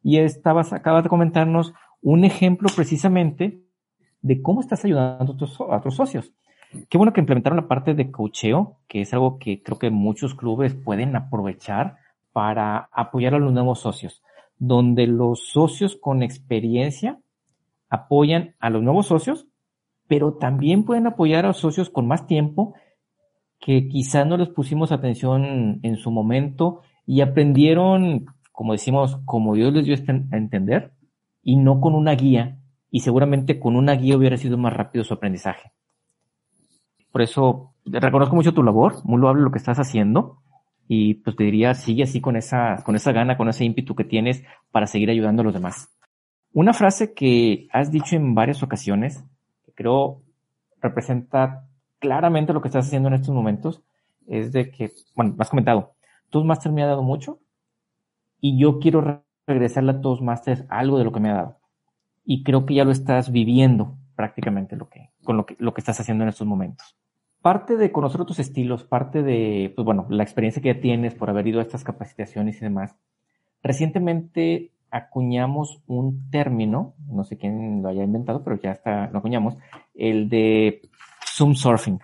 Y 0.04 0.20
estabas, 0.20 0.72
acabas 0.74 1.04
de 1.04 1.10
comentarnos 1.10 1.74
un 2.02 2.24
ejemplo 2.24 2.70
precisamente 2.74 3.62
de 4.22 4.42
cómo 4.42 4.62
estás 4.62 4.86
ayudando 4.86 5.32
a 5.32 5.36
otros, 5.36 5.60
a 5.60 5.78
otros 5.78 5.96
socios. 5.96 6.34
Qué 6.88 6.98
bueno 6.98 7.14
que 7.14 7.20
implementaron 7.20 7.58
la 7.58 7.68
parte 7.68 7.96
de 7.96 8.12
cocheo, 8.12 8.78
que 8.88 9.02
es 9.02 9.14
algo 9.14 9.40
que 9.40 9.64
creo 9.64 9.80
que 9.80 9.90
muchos 9.90 10.36
clubes 10.36 10.76
pueden 10.76 11.16
aprovechar 11.16 11.98
para 12.32 12.90
apoyar 12.92 13.34
a 13.36 13.40
los 13.40 13.54
nuevos 13.54 13.80
socios. 13.80 14.22
donde 14.62 15.08
los 15.08 15.48
socios 15.48 15.96
con 15.96 16.22
experiencia 16.22 17.18
apoyan 17.90 18.56
a 18.60 18.70
los 18.70 18.84
nuevos 18.84 19.08
socios, 19.08 19.48
pero 20.08 20.34
también 20.34 20.84
pueden 20.84 21.08
apoyar 21.08 21.46
a 21.46 21.50
los 21.50 21.58
socios 21.58 21.90
con 21.90 22.08
más 22.08 22.28
tiempo 22.28 22.74
que 23.60 23.88
quizás 23.88 24.26
no 24.26 24.38
les 24.38 24.50
pusimos 24.50 24.92
atención 24.92 25.80
en 25.84 25.96
su 25.98 26.12
momento 26.12 26.82
y 27.06 27.22
aprendieron, 27.22 28.26
como 28.52 28.74
decimos, 28.74 29.20
como 29.26 29.56
Dios 29.56 29.74
les 29.74 29.86
dio 29.86 29.96
a 29.96 30.38
entender 30.38 30.94
y 31.44 31.56
no 31.56 31.82
con 31.82 31.96
una 31.96 32.14
guía. 32.14 32.58
Y 32.92 33.02
seguramente 33.02 33.60
con 33.60 33.76
una 33.76 33.94
guía 33.94 34.18
hubiera 34.18 34.38
sido 34.38 34.58
más 34.58 34.74
rápido 34.74 35.04
su 35.04 35.14
aprendizaje. 35.14 35.72
Por 37.12 37.22
eso 37.22 37.74
reconozco 37.86 38.36
mucho 38.36 38.54
tu 38.54 38.64
labor, 38.64 38.96
muy 39.04 39.20
loable 39.20 39.44
lo 39.44 39.52
que 39.52 39.58
estás 39.58 39.80
haciendo 39.80 40.40
y 40.92 41.14
pues 41.14 41.36
te 41.36 41.44
diría, 41.44 41.76
sigue 41.76 42.02
así 42.02 42.20
con 42.20 42.36
esa, 42.36 42.78
con 42.84 42.96
esa 42.96 43.12
gana, 43.12 43.38
con 43.38 43.48
ese 43.48 43.64
ímpetu 43.64 43.96
que 43.96 44.04
tienes 44.04 44.44
para 44.72 44.88
seguir 44.88 45.12
ayudando 45.12 45.44
a 45.44 45.46
los 45.46 45.54
demás. 45.54 45.96
Una 46.52 46.74
frase 46.74 47.14
que 47.14 47.68
has 47.72 47.92
dicho 47.92 48.16
en 48.16 48.34
varias 48.34 48.64
ocasiones, 48.64 49.24
que 49.64 49.72
creo 49.72 50.24
representa 50.82 51.68
claramente 52.00 52.54
lo 52.54 52.62
que 52.62 52.70
estás 52.70 52.88
haciendo 52.88 53.08
en 53.08 53.14
estos 53.14 53.36
momentos, 53.36 53.84
es 54.26 54.52
de 54.52 54.72
que, 54.72 54.92
bueno, 55.16 55.36
has 55.38 55.52
comentado, 55.52 55.94
Toastmasters 56.32 56.74
me 56.74 56.82
ha 56.82 56.88
dado 56.88 57.04
mucho 57.04 57.40
y 58.42 58.60
yo 58.60 58.80
quiero 58.80 59.24
regresarle 59.46 59.92
a 59.92 60.02
Toastmasters 60.02 60.66
algo 60.70 60.98
de 60.98 61.04
lo 61.04 61.12
que 61.12 61.20
me 61.20 61.30
ha 61.30 61.36
dado. 61.36 61.60
Y 62.26 62.42
creo 62.42 62.66
que 62.66 62.74
ya 62.74 62.84
lo 62.84 62.92
estás 62.92 63.32
viviendo 63.32 63.96
prácticamente 64.16 64.76
lo 64.76 64.90
que, 64.90 65.12
con 65.24 65.38
lo 65.38 65.46
que, 65.46 65.56
lo 65.60 65.72
que 65.76 65.82
estás 65.82 66.00
haciendo 66.00 66.24
en 66.24 66.30
estos 66.30 66.48
momentos 66.48 66.99
parte 67.42 67.78
de 67.78 67.92
conocer 67.92 68.22
otros 68.22 68.40
estilos, 68.40 68.84
parte 68.84 69.24
de, 69.24 69.72
pues 69.76 69.86
bueno, 69.86 70.06
la 70.10 70.24
experiencia 70.24 70.62
que 70.62 70.74
ya 70.74 70.82
tienes 70.82 71.16
por 71.16 71.30
haber 71.30 71.48
ido 71.48 71.60
a 71.60 71.64
estas 71.64 71.84
capacitaciones 71.84 72.58
y 72.58 72.62
demás, 72.62 72.96
recientemente 73.64 74.72
acuñamos 74.92 75.82
un 75.88 76.30
término, 76.32 76.96
no 77.08 77.24
sé 77.24 77.38
quién 77.38 77.82
lo 77.82 77.90
haya 77.90 78.04
inventado, 78.04 78.44
pero 78.44 78.60
ya 78.60 78.72
está, 78.72 79.10
lo 79.12 79.20
acuñamos, 79.20 79.56
el 79.94 80.30
de 80.30 80.82
Zoom 81.26 81.56
Surfing. 81.56 82.00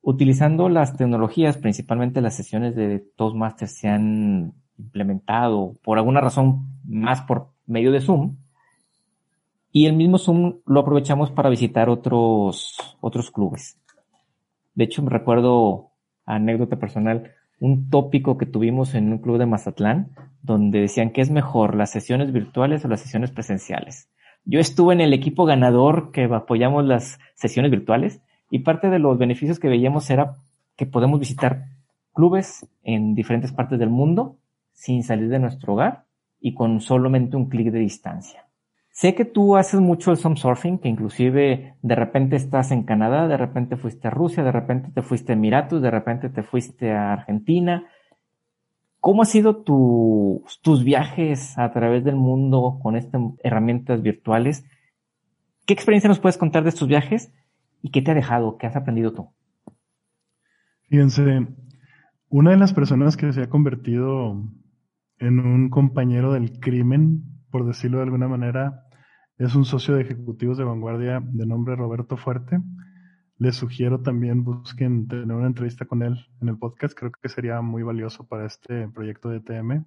Utilizando 0.00 0.68
las 0.68 0.96
tecnologías, 0.96 1.58
principalmente 1.58 2.20
las 2.20 2.34
sesiones 2.34 2.74
de 2.74 2.98
Toastmasters 3.16 3.78
se 3.78 3.88
han 3.88 4.54
implementado 4.78 5.76
por 5.82 5.98
alguna 5.98 6.20
razón 6.20 6.80
más 6.84 7.22
por 7.22 7.50
medio 7.66 7.92
de 7.92 8.00
Zoom. 8.00 8.36
Y 9.70 9.86
el 9.86 9.94
mismo 9.94 10.18
Zoom 10.18 10.60
lo 10.66 10.80
aprovechamos 10.80 11.30
para 11.30 11.48
visitar 11.48 11.88
otros, 11.88 12.76
otros 13.00 13.30
clubes. 13.30 13.78
De 14.74 14.84
hecho, 14.84 15.02
me 15.02 15.10
recuerdo, 15.10 15.90
anécdota 16.24 16.76
personal, 16.76 17.32
un 17.60 17.90
tópico 17.90 18.38
que 18.38 18.46
tuvimos 18.46 18.94
en 18.94 19.12
un 19.12 19.18
club 19.18 19.38
de 19.38 19.46
Mazatlán, 19.46 20.12
donde 20.42 20.80
decían 20.80 21.10
que 21.10 21.20
es 21.20 21.30
mejor 21.30 21.76
las 21.76 21.90
sesiones 21.90 22.32
virtuales 22.32 22.84
o 22.84 22.88
las 22.88 23.00
sesiones 23.00 23.30
presenciales. 23.30 24.08
Yo 24.44 24.58
estuve 24.58 24.94
en 24.94 25.00
el 25.00 25.12
equipo 25.12 25.44
ganador 25.44 26.10
que 26.10 26.24
apoyamos 26.24 26.84
las 26.84 27.20
sesiones 27.34 27.70
virtuales 27.70 28.20
y 28.50 28.60
parte 28.60 28.90
de 28.90 28.98
los 28.98 29.16
beneficios 29.16 29.60
que 29.60 29.68
veíamos 29.68 30.10
era 30.10 30.38
que 30.76 30.86
podemos 30.86 31.20
visitar 31.20 31.66
clubes 32.12 32.66
en 32.82 33.14
diferentes 33.14 33.52
partes 33.52 33.78
del 33.78 33.90
mundo 33.90 34.36
sin 34.72 35.04
salir 35.04 35.28
de 35.28 35.38
nuestro 35.38 35.74
hogar 35.74 36.04
y 36.40 36.54
con 36.54 36.80
solamente 36.80 37.36
un 37.36 37.48
clic 37.48 37.70
de 37.70 37.78
distancia. 37.78 38.46
Sé 38.92 39.14
que 39.14 39.24
tú 39.24 39.56
haces 39.56 39.80
mucho 39.80 40.10
el 40.10 40.18
surfing, 40.18 40.78
que 40.78 40.90
inclusive 40.90 41.76
de 41.80 41.94
repente 41.94 42.36
estás 42.36 42.72
en 42.72 42.82
Canadá, 42.82 43.26
de 43.26 43.38
repente 43.38 43.78
fuiste 43.78 44.08
a 44.08 44.10
Rusia, 44.10 44.44
de 44.44 44.52
repente 44.52 44.90
te 44.94 45.00
fuiste 45.00 45.32
a 45.32 45.34
Emiratos, 45.34 45.80
de 45.80 45.90
repente 45.90 46.28
te 46.28 46.42
fuiste 46.42 46.92
a 46.92 47.14
Argentina. 47.14 47.86
¿Cómo 49.00 49.22
han 49.22 49.26
sido 49.26 49.56
tus 49.62 50.84
viajes 50.84 51.58
a 51.58 51.72
través 51.72 52.04
del 52.04 52.16
mundo 52.16 52.78
con 52.82 52.94
estas 52.94 53.22
herramientas 53.42 54.02
virtuales? 54.02 54.62
¿Qué 55.64 55.72
experiencia 55.72 56.08
nos 56.08 56.20
puedes 56.20 56.36
contar 56.36 56.62
de 56.62 56.68
estos 56.68 56.86
viajes 56.86 57.32
y 57.80 57.90
qué 57.92 58.02
te 58.02 58.10
ha 58.10 58.14
dejado, 58.14 58.58
qué 58.58 58.66
has 58.66 58.76
aprendido 58.76 59.14
tú? 59.14 59.30
Fíjense, 60.90 61.46
una 62.28 62.50
de 62.50 62.58
las 62.58 62.74
personas 62.74 63.16
que 63.16 63.32
se 63.32 63.40
ha 63.40 63.48
convertido 63.48 64.44
en 65.18 65.40
un 65.40 65.70
compañero 65.70 66.34
del 66.34 66.60
crimen 66.60 67.31
por 67.52 67.66
decirlo 67.66 67.98
de 67.98 68.04
alguna 68.04 68.26
manera, 68.26 68.86
es 69.38 69.54
un 69.54 69.64
socio 69.64 69.94
de 69.94 70.02
ejecutivos 70.02 70.56
de 70.58 70.64
vanguardia 70.64 71.20
de 71.22 71.46
nombre 71.46 71.76
Roberto 71.76 72.16
Fuerte. 72.16 72.58
Les 73.38 73.54
sugiero 73.54 74.00
también 74.00 74.42
busquen 74.42 75.06
tener 75.06 75.36
una 75.36 75.46
entrevista 75.46 75.84
con 75.84 76.02
él 76.02 76.26
en 76.40 76.48
el 76.48 76.58
podcast. 76.58 76.98
Creo 76.98 77.12
que 77.12 77.28
sería 77.28 77.60
muy 77.60 77.82
valioso 77.82 78.26
para 78.26 78.46
este 78.46 78.88
proyecto 78.88 79.28
de 79.28 79.40
TM. 79.40 79.84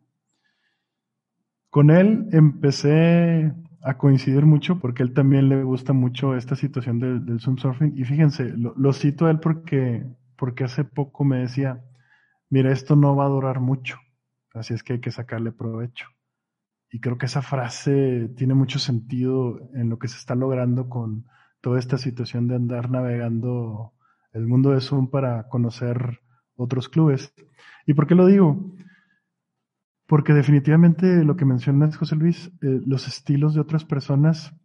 Con 1.70 1.90
él 1.90 2.28
empecé 2.32 3.52
a 3.82 3.98
coincidir 3.98 4.46
mucho 4.46 4.80
porque 4.80 5.04
él 5.04 5.14
también 5.14 5.50
le 5.50 5.64
gusta 5.64 5.94
mucho 5.94 6.36
esta 6.36 6.56
situación 6.56 7.00
del 7.00 7.40
Zoom 7.40 7.58
Surfing. 7.58 7.94
Y 7.98 8.04
fíjense, 8.04 8.46
lo, 8.58 8.74
lo, 8.78 8.94
cito 8.94 9.26
a 9.26 9.32
él 9.32 9.40
porque, 9.40 10.06
porque 10.38 10.64
hace 10.64 10.84
poco 10.84 11.24
me 11.24 11.40
decía, 11.40 11.84
mira, 12.50 12.72
esto 12.72 12.96
no 12.96 13.16
va 13.16 13.26
a 13.26 13.30
durar 13.30 13.60
mucho, 13.60 13.98
así 14.54 14.74
es 14.74 14.84
que 14.84 14.94
hay 14.94 15.02
que 15.02 15.12
sacarle 15.12 15.52
provecho. 15.52 16.15
Y 16.96 17.02
creo 17.02 17.18
que 17.18 17.26
esa 17.26 17.42
frase 17.42 18.30
tiene 18.38 18.54
mucho 18.54 18.80
sentido 18.80 19.70
en 19.74 19.90
lo 19.90 20.00
que 20.00 20.08
se 20.08 20.18
está 20.18 20.34
logrando 20.34 20.88
con 20.88 21.26
toda 21.60 21.78
esta 21.78 21.98
situación 21.98 22.48
de 22.48 22.56
andar 22.56 22.90
navegando 22.90 23.92
el 24.32 24.48
mundo 24.48 24.70
de 24.70 24.80
Zoom 24.80 25.10
para 25.10 25.50
conocer 25.50 26.22
otros 26.56 26.88
clubes. 26.88 27.34
¿Y 27.86 27.96
por 27.96 28.08
qué 28.08 28.16
lo 28.16 28.26
digo? 28.28 28.74
Porque 30.08 30.32
definitivamente 30.32 31.26
lo 31.26 31.36
que 31.36 31.44
mencionas, 31.44 31.98
José 31.98 32.16
Luis, 32.16 32.50
eh, 32.62 32.80
los 32.86 33.10
estilos 33.10 33.56
de 33.56 33.60
otras 33.60 33.84
personas. 33.84 34.56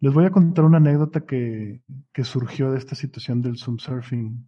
Les 0.00 0.12
voy 0.12 0.26
a 0.26 0.32
contar 0.32 0.66
una 0.66 0.76
anécdota 0.76 1.24
que, 1.24 1.80
que 2.12 2.24
surgió 2.24 2.72
de 2.72 2.78
esta 2.78 2.94
situación 2.94 3.40
del 3.40 3.56
Zoom 3.56 3.78
surfing. 3.78 4.46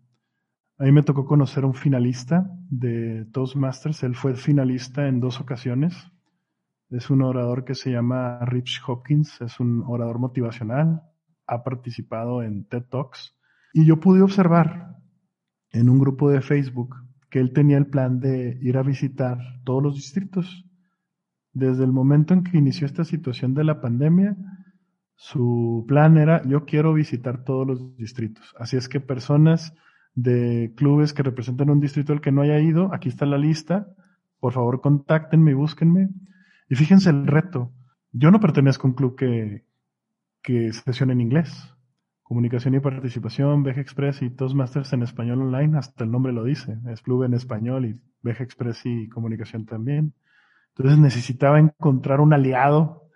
A 0.77 0.85
mí 0.85 0.93
me 0.93 1.03
tocó 1.03 1.25
conocer 1.25 1.65
a 1.65 1.67
un 1.67 1.73
finalista 1.73 2.47
de 2.69 3.25
Toastmasters. 3.33 4.03
Él 4.03 4.15
fue 4.15 4.35
finalista 4.35 5.09
en 5.09 5.19
dos 5.19 5.41
ocasiones 5.41 6.13
es 6.91 7.11
un 7.11 7.23
orador 7.23 7.65
que 7.65 7.75
se 7.75 7.91
llama 7.91 8.39
Rich 8.45 8.83
Hopkins, 8.87 9.41
es 9.41 9.59
un 9.59 9.83
orador 9.87 10.19
motivacional, 10.19 11.03
ha 11.47 11.63
participado 11.63 12.43
en 12.43 12.65
TED 12.65 12.85
Talks 12.85 13.35
y 13.73 13.85
yo 13.85 13.99
pude 13.99 14.23
observar 14.23 14.97
en 15.71 15.89
un 15.89 15.99
grupo 15.99 16.31
de 16.31 16.41
Facebook 16.41 16.97
que 17.31 17.41
él 17.41 17.53
tenía 17.53 17.77
el 17.77 17.87
plan 17.87 18.21
de 18.21 18.59
ir 18.63 18.79
a 18.79 18.83
visitar 18.83 19.39
todos 19.65 19.83
los 19.83 19.95
distritos. 19.97 20.65
Desde 21.53 21.85
el 21.85 21.93
momento 21.93 22.35
en 22.35 22.45
que 22.45 22.59
inició 22.59 22.87
esta 22.87 23.05
situación 23.05 23.55
de 23.55 23.65
la 23.65 23.81
pandemia, 23.81 24.37
su 25.17 25.85
plan 25.89 26.19
era 26.19 26.43
yo 26.47 26.65
quiero 26.65 26.95
visitar 26.95 27.45
todos 27.45 27.67
los 27.67 27.97
distritos. 27.97 28.55
Así 28.59 28.77
es 28.77 28.89
que 28.89 29.01
personas 29.01 29.75
de 30.15 30.73
clubes 30.77 31.13
que 31.13 31.23
representan 31.23 31.71
un 31.71 31.81
distrito 31.81 32.13
al 32.13 32.21
que 32.21 32.33
no 32.33 32.43
haya 32.43 32.61
ido, 32.61 32.95
aquí 32.95 33.09
está 33.09 33.27
la 33.27 33.39
lista, 33.39 33.89
por 34.39 34.53
favor 34.53 34.81
contáctenme 34.81 35.51
y 35.51 35.55
búsquenme 35.55 36.11
y 36.69 36.75
fíjense 36.75 37.11
el 37.11 37.27
reto. 37.27 37.73
Yo 38.13 38.31
no 38.31 38.41
pertenezco 38.41 38.87
a 38.87 38.91
un 38.91 38.97
club 38.97 39.17
que, 39.17 39.65
que 40.43 40.73
sesiona 40.73 41.13
en 41.13 41.21
inglés. 41.21 41.73
Comunicación 42.23 42.75
y 42.75 42.81
participación, 42.81 43.63
Veja 43.63 43.81
Express 43.81 44.23
y 44.23 44.31
Toastmasters 44.31 44.93
en 44.93 45.03
español 45.03 45.43
online, 45.43 45.79
hasta 45.79 46.05
el 46.05 46.11
nombre 46.11 46.33
lo 46.33 46.45
dice. 46.45 46.79
Es 46.91 47.03
club 47.03 47.23
en 47.23 47.35
español 47.35 47.87
y 47.87 48.01
Veja 48.23 48.43
Express 48.43 48.85
y 48.85 49.09
comunicación 49.09 49.65
también. 49.65 50.15
Entonces 50.77 50.99
necesitaba 50.99 51.61
encontrar 51.61 52.21
un 52.21 52.33
aliado 52.33 53.09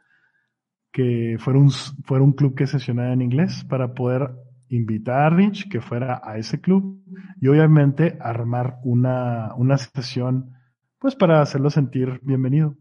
que 0.93 1.37
fuera 1.39 1.59
un, 1.59 1.71
fuera 1.71 2.25
un 2.25 2.33
club 2.33 2.55
que 2.55 2.67
sesionara 2.67 3.13
en 3.13 3.23
inglés 3.23 3.65
para 3.69 3.95
poder 3.95 4.31
invitar 4.69 5.21
a 5.21 5.31
Rich 5.31 5.69
que 5.69 5.81
fuera 5.81 6.21
a 6.23 6.39
ese 6.39 6.61
club 6.61 7.03
y 7.41 7.49
obviamente 7.49 8.17
armar 8.21 8.79
una, 8.85 9.55
una 9.57 9.77
sesión 9.77 10.53
pues 10.99 11.17
para 11.17 11.41
hacerlo 11.41 11.71
sentir 11.71 12.21
bienvenido. 12.23 12.77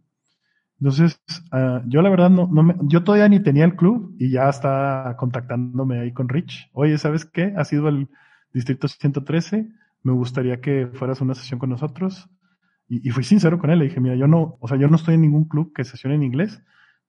Entonces, 0.80 1.22
uh, 1.52 1.82
yo 1.88 2.02
la 2.02 2.10
verdad 2.10 2.30
no, 2.30 2.48
no 2.52 2.64
me, 2.64 2.76
yo 2.84 3.04
todavía 3.04 3.28
ni 3.28 3.42
tenía 3.42 3.66
el 3.66 3.76
club 3.76 4.16
y 4.18 4.32
ya 4.32 4.50
está 4.50 5.16
contactándome 5.18 6.00
ahí 6.00 6.14
con 6.14 6.30
Rich. 6.30 6.70
Oye, 6.74 6.98
¿sabes 6.98 7.26
qué? 7.26 7.54
Ha 7.58 7.66
sido 7.66 7.90
el 7.90 8.08
distrito 8.54 8.88
113. 8.88 9.70
Me 10.04 10.14
gustaría 10.14 10.62
que 10.62 10.88
fueras 10.94 11.20
una 11.22 11.36
sesión 11.36 11.60
con 11.60 11.70
nosotros. 11.70 12.30
Y, 12.88 13.08
y, 13.08 13.12
fui 13.12 13.24
sincero 13.24 13.60
con 13.60 13.70
él. 13.70 13.80
Le 13.80 13.86
dije, 13.86 14.00
mira, 14.00 14.16
yo 14.16 14.28
no, 14.28 14.58
o 14.60 14.68
sea, 14.68 14.78
yo 14.78 14.88
no 14.88 14.96
estoy 14.96 15.16
en 15.16 15.22
ningún 15.22 15.46
club 15.46 15.74
que 15.74 15.84
sesione 15.84 16.16
en 16.16 16.24
inglés, 16.24 16.64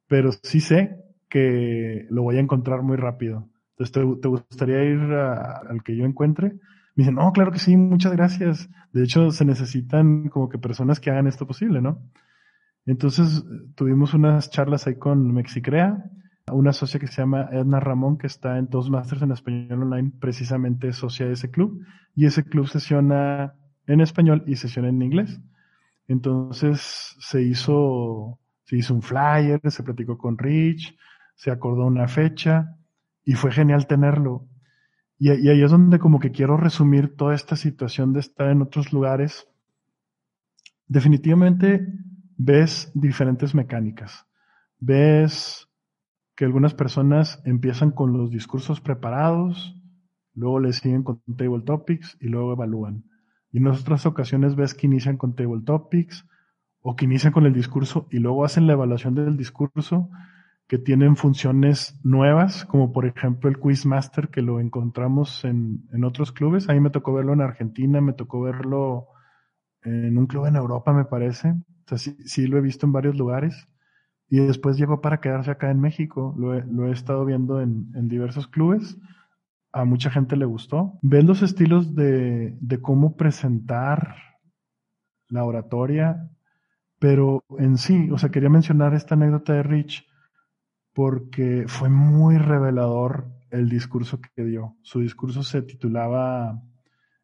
pero 0.08 0.32
sí 0.32 0.60
sé 0.60 0.96
que 1.28 2.06
lo 2.10 2.22
voy 2.22 2.36
a 2.36 2.40
encontrar 2.40 2.82
muy 2.82 2.96
rápido. 2.96 3.48
Entonces, 3.78 4.20
¿te, 4.20 4.28
gustaría 4.28 4.82
ir 4.82 5.00
al 5.00 5.82
que 5.82 5.96
yo 5.96 6.04
encuentre? 6.04 6.48
Me 6.96 7.04
dice, 7.04 7.12
no, 7.12 7.32
claro 7.32 7.52
que 7.52 7.58
sí, 7.58 7.76
muchas 7.76 8.12
gracias. 8.12 8.68
De 8.92 9.04
hecho, 9.04 9.30
se 9.30 9.44
necesitan 9.44 10.28
como 10.28 10.48
que 10.50 10.58
personas 10.58 11.00
que 11.00 11.10
hagan 11.10 11.28
esto 11.28 11.46
posible, 11.46 11.80
¿no? 11.80 12.02
Entonces 12.86 13.44
tuvimos 13.74 14.14
unas 14.14 14.50
charlas 14.50 14.86
ahí 14.86 14.96
con 14.96 15.32
Mexicrea, 15.32 16.10
una 16.52 16.72
socia 16.72 16.98
que 16.98 17.06
se 17.06 17.22
llama 17.22 17.48
Edna 17.52 17.78
Ramón, 17.80 18.18
que 18.18 18.26
está 18.26 18.58
en 18.58 18.68
Toastmasters 18.68 19.22
en 19.22 19.32
español 19.32 19.82
online, 19.82 20.12
precisamente 20.18 20.92
socia 20.92 21.26
de 21.26 21.34
ese 21.34 21.50
club, 21.50 21.84
y 22.16 22.26
ese 22.26 22.44
club 22.44 22.66
sesiona 22.68 23.54
en 23.86 24.00
español 24.00 24.42
y 24.46 24.56
sesiona 24.56 24.88
en 24.88 25.02
inglés. 25.02 25.40
Entonces 26.08 27.16
se 27.20 27.42
hizo, 27.42 28.38
Se 28.64 28.76
hizo 28.76 28.94
un 28.94 29.02
flyer, 29.02 29.60
se 29.68 29.82
platicó 29.82 30.16
con 30.16 30.38
Rich, 30.38 30.96
se 31.34 31.50
acordó 31.50 31.86
una 31.86 32.06
fecha 32.08 32.76
y 33.24 33.34
fue 33.34 33.52
genial 33.52 33.86
tenerlo. 33.86 34.46
Y, 35.18 35.30
y 35.32 35.48
ahí 35.48 35.62
es 35.62 35.70
donde 35.70 35.98
como 35.98 36.18
que 36.18 36.30
quiero 36.30 36.56
resumir 36.56 37.16
toda 37.16 37.34
esta 37.34 37.56
situación 37.56 38.12
de 38.12 38.20
estar 38.20 38.48
en 38.50 38.62
otros 38.62 38.92
lugares. 38.92 39.46
Definitivamente 40.88 41.86
ves 42.42 42.90
diferentes 42.94 43.54
mecánicas. 43.54 44.26
Ves 44.78 45.68
que 46.34 46.46
algunas 46.46 46.72
personas 46.72 47.42
empiezan 47.44 47.90
con 47.90 48.16
los 48.16 48.30
discursos 48.30 48.80
preparados, 48.80 49.76
luego 50.34 50.58
le 50.58 50.72
siguen 50.72 51.02
con 51.02 51.20
table 51.36 51.60
topics 51.60 52.16
y 52.18 52.28
luego 52.28 52.54
evalúan. 52.54 53.04
Y 53.52 53.58
en 53.58 53.66
otras 53.66 54.06
ocasiones 54.06 54.56
ves 54.56 54.72
que 54.72 54.86
inician 54.86 55.18
con 55.18 55.34
table 55.34 55.62
topics 55.66 56.26
o 56.80 56.96
que 56.96 57.04
inician 57.04 57.34
con 57.34 57.44
el 57.44 57.52
discurso 57.52 58.08
y 58.10 58.20
luego 58.20 58.42
hacen 58.46 58.66
la 58.66 58.72
evaluación 58.72 59.14
del 59.14 59.36
discurso 59.36 60.08
que 60.66 60.78
tienen 60.78 61.16
funciones 61.16 62.00
nuevas, 62.04 62.64
como 62.64 62.90
por 62.90 63.04
ejemplo 63.04 63.50
el 63.50 63.60
Quizmaster 63.60 64.30
que 64.30 64.40
lo 64.40 64.60
encontramos 64.60 65.44
en, 65.44 65.86
en 65.92 66.04
otros 66.04 66.32
clubes. 66.32 66.70
A 66.70 66.72
mí 66.72 66.80
me 66.80 66.90
tocó 66.90 67.12
verlo 67.12 67.34
en 67.34 67.42
Argentina, 67.42 68.00
me 68.00 68.14
tocó 68.14 68.40
verlo 68.40 69.08
en 69.82 70.18
un 70.18 70.26
club 70.26 70.46
en 70.46 70.56
Europa, 70.56 70.92
me 70.92 71.04
parece. 71.04 71.50
O 71.50 71.88
sea, 71.88 71.98
sí, 71.98 72.16
sí 72.24 72.46
lo 72.46 72.58
he 72.58 72.60
visto 72.60 72.86
en 72.86 72.92
varios 72.92 73.16
lugares. 73.16 73.68
Y 74.28 74.38
después 74.38 74.76
llegó 74.76 75.00
para 75.00 75.20
quedarse 75.20 75.50
acá 75.50 75.70
en 75.70 75.80
México. 75.80 76.34
Lo 76.38 76.54
he, 76.54 76.92
estado 76.92 77.24
viendo 77.24 77.60
en, 77.60 77.90
en 77.94 78.08
diversos 78.08 78.46
clubes 78.46 78.96
a 79.72 79.84
mucha 79.84 80.10
gente 80.10 80.36
le 80.36 80.44
gustó. 80.44 80.98
Ves 81.02 81.24
los 81.24 81.42
estilos 81.42 81.94
de, 81.94 82.56
de 82.60 82.80
cómo 82.80 83.16
presentar 83.16 84.16
la 85.28 85.44
oratoria, 85.44 86.28
pero 86.98 87.44
en 87.58 87.78
sí, 87.78 88.10
o 88.10 88.18
sea, 88.18 88.30
quería 88.30 88.50
mencionar 88.50 88.94
esta 88.94 89.14
anécdota 89.14 89.54
de 89.54 89.62
Rich 89.62 90.06
porque 90.92 91.64
fue 91.68 91.88
muy 91.88 92.36
revelador 92.36 93.30
el 93.50 93.68
discurso 93.68 94.20
que 94.20 94.44
dio. 94.44 94.76
Su 94.82 95.00
discurso 95.00 95.42
se 95.42 95.62
titulaba 95.62 96.60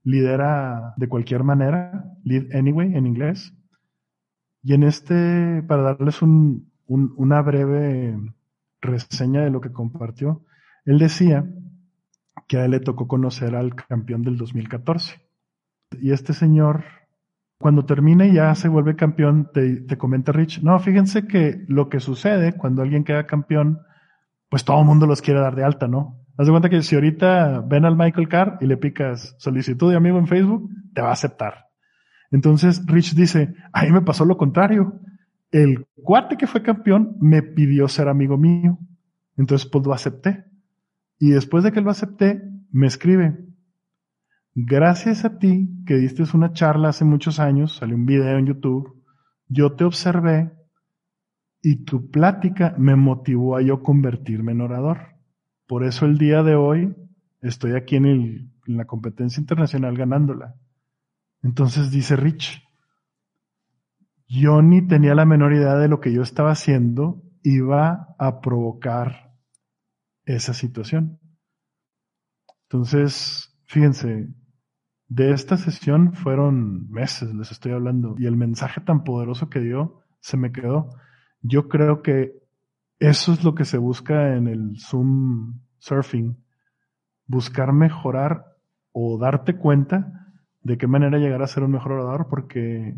Lidera 0.06 0.94
de 0.96 1.08
cualquier 1.08 1.42
manera, 1.42 2.12
Lead 2.22 2.54
Anyway 2.54 2.94
en 2.94 3.06
inglés. 3.06 3.52
Y 4.62 4.72
en 4.74 4.84
este, 4.84 5.64
para 5.66 5.82
darles 5.82 6.22
un, 6.22 6.70
un, 6.86 7.12
una 7.16 7.42
breve 7.42 8.16
reseña 8.80 9.42
de 9.42 9.50
lo 9.50 9.60
que 9.60 9.72
compartió, 9.72 10.44
él 10.84 11.00
decía 11.00 11.44
que 12.46 12.58
a 12.58 12.64
él 12.66 12.70
le 12.70 12.80
tocó 12.80 13.08
conocer 13.08 13.56
al 13.56 13.74
campeón 13.74 14.22
del 14.22 14.36
2014. 14.36 15.20
Y 16.00 16.12
este 16.12 16.34
señor, 16.34 16.84
cuando 17.58 17.84
termina 17.84 18.26
y 18.26 18.34
ya 18.34 18.54
se 18.54 18.68
vuelve 18.68 18.94
campeón, 18.94 19.50
te, 19.52 19.80
te, 19.80 19.98
comenta 19.98 20.30
Rich, 20.30 20.62
no, 20.62 20.78
fíjense 20.78 21.26
que 21.26 21.64
lo 21.66 21.88
que 21.88 21.98
sucede 21.98 22.56
cuando 22.56 22.82
alguien 22.82 23.02
queda 23.02 23.26
campeón, 23.26 23.80
pues 24.48 24.64
todo 24.64 24.78
el 24.78 24.86
mundo 24.86 25.06
los 25.06 25.20
quiere 25.20 25.40
dar 25.40 25.56
de 25.56 25.64
alta, 25.64 25.88
¿no? 25.88 26.25
Haz 26.38 26.46
de 26.46 26.52
cuenta 26.52 26.68
que 26.68 26.82
si 26.82 26.94
ahorita 26.94 27.60
ven 27.60 27.84
al 27.84 27.96
Michael 27.96 28.28
Carr 28.28 28.58
y 28.60 28.66
le 28.66 28.76
picas 28.76 29.34
solicitud 29.38 29.90
de 29.90 29.96
amigo 29.96 30.18
en 30.18 30.26
Facebook, 30.26 30.70
te 30.92 31.00
va 31.00 31.08
a 31.08 31.12
aceptar. 31.12 31.66
Entonces 32.30 32.84
Rich 32.86 33.14
dice, 33.14 33.54
a 33.72 33.84
mí 33.84 33.92
me 33.92 34.02
pasó 34.02 34.24
lo 34.24 34.36
contrario. 34.36 35.00
El 35.50 35.86
cuate 35.94 36.36
que 36.36 36.46
fue 36.46 36.62
campeón 36.62 37.16
me 37.20 37.42
pidió 37.42 37.88
ser 37.88 38.08
amigo 38.08 38.36
mío. 38.36 38.78
Entonces 39.36 39.68
pues 39.70 39.86
lo 39.86 39.94
acepté. 39.94 40.44
Y 41.18 41.30
después 41.30 41.64
de 41.64 41.72
que 41.72 41.80
lo 41.80 41.90
acepté, 41.90 42.42
me 42.70 42.86
escribe, 42.86 43.38
gracias 44.54 45.24
a 45.24 45.38
ti 45.38 45.70
que 45.86 45.94
diste 45.94 46.24
una 46.34 46.52
charla 46.52 46.90
hace 46.90 47.06
muchos 47.06 47.40
años, 47.40 47.76
salió 47.76 47.96
un 47.96 48.04
video 48.04 48.36
en 48.36 48.46
YouTube, 48.46 49.02
yo 49.48 49.74
te 49.76 49.84
observé 49.84 50.52
y 51.62 51.84
tu 51.84 52.10
plática 52.10 52.74
me 52.76 52.96
motivó 52.96 53.56
a 53.56 53.62
yo 53.62 53.82
convertirme 53.82 54.52
en 54.52 54.60
orador. 54.60 55.15
Por 55.66 55.84
eso 55.84 56.06
el 56.06 56.16
día 56.18 56.42
de 56.42 56.54
hoy 56.54 56.94
estoy 57.42 57.74
aquí 57.74 57.96
en, 57.96 58.52
la 58.66 58.84
competencia 58.84 59.40
internacional 59.40 59.96
ganándola. 59.96 60.56
Entonces 61.42 61.90
dice 61.90 62.16
Rich, 62.16 62.62
yo 64.28 64.60
ni 64.62 64.86
tenía 64.86 65.14
la 65.14 65.24
menor 65.24 65.52
idea 65.52 65.76
de 65.76 65.88
lo 65.88 66.00
que 66.00 66.12
yo 66.12 66.22
estaba 66.22 66.50
haciendo 66.50 67.22
iba 67.42 68.14
a 68.18 68.40
provocar 68.40 69.34
esa 70.24 70.52
situación. 70.52 71.20
Entonces, 72.64 73.56
fíjense, 73.66 74.28
de 75.08 75.30
esta 75.30 75.56
sesión 75.56 76.14
fueron 76.14 76.90
meses, 76.90 77.32
les 77.32 77.52
estoy 77.52 77.70
hablando, 77.70 78.16
y 78.18 78.26
el 78.26 78.36
mensaje 78.36 78.80
tan 78.80 79.04
poderoso 79.04 79.48
que 79.48 79.60
dio 79.60 80.00
se 80.18 80.36
me 80.36 80.50
quedó. 80.50 80.88
Yo 81.42 81.68
creo 81.68 82.02
que 82.02 82.45
eso 82.98 83.32
es 83.32 83.44
lo 83.44 83.54
que 83.54 83.64
se 83.64 83.78
busca 83.78 84.36
en 84.36 84.48
el 84.48 84.78
Zoom 84.78 85.60
surfing, 85.78 86.36
buscar 87.26 87.72
mejorar 87.72 88.44
o 88.92 89.18
darte 89.18 89.56
cuenta 89.56 90.32
de 90.62 90.78
qué 90.78 90.86
manera 90.86 91.18
llegar 91.18 91.42
a 91.42 91.46
ser 91.46 91.62
un 91.62 91.72
mejor 91.72 91.92
orador, 91.92 92.28
porque 92.28 92.96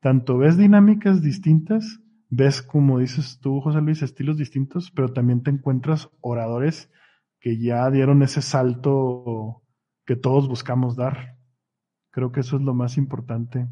tanto 0.00 0.38
ves 0.38 0.56
dinámicas 0.56 1.22
distintas 1.22 2.00
ves, 2.30 2.62
como 2.62 2.98
dices 2.98 3.38
tú, 3.40 3.60
José 3.60 3.80
Luis, 3.80 4.02
estilos 4.02 4.36
distintos, 4.36 4.90
pero 4.90 5.12
también 5.12 5.42
te 5.42 5.50
encuentras 5.50 6.10
oradores 6.20 6.90
que 7.40 7.58
ya 7.58 7.90
dieron 7.90 8.22
ese 8.22 8.42
salto 8.42 9.62
que 10.04 10.16
todos 10.16 10.48
buscamos 10.48 10.96
dar. 10.96 11.36
Creo 12.10 12.32
que 12.32 12.40
eso 12.40 12.56
es 12.56 12.62
lo 12.62 12.74
más 12.74 12.96
importante. 12.96 13.68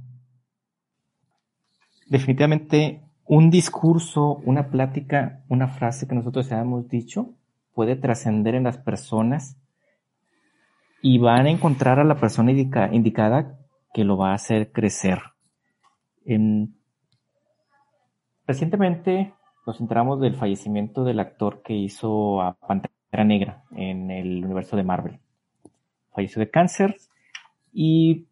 Definitivamente, 2.08 3.02
un 3.26 3.50
discurso, 3.50 4.36
una 4.44 4.70
plática, 4.70 5.42
una 5.48 5.68
frase 5.68 6.06
que 6.06 6.14
nosotros 6.14 6.50
hayamos 6.52 6.88
dicho 6.88 7.34
puede 7.74 7.96
trascender 7.96 8.54
en 8.54 8.64
las 8.64 8.78
personas 8.78 9.58
y 11.02 11.18
van 11.18 11.46
a 11.46 11.50
encontrar 11.50 11.98
a 12.00 12.04
la 12.04 12.16
persona 12.16 12.52
indica, 12.52 12.88
indicada 12.92 13.58
que 13.92 14.04
lo 14.04 14.16
va 14.16 14.30
a 14.30 14.34
hacer 14.34 14.72
crecer. 14.72 15.20
En, 16.24 16.76
Recientemente 18.46 19.34
nos 19.66 19.80
enteramos 19.80 20.20
del 20.20 20.36
fallecimiento 20.36 21.02
del 21.02 21.18
actor 21.18 21.62
que 21.62 21.74
hizo 21.74 22.40
a 22.40 22.54
Pantera 22.54 23.24
Negra 23.24 23.64
en 23.72 24.10
el 24.12 24.44
universo 24.44 24.76
de 24.76 24.84
Marvel. 24.84 25.18
Falleció 26.14 26.38
de 26.38 26.50
cáncer 26.50 26.96
y 27.72 28.28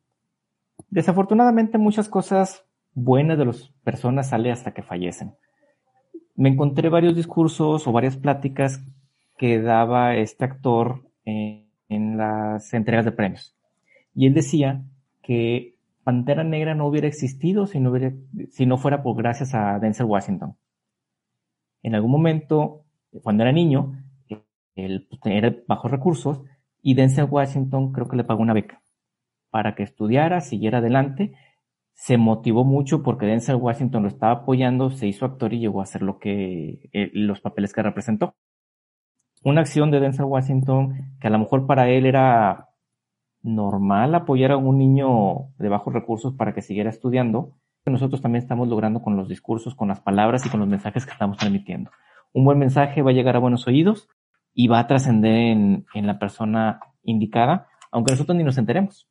desafortunadamente 0.88 1.78
muchas 1.78 2.08
cosas 2.08 2.64
buenas 2.94 3.38
de 3.38 3.44
las 3.46 3.68
personas 3.82 4.28
salen 4.28 4.52
hasta 4.52 4.72
que 4.72 4.82
fallecen. 4.82 5.34
Me 6.34 6.48
encontré 6.48 6.88
varios 6.88 7.14
discursos 7.14 7.86
o 7.86 7.92
varias 7.92 8.16
pláticas 8.16 8.82
que 9.36 9.60
daba 9.60 10.16
este 10.16 10.44
actor 10.44 11.08
en, 11.24 11.68
en 11.88 12.16
las 12.16 12.72
entregas 12.74 13.04
de 13.04 13.12
premios. 13.12 13.56
Y 14.14 14.26
él 14.26 14.34
decía 14.34 14.82
que 15.22 15.74
Pantera 16.04 16.44
Negra 16.44 16.74
no 16.74 16.86
hubiera 16.86 17.08
existido 17.08 17.66
si 17.66 17.80
no, 17.80 17.90
hubiera, 17.90 18.12
si 18.50 18.66
no 18.66 18.76
fuera 18.76 19.02
por 19.02 19.16
gracias 19.16 19.54
a 19.54 19.78
Denzel 19.78 20.06
Washington. 20.06 20.56
En 21.82 21.94
algún 21.94 22.10
momento, 22.10 22.84
cuando 23.22 23.42
era 23.42 23.52
niño, 23.52 24.04
él 24.76 25.06
pues, 25.08 25.20
era 25.24 25.54
bajos 25.66 25.90
recursos 25.90 26.42
y 26.82 26.94
Denzel 26.94 27.28
Washington 27.30 27.92
creo 27.92 28.08
que 28.08 28.16
le 28.16 28.24
pagó 28.24 28.42
una 28.42 28.52
beca 28.52 28.82
para 29.50 29.74
que 29.74 29.82
estudiara, 29.82 30.40
siguiera 30.40 30.78
adelante. 30.78 31.34
Se 31.94 32.18
motivó 32.18 32.64
mucho 32.64 33.02
porque 33.02 33.26
Denzel 33.26 33.56
Washington 33.56 34.02
lo 34.02 34.08
estaba 34.08 34.32
apoyando, 34.32 34.90
se 34.90 35.06
hizo 35.06 35.24
actor 35.24 35.54
y 35.54 35.60
llegó 35.60 35.80
a 35.80 35.84
hacer 35.84 36.02
lo 36.02 36.18
que 36.18 36.90
eh, 36.92 37.10
los 37.14 37.40
papeles 37.40 37.72
que 37.72 37.82
representó. 37.82 38.34
Una 39.42 39.62
acción 39.62 39.90
de 39.90 40.00
Denzel 40.00 40.26
Washington 40.26 41.16
que 41.20 41.26
a 41.28 41.30
lo 41.30 41.38
mejor 41.38 41.66
para 41.66 41.88
él 41.88 42.06
era 42.06 42.68
normal 43.42 44.14
apoyar 44.14 44.52
a 44.52 44.56
un 44.56 44.78
niño 44.78 45.50
de 45.58 45.68
bajos 45.68 45.92
recursos 45.92 46.34
para 46.34 46.54
que 46.54 46.62
siguiera 46.62 46.90
estudiando, 46.90 47.54
nosotros 47.90 48.22
también 48.22 48.42
estamos 48.42 48.68
logrando 48.68 49.02
con 49.02 49.16
los 49.16 49.28
discursos, 49.28 49.74
con 49.74 49.88
las 49.88 50.00
palabras 50.00 50.44
y 50.46 50.48
con 50.48 50.60
los 50.60 50.68
mensajes 50.68 51.04
que 51.04 51.12
estamos 51.12 51.36
transmitiendo. 51.36 51.90
Un 52.32 52.44
buen 52.44 52.58
mensaje 52.58 53.02
va 53.02 53.10
a 53.10 53.14
llegar 53.14 53.36
a 53.36 53.40
buenos 53.40 53.66
oídos 53.66 54.08
y 54.54 54.68
va 54.68 54.78
a 54.80 54.86
trascender 54.86 55.34
en, 55.34 55.86
en, 55.94 56.06
la 56.06 56.18
persona 56.18 56.80
indicada, 57.02 57.66
aunque 57.90 58.12
nosotros 58.12 58.36
ni 58.36 58.44
nos 58.44 58.58
enteremos. 58.58 59.08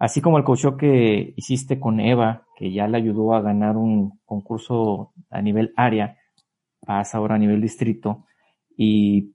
Así 0.00 0.22
como 0.22 0.38
el 0.38 0.44
coach 0.44 0.64
que 0.78 1.34
hiciste 1.36 1.78
con 1.78 2.00
Eva, 2.00 2.46
que 2.56 2.72
ya 2.72 2.88
le 2.88 2.96
ayudó 2.96 3.34
a 3.34 3.42
ganar 3.42 3.76
un 3.76 4.18
concurso 4.24 5.12
a 5.28 5.42
nivel 5.42 5.74
área, 5.76 6.16
pasa 6.80 7.18
ahora 7.18 7.34
a 7.34 7.38
nivel 7.38 7.60
distrito 7.60 8.24
y 8.78 9.34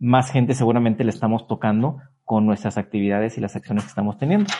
más 0.00 0.32
gente 0.32 0.54
seguramente 0.54 1.04
le 1.04 1.10
estamos 1.10 1.46
tocando 1.46 2.00
con 2.24 2.46
nuestras 2.46 2.78
actividades 2.78 3.38
y 3.38 3.40
las 3.40 3.54
acciones 3.54 3.84
que 3.84 3.90
estamos 3.90 4.18
teniendo. 4.18 4.52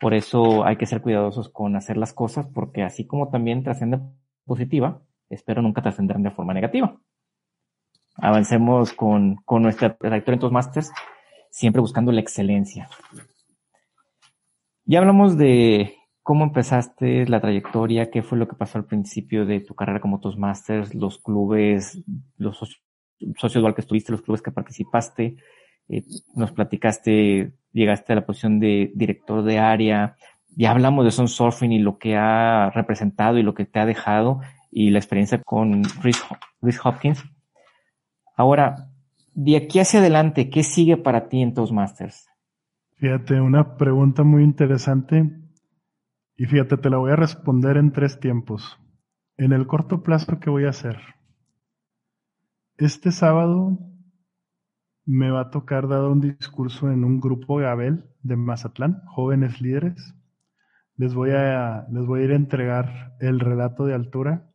Por 0.00 0.14
eso 0.14 0.64
hay 0.64 0.76
que 0.76 0.86
ser 0.86 1.02
cuidadosos 1.02 1.50
con 1.50 1.76
hacer 1.76 1.98
las 1.98 2.14
cosas, 2.14 2.46
porque 2.46 2.82
así 2.82 3.06
como 3.06 3.28
también 3.28 3.62
trasciende 3.62 4.00
positiva, 4.46 5.02
espero 5.28 5.60
nunca 5.60 5.82
trascender 5.82 6.16
de 6.16 6.30
forma 6.30 6.54
negativa. 6.54 6.96
Avancemos 8.16 8.94
con, 8.94 9.36
con 9.44 9.60
nuestra 9.60 9.94
trayectoria 9.94 10.36
en 10.36 10.40
Toastmasters, 10.40 10.90
siempre 11.50 11.82
buscando 11.82 12.12
la 12.12 12.20
excelencia. 12.20 12.88
Ya 14.88 14.98
hablamos 14.98 15.38
de 15.38 15.98
¿Cómo 16.28 16.44
empezaste 16.44 17.26
la 17.26 17.40
trayectoria? 17.40 18.10
¿Qué 18.10 18.22
fue 18.22 18.36
lo 18.36 18.46
que 18.46 18.54
pasó 18.54 18.76
al 18.76 18.84
principio 18.84 19.46
de 19.46 19.60
tu 19.60 19.74
carrera 19.74 19.98
como 19.98 20.20
Toastmasters? 20.20 20.94
Los 20.94 21.16
clubes, 21.16 22.02
los 22.36 22.58
socios, 23.38 23.62
dual 23.62 23.74
que 23.74 23.80
estuviste, 23.80 24.12
los 24.12 24.20
clubes 24.20 24.42
que 24.42 24.50
participaste. 24.50 25.36
Eh, 25.88 26.02
nos 26.34 26.52
platicaste, 26.52 27.54
llegaste 27.72 28.12
a 28.12 28.16
la 28.16 28.26
posición 28.26 28.60
de 28.60 28.92
director 28.94 29.42
de 29.42 29.58
área. 29.58 30.16
Ya 30.54 30.70
hablamos 30.70 31.06
de 31.06 31.12
Son 31.12 31.28
Surfing 31.28 31.72
y 31.72 31.78
lo 31.78 31.96
que 31.96 32.16
ha 32.16 32.68
representado 32.74 33.38
y 33.38 33.42
lo 33.42 33.54
que 33.54 33.64
te 33.64 33.78
ha 33.80 33.86
dejado 33.86 34.42
y 34.70 34.90
la 34.90 34.98
experiencia 34.98 35.40
con 35.42 35.82
Chris, 36.02 36.22
Hopkins. 36.84 37.24
Ahora, 38.36 38.90
de 39.32 39.56
aquí 39.56 39.80
hacia 39.80 40.00
adelante, 40.00 40.50
¿qué 40.50 40.62
sigue 40.62 40.98
para 40.98 41.30
ti 41.30 41.40
en 41.40 41.54
Toastmasters? 41.54 42.27
Fíjate, 42.98 43.40
una 43.40 43.76
pregunta 43.76 44.24
muy 44.24 44.42
interesante 44.42 45.30
y 46.36 46.46
fíjate, 46.46 46.78
te 46.78 46.90
la 46.90 46.96
voy 46.96 47.12
a 47.12 47.16
responder 47.16 47.76
en 47.76 47.92
tres 47.92 48.18
tiempos. 48.18 48.76
En 49.36 49.52
el 49.52 49.68
corto 49.68 50.02
plazo, 50.02 50.40
¿qué 50.40 50.50
voy 50.50 50.64
a 50.64 50.70
hacer? 50.70 50.98
Este 52.76 53.12
sábado 53.12 53.78
me 55.06 55.30
va 55.30 55.42
a 55.42 55.50
tocar 55.50 55.86
dar 55.86 56.06
un 56.06 56.20
discurso 56.20 56.90
en 56.90 57.04
un 57.04 57.20
grupo 57.20 57.58
Gabel 57.58 58.04
de 58.24 58.34
Mazatlán, 58.34 59.00
jóvenes 59.06 59.60
líderes. 59.60 60.16
Les 60.96 61.14
voy 61.14 61.30
a, 61.30 61.86
les 61.92 62.04
voy 62.04 62.22
a 62.22 62.24
ir 62.24 62.32
a 62.32 62.36
entregar 62.36 63.14
el 63.20 63.38
relato 63.38 63.86
de 63.86 63.94
altura. 63.94 64.50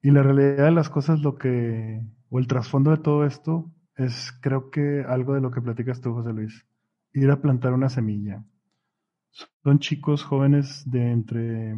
Y 0.00 0.10
la 0.10 0.22
realidad 0.22 0.64
de 0.64 0.70
las 0.70 0.88
cosas, 0.88 1.20
lo 1.20 1.36
que, 1.36 2.00
o 2.30 2.38
el 2.38 2.46
trasfondo 2.46 2.92
de 2.92 2.96
todo 2.96 3.26
esto, 3.26 3.70
es 4.02 4.32
creo 4.40 4.70
que 4.70 5.04
algo 5.06 5.34
de 5.34 5.40
lo 5.40 5.50
que 5.50 5.60
platicas 5.60 6.00
tú, 6.00 6.12
José 6.12 6.32
Luis. 6.32 6.66
Ir 7.12 7.30
a 7.30 7.40
plantar 7.40 7.72
una 7.72 7.88
semilla. 7.88 8.44
Son 9.62 9.78
chicos 9.78 10.24
jóvenes 10.24 10.82
de 10.90 11.10
entre 11.10 11.76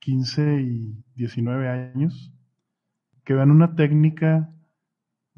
15 0.00 0.60
y 0.62 1.04
19 1.14 1.68
años 1.68 2.32
que 3.24 3.34
vean 3.34 3.50
una 3.50 3.74
técnica, 3.74 4.52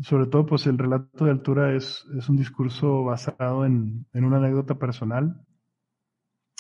sobre 0.01 0.27
todo 0.27 0.47
pues 0.47 0.67
el 0.67 0.79
relato 0.79 1.25
de 1.25 1.31
altura 1.31 1.75
es, 1.75 2.05
un 2.29 2.37
discurso 2.37 3.05
basado 3.05 3.67
en, 3.67 4.07
una 4.13 4.39
anécdota 4.39 4.77
personal, 4.77 5.43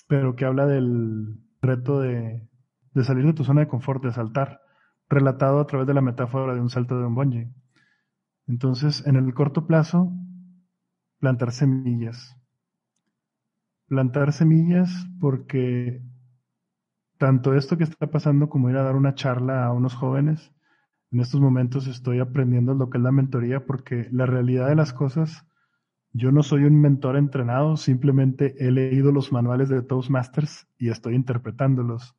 pero 0.06 0.36
que 0.36 0.44
habla 0.44 0.66
del 0.66 1.38
reto 1.62 2.00
de, 2.00 2.46
de, 2.92 3.04
salir 3.04 3.24
de 3.24 3.32
tu 3.32 3.44
zona 3.44 3.62
de 3.62 3.68
confort, 3.68 4.04
de 4.04 4.12
saltar, 4.12 4.60
relatado 5.08 5.60
a 5.60 5.66
través 5.66 5.86
de 5.86 5.94
la 5.94 6.02
metáfora 6.02 6.54
de 6.54 6.60
un 6.60 6.70
salto 6.70 6.98
de 6.98 7.06
un 7.06 7.14
bungee. 7.14 7.50
Entonces, 8.46 9.06
en 9.06 9.16
el 9.16 9.32
corto 9.34 9.66
plazo, 9.66 10.12
plantar 11.18 11.52
semillas 11.52 12.36
plantar 13.86 14.32
semillas 14.32 15.08
porque 15.20 16.02
tanto 17.18 17.54
esto 17.54 17.78
que 17.78 17.84
está 17.84 18.08
pasando 18.08 18.48
como 18.48 18.70
ir 18.70 18.76
a 18.76 18.82
dar 18.82 18.96
una 18.96 19.14
charla 19.14 19.64
a 19.64 19.72
unos 19.72 19.94
jóvenes, 19.94 20.52
en 21.12 21.20
estos 21.20 21.40
momentos 21.40 21.86
estoy 21.86 22.18
aprendiendo 22.18 22.74
lo 22.74 22.90
que 22.90 22.98
es 22.98 23.04
la 23.04 23.12
mentoría 23.12 23.66
porque 23.66 24.08
la 24.10 24.26
realidad 24.26 24.68
de 24.68 24.74
las 24.74 24.92
cosas, 24.92 25.46
yo 26.12 26.32
no 26.32 26.42
soy 26.42 26.64
un 26.64 26.80
mentor 26.80 27.16
entrenado, 27.16 27.76
simplemente 27.76 28.56
he 28.58 28.70
leído 28.70 29.12
los 29.12 29.32
manuales 29.32 29.68
de 29.68 29.82
Toastmasters 29.82 30.66
y 30.78 30.88
estoy 30.88 31.14
interpretándolos. 31.14 32.16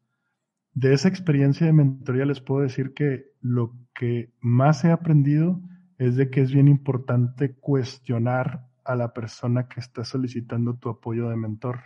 De 0.74 0.94
esa 0.94 1.08
experiencia 1.08 1.66
de 1.66 1.74
mentoría 1.74 2.26
les 2.26 2.42
puedo 2.42 2.62
decir 2.62 2.94
que 2.94 3.26
lo 3.42 3.74
que 3.94 4.34
más 4.40 4.84
he 4.84 4.92
aprendido 4.92 5.62
es 5.98 6.16
de 6.16 6.30
que 6.30 6.42
es 6.42 6.54
bien 6.54 6.68
importante 6.68 7.56
cuestionar 7.56 8.68
a 8.84 8.96
la 8.96 9.14
persona 9.14 9.68
que 9.68 9.80
está 9.80 10.04
solicitando 10.04 10.76
tu 10.76 10.90
apoyo 10.90 11.30
de 11.30 11.36
mentor. 11.36 11.78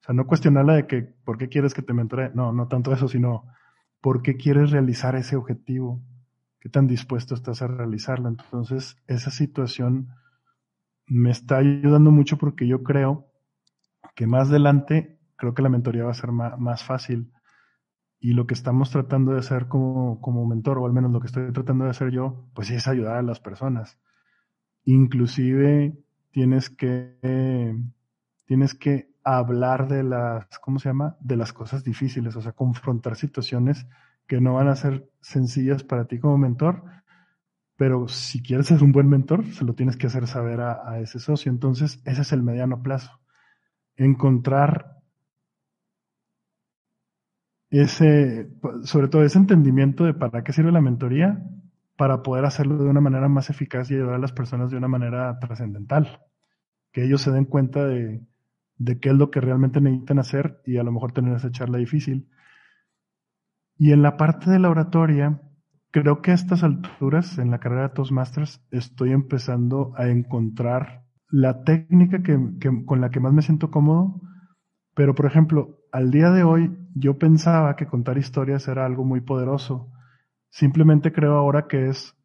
O 0.00 0.04
sea, 0.04 0.14
no 0.14 0.26
cuestionarla 0.26 0.74
de 0.74 0.86
que, 0.86 1.02
¿por 1.02 1.38
qué 1.38 1.48
quieres 1.48 1.74
que 1.74 1.82
te 1.82 1.92
mentore? 1.92 2.30
No, 2.34 2.52
no 2.52 2.68
tanto 2.68 2.92
eso, 2.92 3.08
sino, 3.08 3.44
¿por 4.00 4.22
qué 4.22 4.36
quieres 4.36 4.70
realizar 4.70 5.14
ese 5.14 5.36
objetivo? 5.36 6.02
¿Qué 6.58 6.68
tan 6.68 6.86
dispuesto 6.86 7.34
estás 7.34 7.62
a 7.62 7.66
realizarlo? 7.66 8.28
Entonces, 8.28 8.96
esa 9.06 9.30
situación 9.30 10.08
me 11.06 11.30
está 11.30 11.58
ayudando 11.58 12.10
mucho 12.10 12.38
porque 12.38 12.66
yo 12.66 12.82
creo 12.82 13.26
que 14.14 14.26
más 14.26 14.48
adelante, 14.48 15.18
creo 15.36 15.54
que 15.54 15.62
la 15.62 15.68
mentoría 15.68 16.04
va 16.04 16.10
a 16.10 16.14
ser 16.14 16.32
más, 16.32 16.58
más 16.58 16.84
fácil. 16.84 17.32
Y 18.20 18.34
lo 18.34 18.46
que 18.46 18.52
estamos 18.52 18.90
tratando 18.90 19.32
de 19.32 19.38
hacer 19.38 19.66
como, 19.66 20.20
como 20.20 20.46
mentor, 20.46 20.78
o 20.78 20.86
al 20.86 20.92
menos 20.92 21.10
lo 21.10 21.20
que 21.20 21.26
estoy 21.26 21.50
tratando 21.52 21.84
de 21.84 21.90
hacer 21.90 22.10
yo, 22.10 22.44
pues 22.54 22.70
es 22.70 22.86
ayudar 22.86 23.16
a 23.16 23.22
las 23.22 23.40
personas. 23.40 23.98
Inclusive 24.84 25.96
tienes 26.30 26.68
que, 26.68 27.76
tienes 28.44 28.74
que 28.74 29.10
hablar 29.24 29.88
de 29.88 30.02
las, 30.02 30.46
¿cómo 30.58 30.78
se 30.78 30.90
llama? 30.90 31.16
De 31.20 31.36
las 31.36 31.54
cosas 31.54 31.82
difíciles, 31.82 32.36
o 32.36 32.42
sea, 32.42 32.52
confrontar 32.52 33.16
situaciones 33.16 33.86
que 34.26 34.40
no 34.40 34.54
van 34.54 34.68
a 34.68 34.76
ser 34.76 35.10
sencillas 35.20 35.82
para 35.82 36.04
ti 36.04 36.18
como 36.18 36.36
mentor, 36.36 36.84
pero 37.76 38.06
si 38.06 38.42
quieres 38.42 38.66
ser 38.66 38.82
un 38.82 38.92
buen 38.92 39.08
mentor, 39.08 39.46
se 39.46 39.64
lo 39.64 39.74
tienes 39.74 39.96
que 39.96 40.08
hacer 40.08 40.26
saber 40.26 40.60
a 40.60 41.00
ese 41.00 41.18
socio. 41.18 41.50
Entonces, 41.50 42.02
ese 42.04 42.20
es 42.20 42.32
el 42.32 42.42
mediano 42.42 42.82
plazo. 42.82 43.18
Encontrar 43.96 44.99
ese, 47.70 48.50
sobre 48.82 49.08
todo 49.08 49.22
ese 49.24 49.38
entendimiento 49.38 50.04
de 50.04 50.14
para 50.14 50.42
qué 50.42 50.52
sirve 50.52 50.72
la 50.72 50.80
mentoría 50.80 51.42
para 51.96 52.22
poder 52.22 52.44
hacerlo 52.44 52.82
de 52.82 52.88
una 52.88 53.00
manera 53.00 53.28
más 53.28 53.50
eficaz 53.50 53.90
y 53.90 53.94
ayudar 53.94 54.14
a 54.14 54.18
las 54.18 54.32
personas 54.32 54.70
de 54.70 54.76
una 54.76 54.88
manera 54.88 55.38
trascendental. 55.38 56.20
Que 56.92 57.04
ellos 57.04 57.20
se 57.20 57.30
den 57.30 57.44
cuenta 57.44 57.84
de, 57.84 58.22
qué 59.00 59.10
es 59.10 59.14
lo 59.14 59.30
que 59.30 59.40
realmente 59.40 59.80
necesitan 59.80 60.18
hacer 60.18 60.62
y 60.64 60.78
a 60.78 60.82
lo 60.82 60.92
mejor 60.92 61.12
tener 61.12 61.36
esa 61.36 61.52
charla 61.52 61.78
difícil. 61.78 62.28
Y 63.76 63.92
en 63.92 64.00
la 64.00 64.16
parte 64.16 64.50
de 64.50 64.58
la 64.58 64.70
oratoria, 64.70 65.42
creo 65.90 66.22
que 66.22 66.30
a 66.30 66.34
estas 66.34 66.64
alturas, 66.64 67.38
en 67.38 67.50
la 67.50 67.60
carrera 67.60 67.88
de 67.88 67.94
Toastmasters, 67.94 68.66
estoy 68.70 69.12
empezando 69.12 69.92
a 69.96 70.08
encontrar 70.08 71.04
la 71.28 71.64
técnica 71.64 72.22
que, 72.22 72.38
con 72.86 73.00
la 73.02 73.10
que 73.10 73.20
más 73.20 73.34
me 73.34 73.42
siento 73.42 73.70
cómodo. 73.70 74.22
Pero, 74.94 75.14
por 75.14 75.26
ejemplo, 75.26 75.78
al 75.92 76.10
día 76.10 76.30
de 76.30 76.44
hoy, 76.44 76.79
yo 76.94 77.18
pensaba 77.18 77.76
que 77.76 77.86
contar 77.86 78.18
historias 78.18 78.68
era 78.68 78.86
algo 78.86 79.04
muy 79.04 79.20
poderoso 79.20 79.90
Simplemente 80.50 81.12
creo 81.12 81.36
ahora 81.36 81.68
que 81.68 81.88
es 81.88 82.16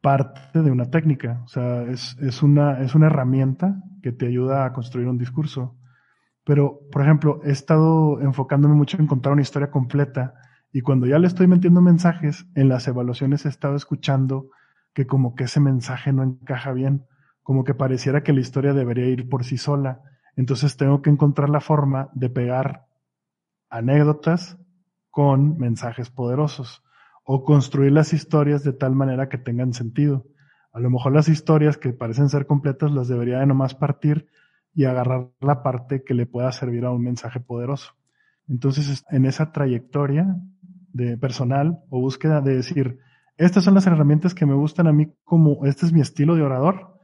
parte 0.00 0.62
de 0.62 0.70
una 0.70 0.90
técnica, 0.90 1.42
o 1.44 1.48
sea, 1.48 1.82
es, 1.82 2.16
es, 2.20 2.42
una, 2.42 2.80
es 2.80 2.94
una 2.94 3.08
herramienta 3.08 3.82
que 4.02 4.12
te 4.12 4.26
ayuda 4.26 4.64
a 4.64 4.72
construir 4.72 5.08
un 5.08 5.18
discurso. 5.18 5.76
Pero, 6.42 6.80
por 6.90 7.02
ejemplo, 7.02 7.40
he 7.44 7.50
estado 7.50 8.18
enfocándome 8.22 8.74
mucho 8.74 8.96
en 8.96 9.06
contar 9.06 9.32
una 9.32 9.42
historia 9.42 9.70
completa 9.70 10.34
y 10.72 10.80
cuando 10.80 11.06
ya 11.06 11.18
le 11.18 11.26
estoy 11.26 11.48
metiendo 11.48 11.82
mensajes, 11.82 12.46
en 12.54 12.70
las 12.70 12.88
evaluaciones 12.88 13.44
he 13.44 13.50
estado 13.50 13.76
escuchando 13.76 14.48
que 14.94 15.06
como 15.06 15.34
que 15.34 15.44
ese 15.44 15.60
mensaje 15.60 16.12
no 16.12 16.22
encaja 16.22 16.72
bien, 16.72 17.04
como 17.42 17.64
que 17.64 17.74
pareciera 17.74 18.22
que 18.22 18.32
la 18.32 18.40
historia 18.40 18.72
debería 18.72 19.06
ir 19.06 19.28
por 19.28 19.44
sí 19.44 19.58
sola. 19.58 20.00
Entonces 20.34 20.78
tengo 20.78 21.02
que 21.02 21.10
encontrar 21.10 21.50
la 21.50 21.60
forma 21.60 22.08
de 22.14 22.30
pegar 22.30 22.86
anécdotas 23.70 24.58
con 25.10 25.58
mensajes 25.58 26.10
poderosos 26.10 26.82
o 27.24 27.44
construir 27.44 27.92
las 27.92 28.12
historias 28.12 28.64
de 28.64 28.72
tal 28.72 28.94
manera 28.94 29.28
que 29.28 29.38
tengan 29.38 29.72
sentido. 29.72 30.26
A 30.72 30.80
lo 30.80 30.90
mejor 30.90 31.12
las 31.12 31.28
historias 31.28 31.78
que 31.78 31.92
parecen 31.92 32.28
ser 32.28 32.46
completas 32.46 32.92
las 32.92 33.08
debería 33.08 33.38
de 33.38 33.46
nomás 33.46 33.74
partir 33.74 34.28
y 34.74 34.84
agarrar 34.84 35.28
la 35.40 35.62
parte 35.62 36.04
que 36.04 36.14
le 36.14 36.26
pueda 36.26 36.52
servir 36.52 36.84
a 36.84 36.90
un 36.90 37.02
mensaje 37.02 37.40
poderoso. 37.40 37.94
Entonces, 38.48 39.04
en 39.10 39.26
esa 39.26 39.52
trayectoria 39.52 40.36
de 40.92 41.16
personal 41.16 41.80
o 41.88 42.00
búsqueda 42.00 42.40
de 42.40 42.56
decir, 42.56 42.98
estas 43.36 43.64
son 43.64 43.74
las 43.74 43.86
herramientas 43.86 44.34
que 44.34 44.46
me 44.46 44.54
gustan 44.54 44.86
a 44.86 44.92
mí 44.92 45.12
como, 45.24 45.64
este 45.66 45.86
es 45.86 45.92
mi 45.92 46.00
estilo 46.00 46.34
de 46.34 46.42
orador, 46.42 46.98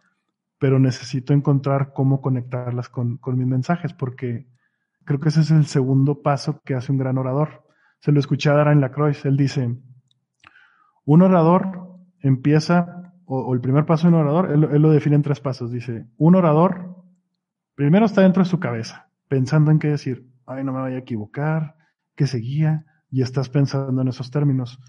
pero 0.58 0.78
necesito 0.78 1.32
encontrar 1.32 1.92
cómo 1.92 2.20
conectarlas 2.20 2.88
con, 2.88 3.16
con 3.18 3.38
mis 3.38 3.46
mensajes, 3.46 3.92
porque 3.92 4.46
creo 5.06 5.20
que 5.20 5.30
ese 5.30 5.40
es 5.40 5.50
el 5.50 5.64
segundo 5.66 6.20
paso 6.20 6.60
que 6.64 6.74
hace 6.74 6.92
un 6.92 6.98
gran 6.98 7.16
orador. 7.16 7.64
Se 8.00 8.12
lo 8.12 8.20
escuché 8.20 8.50
a 8.50 8.54
Dara 8.54 8.74
la 8.74 8.80
Lacroix, 8.82 9.24
él 9.24 9.36
dice, 9.36 9.74
un 11.06 11.22
orador 11.22 11.96
empieza, 12.20 13.12
o, 13.24 13.54
el 13.54 13.60
primer 13.60 13.86
paso 13.86 14.08
de 14.08 14.14
un 14.14 14.20
orador, 14.20 14.50
él, 14.50 14.60
lo 14.60 14.90
define 14.90 15.16
en 15.16 15.22
tres 15.22 15.40
pasos. 15.40 15.70
Dice, 15.70 16.06
un 16.18 16.34
orador 16.34 16.96
primero 17.74 18.04
está 18.04 18.22
dentro 18.22 18.42
de 18.42 18.50
su 18.50 18.58
cabeza, 18.58 19.08
pensando 19.28 19.70
en 19.70 19.78
qué 19.78 19.88
decir, 19.88 20.28
ay, 20.44 20.64
no 20.64 20.72
me 20.72 20.80
vaya 20.80 20.96
a 20.96 21.00
equivocar, 21.00 21.76
qué 22.16 22.26
seguía, 22.26 22.84
y 23.10 23.22
estás 23.22 23.48
pensando 23.48 24.02
en 24.02 24.08
esos 24.08 24.30
términos. 24.30 24.80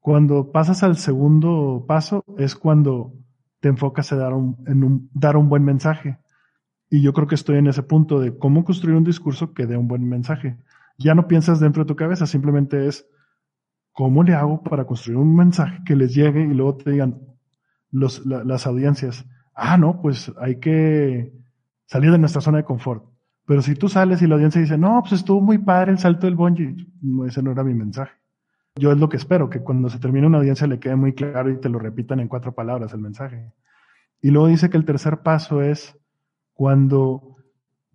Cuando 0.00 0.50
pasas 0.50 0.82
al 0.82 0.96
segundo 0.96 1.84
paso 1.86 2.24
es 2.38 2.56
cuando 2.56 3.14
te 3.60 3.68
enfocas 3.68 4.10
en 4.12 5.08
dar 5.12 5.36
un 5.36 5.48
buen 5.48 5.64
mensaje. 5.64 6.18
Y 6.90 7.02
yo 7.02 7.12
creo 7.12 7.26
que 7.26 7.36
estoy 7.36 7.56
en 7.56 7.68
ese 7.68 7.82
punto 7.82 8.20
de 8.20 8.36
cómo 8.36 8.64
construir 8.64 8.96
un 8.96 9.04
discurso 9.04 9.54
que 9.54 9.66
dé 9.66 9.76
un 9.76 9.88
buen 9.88 10.08
mensaje. 10.08 10.58
Ya 10.98 11.14
no 11.14 11.28
piensas 11.28 11.60
dentro 11.60 11.84
de 11.84 11.88
tu 11.88 11.96
cabeza, 11.96 12.26
simplemente 12.26 12.86
es 12.86 13.06
¿Cómo 14.00 14.22
le 14.22 14.34
hago 14.34 14.62
para 14.62 14.86
construir 14.86 15.18
un 15.18 15.36
mensaje 15.36 15.78
que 15.84 15.96
les 15.96 16.14
llegue 16.14 16.40
y 16.42 16.54
luego 16.54 16.76
te 16.76 16.90
digan 16.90 17.20
los, 17.90 18.24
las 18.24 18.66
audiencias, 18.66 19.26
ah, 19.54 19.76
no, 19.76 20.00
pues 20.00 20.32
hay 20.38 20.60
que 20.60 21.32
salir 21.86 22.10
de 22.12 22.18
nuestra 22.18 22.40
zona 22.40 22.58
de 22.58 22.64
confort? 22.64 23.04
Pero 23.46 23.62
si 23.62 23.74
tú 23.74 23.88
sales 23.88 24.22
y 24.22 24.28
la 24.28 24.36
audiencia 24.36 24.60
dice, 24.60 24.78
no, 24.78 25.00
pues 25.02 25.12
estuvo 25.12 25.40
muy 25.40 25.58
padre 25.58 25.90
el 25.90 25.98
salto 25.98 26.26
del 26.26 26.36
bungee, 26.36 26.76
no, 27.02 27.26
ese 27.26 27.42
no 27.42 27.50
era 27.50 27.64
mi 27.64 27.74
mensaje. 27.74 28.12
Yo 28.76 28.92
es 28.92 28.98
lo 28.98 29.08
que 29.08 29.16
espero, 29.18 29.50
que 29.50 29.60
cuando 29.60 29.90
se 29.90 29.98
termine 29.98 30.26
una 30.26 30.38
audiencia 30.38 30.68
le 30.68 30.78
quede 30.78 30.94
muy 30.94 31.12
claro 31.12 31.50
y 31.50 31.60
te 31.60 31.68
lo 31.68 31.80
repitan 31.80 32.20
en 32.20 32.28
cuatro 32.28 32.54
palabras 32.54 32.94
el 32.94 33.00
mensaje. 33.00 33.52
Y 34.22 34.30
luego 34.30 34.46
dice 34.46 34.70
que 34.70 34.76
el 34.76 34.84
tercer 34.86 35.18
paso 35.18 35.60
es 35.60 35.98
cuando 36.60 37.36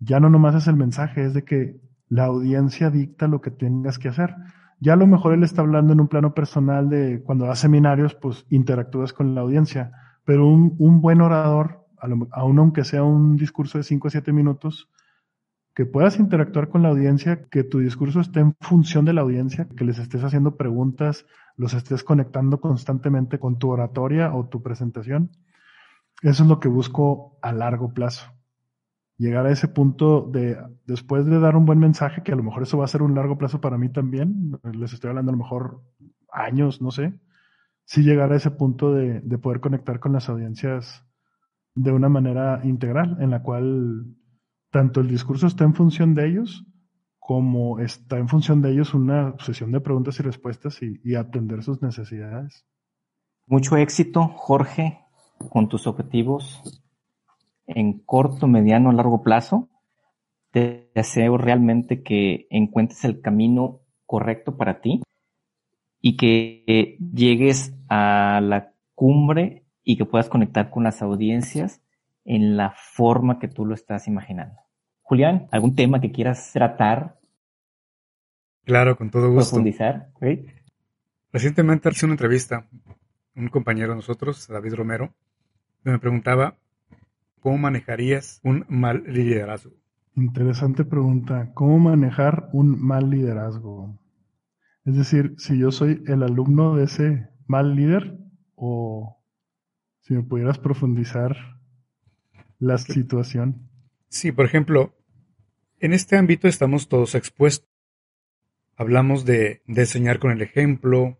ya 0.00 0.18
no 0.18 0.28
nomás 0.28 0.56
es 0.56 0.66
el 0.66 0.74
mensaje, 0.74 1.24
es 1.24 1.34
de 1.34 1.44
que 1.44 1.80
la 2.08 2.24
audiencia 2.24 2.90
dicta 2.90 3.28
lo 3.28 3.40
que 3.40 3.52
tengas 3.52 3.96
que 4.00 4.08
hacer. 4.08 4.34
Ya 4.80 4.94
a 4.94 4.96
lo 4.96 5.06
mejor 5.06 5.34
él 5.34 5.44
está 5.44 5.62
hablando 5.62 5.92
en 5.92 6.00
un 6.00 6.08
plano 6.08 6.34
personal 6.34 6.88
de 6.88 7.22
cuando 7.22 7.46
das 7.46 7.60
seminarios, 7.60 8.16
pues 8.16 8.44
interactúas 8.50 9.12
con 9.12 9.36
la 9.36 9.42
audiencia, 9.42 9.92
pero 10.24 10.48
un, 10.48 11.00
buen 11.00 11.20
orador, 11.20 11.86
aun 12.32 12.58
aunque 12.58 12.82
sea 12.82 13.04
un 13.04 13.36
discurso 13.36 13.78
de 13.78 13.84
5 13.84 14.08
a 14.08 14.10
7 14.10 14.32
minutos, 14.32 14.90
que 15.72 15.86
puedas 15.86 16.18
interactuar 16.18 16.68
con 16.68 16.82
la 16.82 16.88
audiencia, 16.88 17.44
que 17.48 17.62
tu 17.62 17.78
discurso 17.78 18.18
esté 18.18 18.40
en 18.40 18.56
función 18.60 19.04
de 19.04 19.12
la 19.12 19.20
audiencia, 19.20 19.68
que 19.76 19.84
les 19.84 20.00
estés 20.00 20.24
haciendo 20.24 20.56
preguntas, 20.56 21.24
los 21.56 21.72
estés 21.72 22.02
conectando 22.02 22.60
constantemente 22.60 23.38
con 23.38 23.60
tu 23.60 23.70
oratoria 23.70 24.34
o 24.34 24.48
tu 24.48 24.60
presentación. 24.60 25.30
Eso 26.20 26.42
es 26.42 26.48
lo 26.48 26.58
que 26.58 26.66
busco 26.66 27.38
a 27.42 27.52
largo 27.52 27.94
plazo. 27.94 28.32
Llegar 29.18 29.46
a 29.46 29.50
ese 29.50 29.68
punto 29.68 30.28
de, 30.30 30.58
después 30.86 31.24
de 31.24 31.40
dar 31.40 31.56
un 31.56 31.64
buen 31.64 31.78
mensaje, 31.78 32.22
que 32.22 32.32
a 32.32 32.36
lo 32.36 32.42
mejor 32.42 32.62
eso 32.62 32.78
va 32.78 32.84
a 32.84 32.88
ser 32.88 33.02
un 33.02 33.14
largo 33.14 33.38
plazo 33.38 33.60
para 33.60 33.78
mí 33.78 33.88
también, 33.88 34.58
les 34.72 34.92
estoy 34.92 35.08
hablando 35.08 35.30
a 35.30 35.36
lo 35.36 35.42
mejor 35.42 35.82
años, 36.30 36.82
no 36.82 36.90
sé, 36.90 37.18
sí 37.84 38.02
llegar 38.02 38.32
a 38.32 38.36
ese 38.36 38.50
punto 38.50 38.92
de, 38.92 39.20
de 39.20 39.38
poder 39.38 39.60
conectar 39.60 40.00
con 40.00 40.12
las 40.12 40.28
audiencias 40.28 41.02
de 41.74 41.92
una 41.92 42.08
manera 42.08 42.60
integral, 42.64 43.16
en 43.20 43.30
la 43.30 43.42
cual 43.42 44.06
tanto 44.70 45.00
el 45.00 45.08
discurso 45.08 45.46
está 45.46 45.64
en 45.64 45.74
función 45.74 46.14
de 46.14 46.28
ellos, 46.28 46.66
como 47.18 47.80
está 47.80 48.18
en 48.18 48.28
función 48.28 48.60
de 48.60 48.72
ellos 48.72 48.94
una 48.94 49.34
sesión 49.38 49.72
de 49.72 49.80
preguntas 49.80 50.20
y 50.20 50.22
respuestas 50.22 50.82
y, 50.82 51.00
y 51.02 51.14
atender 51.14 51.62
sus 51.62 51.80
necesidades. 51.80 52.66
Mucho 53.46 53.76
éxito, 53.76 54.28
Jorge, 54.28 55.00
con 55.50 55.68
tus 55.68 55.86
objetivos 55.86 56.85
en 57.66 58.00
corto, 58.00 58.46
mediano, 58.46 58.92
largo 58.92 59.22
plazo. 59.22 59.68
Te 60.50 60.90
deseo 60.94 61.36
realmente 61.36 62.02
que 62.02 62.46
encuentres 62.50 63.04
el 63.04 63.20
camino 63.20 63.80
correcto 64.06 64.56
para 64.56 64.80
ti 64.80 65.02
y 66.00 66.16
que 66.16 66.96
llegues 67.12 67.74
a 67.88 68.40
la 68.42 68.72
cumbre 68.94 69.64
y 69.82 69.96
que 69.96 70.04
puedas 70.04 70.28
conectar 70.28 70.70
con 70.70 70.84
las 70.84 71.02
audiencias 71.02 71.82
en 72.24 72.56
la 72.56 72.74
forma 72.76 73.38
que 73.38 73.48
tú 73.48 73.64
lo 73.66 73.74
estás 73.74 74.08
imaginando. 74.08 74.60
Julián, 75.02 75.46
¿algún 75.52 75.76
tema 75.76 76.00
que 76.00 76.10
quieras 76.10 76.50
tratar? 76.52 77.18
Claro, 78.64 78.96
con 78.96 79.10
todo 79.10 79.30
gusto. 79.30 79.50
Profundizar. 79.50 80.08
Recientemente 81.32 81.88
hice 81.90 82.06
una 82.06 82.14
entrevista, 82.14 82.66
un 83.36 83.48
compañero 83.48 83.90
de 83.90 83.96
nosotros, 83.96 84.48
David 84.48 84.74
Romero, 84.74 85.14
me 85.84 85.98
preguntaba 86.00 86.56
cómo 87.46 87.58
manejarías 87.58 88.40
un 88.42 88.66
mal 88.68 89.04
liderazgo. 89.06 89.70
Interesante 90.16 90.84
pregunta. 90.84 91.52
¿Cómo 91.54 91.78
manejar 91.78 92.50
un 92.52 92.76
mal 92.76 93.08
liderazgo? 93.08 93.96
Es 94.84 94.96
decir, 94.96 95.36
si 95.38 95.56
yo 95.56 95.70
soy 95.70 96.02
el 96.08 96.24
alumno 96.24 96.74
de 96.74 96.86
ese 96.86 97.28
mal 97.46 97.76
líder 97.76 98.18
o 98.56 99.22
si 100.00 100.14
me 100.14 100.24
pudieras 100.24 100.58
profundizar 100.58 101.36
la 102.58 102.78
situación. 102.78 103.70
Sí, 104.08 104.32
por 104.32 104.44
ejemplo, 104.44 104.96
en 105.78 105.92
este 105.92 106.16
ámbito 106.16 106.48
estamos 106.48 106.88
todos 106.88 107.14
expuestos. 107.14 107.70
Hablamos 108.74 109.24
de, 109.24 109.62
de 109.68 109.82
enseñar 109.82 110.18
con 110.18 110.32
el 110.32 110.42
ejemplo, 110.42 111.16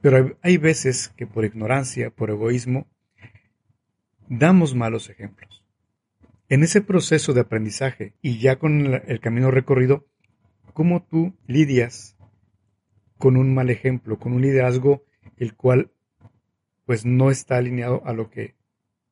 pero 0.00 0.18
hay, 0.18 0.32
hay 0.40 0.56
veces 0.56 1.08
que 1.16 1.26
por 1.26 1.44
ignorancia, 1.44 2.10
por 2.10 2.30
egoísmo, 2.30 2.86
damos 4.28 4.76
malos 4.76 5.10
ejemplos. 5.10 5.63
En 6.54 6.62
ese 6.62 6.80
proceso 6.82 7.32
de 7.32 7.40
aprendizaje 7.40 8.14
y 8.22 8.38
ya 8.38 8.60
con 8.60 8.86
el 9.08 9.18
camino 9.18 9.50
recorrido, 9.50 10.06
¿cómo 10.72 11.02
tú 11.02 11.36
lidias 11.48 12.16
con 13.18 13.36
un 13.36 13.52
mal 13.52 13.70
ejemplo, 13.70 14.20
con 14.20 14.34
un 14.34 14.42
liderazgo 14.42 15.04
el 15.36 15.56
cual 15.56 15.90
pues 16.84 17.04
no 17.04 17.32
está 17.32 17.56
alineado 17.56 18.06
a 18.06 18.12
lo 18.12 18.30
que 18.30 18.54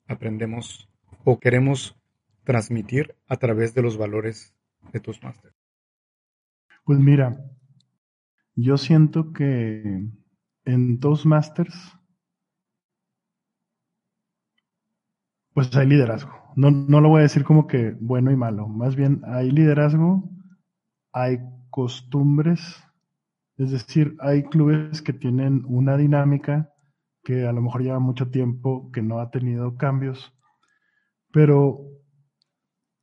aprendemos 0.06 0.88
o 1.24 1.40
queremos 1.40 1.98
transmitir 2.44 3.16
a 3.26 3.38
través 3.38 3.74
de 3.74 3.82
los 3.82 3.96
valores 3.98 4.54
de 4.92 5.00
tus 5.00 5.20
másteres? 5.24 5.58
Pues 6.84 7.00
mira, 7.00 7.44
yo 8.54 8.78
siento 8.78 9.32
que 9.32 10.00
en 10.64 11.00
Toastmasters 11.00 11.98
pues 15.54 15.74
hay 15.76 15.86
liderazgo. 15.86 16.32
No, 16.56 16.70
no 16.70 17.00
lo 17.00 17.08
voy 17.08 17.20
a 17.20 17.22
decir 17.22 17.44
como 17.44 17.66
que 17.66 17.96
bueno 18.00 18.30
y 18.30 18.36
malo. 18.36 18.68
Más 18.68 18.96
bien 18.96 19.22
hay 19.24 19.50
liderazgo, 19.50 20.30
hay 21.12 21.38
costumbres, 21.70 22.82
es 23.56 23.70
decir, 23.70 24.16
hay 24.20 24.44
clubes 24.44 25.02
que 25.02 25.12
tienen 25.12 25.64
una 25.66 25.96
dinámica 25.96 26.70
que 27.22 27.46
a 27.46 27.52
lo 27.52 27.62
mejor 27.62 27.82
lleva 27.82 28.00
mucho 28.00 28.30
tiempo, 28.30 28.90
que 28.92 29.02
no 29.02 29.20
ha 29.20 29.30
tenido 29.30 29.76
cambios, 29.76 30.34
pero 31.32 31.80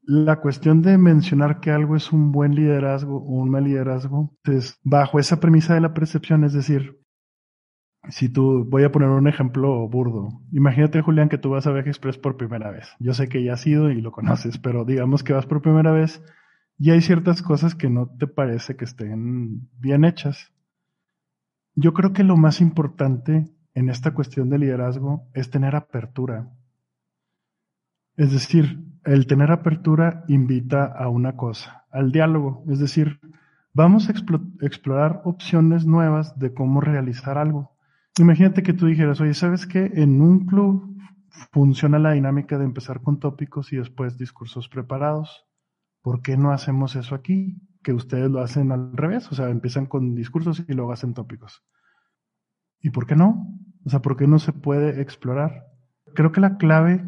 la 0.02 0.41
cuestión 0.41 0.82
de 0.82 0.97
mencionar 0.97 1.60
que 1.60 1.72
algo 1.72 1.95
es 1.95 2.12
un 2.12 2.32
buen 2.32 2.56
liderazgo 2.56 3.18
o 3.18 3.41
un 3.41 3.50
mal 3.50 3.64
liderazgo 3.64 4.36
es 4.43 4.80
bajo 4.84 5.20
esa 5.20 5.39
premisa 5.39 5.76
de 5.76 5.82
la 5.82 5.93
percepción, 5.93 6.43
es 6.43 6.54
decir, 6.54 6.99
si 8.08 8.30
tú, 8.30 8.66
voy 8.66 8.84
a 8.84 8.91
poner 8.91 9.10
un 9.10 9.28
ejemplo 9.28 9.88
burdo. 9.88 10.30
Imagínate, 10.52 11.02
Julián, 11.02 11.30
que 11.30 11.38
tú 11.38 11.50
vas 11.50 11.68
a 11.68 11.72
Viaje 11.72 11.89
Express 11.89 12.18
por 12.18 12.38
primera 12.38 12.72
vez. 12.72 12.88
Yo 13.00 13.14
sé 13.14 13.28
que 13.28 13.43
ya 13.43 13.54
has 13.54 13.68
ido 13.68 13.91
y 13.91 14.02
lo 14.02 14.12
conoces, 14.12 14.58
pero 14.58 14.86
digamos 14.86 15.24
que 15.24 15.34
vas 15.34 15.45
por 15.45 15.62
primera 15.62 15.91
vez 15.91 16.24
y 16.78 16.91
hay 16.91 17.02
ciertas 17.02 17.41
cosas 17.41 17.76
que 17.76 17.89
no 17.89 18.08
te 18.08 18.26
parece 18.26 18.78
que 18.78 18.86
estén 18.86 19.70
bien 19.80 20.06
hechas. 20.06 20.54
Yo 21.76 21.93
creo 21.93 22.14
que 22.14 22.24
lo 22.24 22.38
más 22.38 22.62
importante 22.62 23.54
en 23.74 23.89
esta 23.89 24.14
cuestión 24.14 24.50
de 24.50 24.60
liderazgo 24.60 25.28
es 25.34 25.50
tener 25.50 25.76
apertura. 25.76 26.52
Es 28.16 28.32
decir, 28.32 28.80
el 29.06 29.28
tener 29.28 29.52
apertura 29.52 30.24
invita 30.28 30.86
a 30.86 31.10
una 31.10 31.36
cosa, 31.36 31.86
al 31.91 32.12
diálogo. 32.12 32.64
Es 32.70 32.80
decir, 32.80 33.20
vamos 33.74 34.10
a 34.10 34.14
explorar 34.62 35.22
opciones 35.26 35.86
nuevas 35.86 36.38
de 36.39 36.54
cómo 36.54 36.82
realizar 36.82 37.38
algo. 37.38 37.76
Imagínate 38.20 38.63
que 38.63 38.74
tú 38.74 38.88
dijeras, 38.88 39.22
oye, 39.22 39.34
¿sabes 39.34 39.65
qué? 39.65 39.91
En 39.95 40.22
un 40.22 40.45
club 40.45 40.95
funciona 41.51 41.99
la 41.99 42.11
dinámica 42.11 42.57
de 42.57 42.65
empezar 42.65 43.01
con 43.01 43.20
tópicos 43.20 43.72
y 43.72 43.78
después 43.78 44.17
discursos 44.17 44.67
preparados. 44.67 45.45
¿Por 46.01 46.22
qué 46.22 46.38
no 46.38 46.51
hacemos 46.51 46.95
eso 46.95 47.15
aquí? 47.15 47.61
Que 47.84 47.93
ustedes 47.93 48.30
lo 48.30 48.41
hacen 48.41 48.72
al 48.72 48.95
revés, 48.95 49.32
o 49.32 49.36
sea, 49.36 49.49
empiezan 49.49 49.86
con 49.86 50.15
discursos 50.15 50.63
y 50.67 50.74
luego 50.74 50.91
hacen 50.91 51.13
tópicos. 51.13 51.63
¿Y 52.82 52.89
por 52.89 53.05
qué 53.05 53.15
no? 53.15 53.59
O 53.86 53.89
sea, 53.89 54.01
¿por 54.01 54.17
qué 54.17 54.28
no 54.28 54.39
se 54.39 54.53
puede 54.53 55.01
explorar? 55.01 55.65
Creo 56.13 56.32
que 56.32 56.41
la 56.41 56.57
clave 56.57 57.05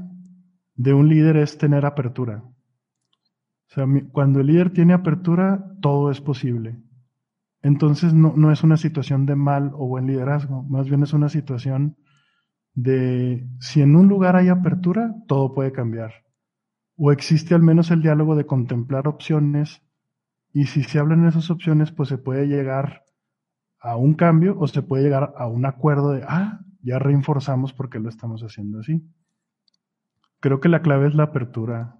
de 0.75 0.93
un 0.93 1.09
líder 1.09 1.37
es 1.37 1.57
tener 1.57 1.85
apertura. 1.85 2.43
O 2.43 3.73
sea, 3.73 3.85
cuando 4.11 4.41
el 4.41 4.47
líder 4.47 4.71
tiene 4.71 4.93
apertura, 4.93 5.63
todo 5.81 6.11
es 6.11 6.19
posible. 6.19 6.81
Entonces 7.63 8.13
no, 8.13 8.33
no 8.35 8.51
es 8.51 8.63
una 8.63 8.77
situación 8.77 9.25
de 9.25 9.35
mal 9.35 9.71
o 9.73 9.87
buen 9.87 10.07
liderazgo, 10.07 10.63
más 10.63 10.89
bien 10.89 11.03
es 11.03 11.13
una 11.13 11.29
situación 11.29 11.97
de 12.73 13.47
si 13.59 13.81
en 13.81 13.95
un 13.95 14.07
lugar 14.07 14.35
hay 14.35 14.49
apertura, 14.49 15.15
todo 15.27 15.53
puede 15.53 15.71
cambiar. 15.71 16.13
O 16.97 17.11
existe 17.11 17.53
al 17.53 17.61
menos 17.61 17.91
el 17.91 18.01
diálogo 18.01 18.35
de 18.35 18.45
contemplar 18.45 19.07
opciones 19.07 19.81
y 20.53 20.65
si 20.65 20.83
se 20.83 20.99
hablan 20.99 21.27
esas 21.27 21.49
opciones, 21.49 21.91
pues 21.91 22.09
se 22.09 22.17
puede 22.17 22.47
llegar 22.47 23.03
a 23.79 23.95
un 23.95 24.13
cambio 24.13 24.57
o 24.59 24.67
se 24.67 24.81
puede 24.81 25.03
llegar 25.03 25.33
a 25.37 25.47
un 25.47 25.65
acuerdo 25.65 26.11
de, 26.11 26.23
ah, 26.27 26.61
ya 26.83 26.99
reforzamos 26.99 27.73
porque 27.73 27.99
lo 27.99 28.09
estamos 28.09 28.41
haciendo 28.41 28.79
así. 28.79 29.01
Creo 30.39 30.59
que 30.59 30.69
la 30.69 30.81
clave 30.81 31.07
es 31.07 31.15
la 31.15 31.23
apertura. 31.23 31.99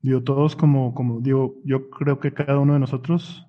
Digo, 0.00 0.22
todos 0.22 0.56
como, 0.56 0.94
como, 0.94 1.20
digo, 1.20 1.56
yo 1.64 1.90
creo 1.90 2.20
que 2.20 2.32
cada 2.32 2.58
uno 2.58 2.74
de 2.74 2.80
nosotros 2.80 3.45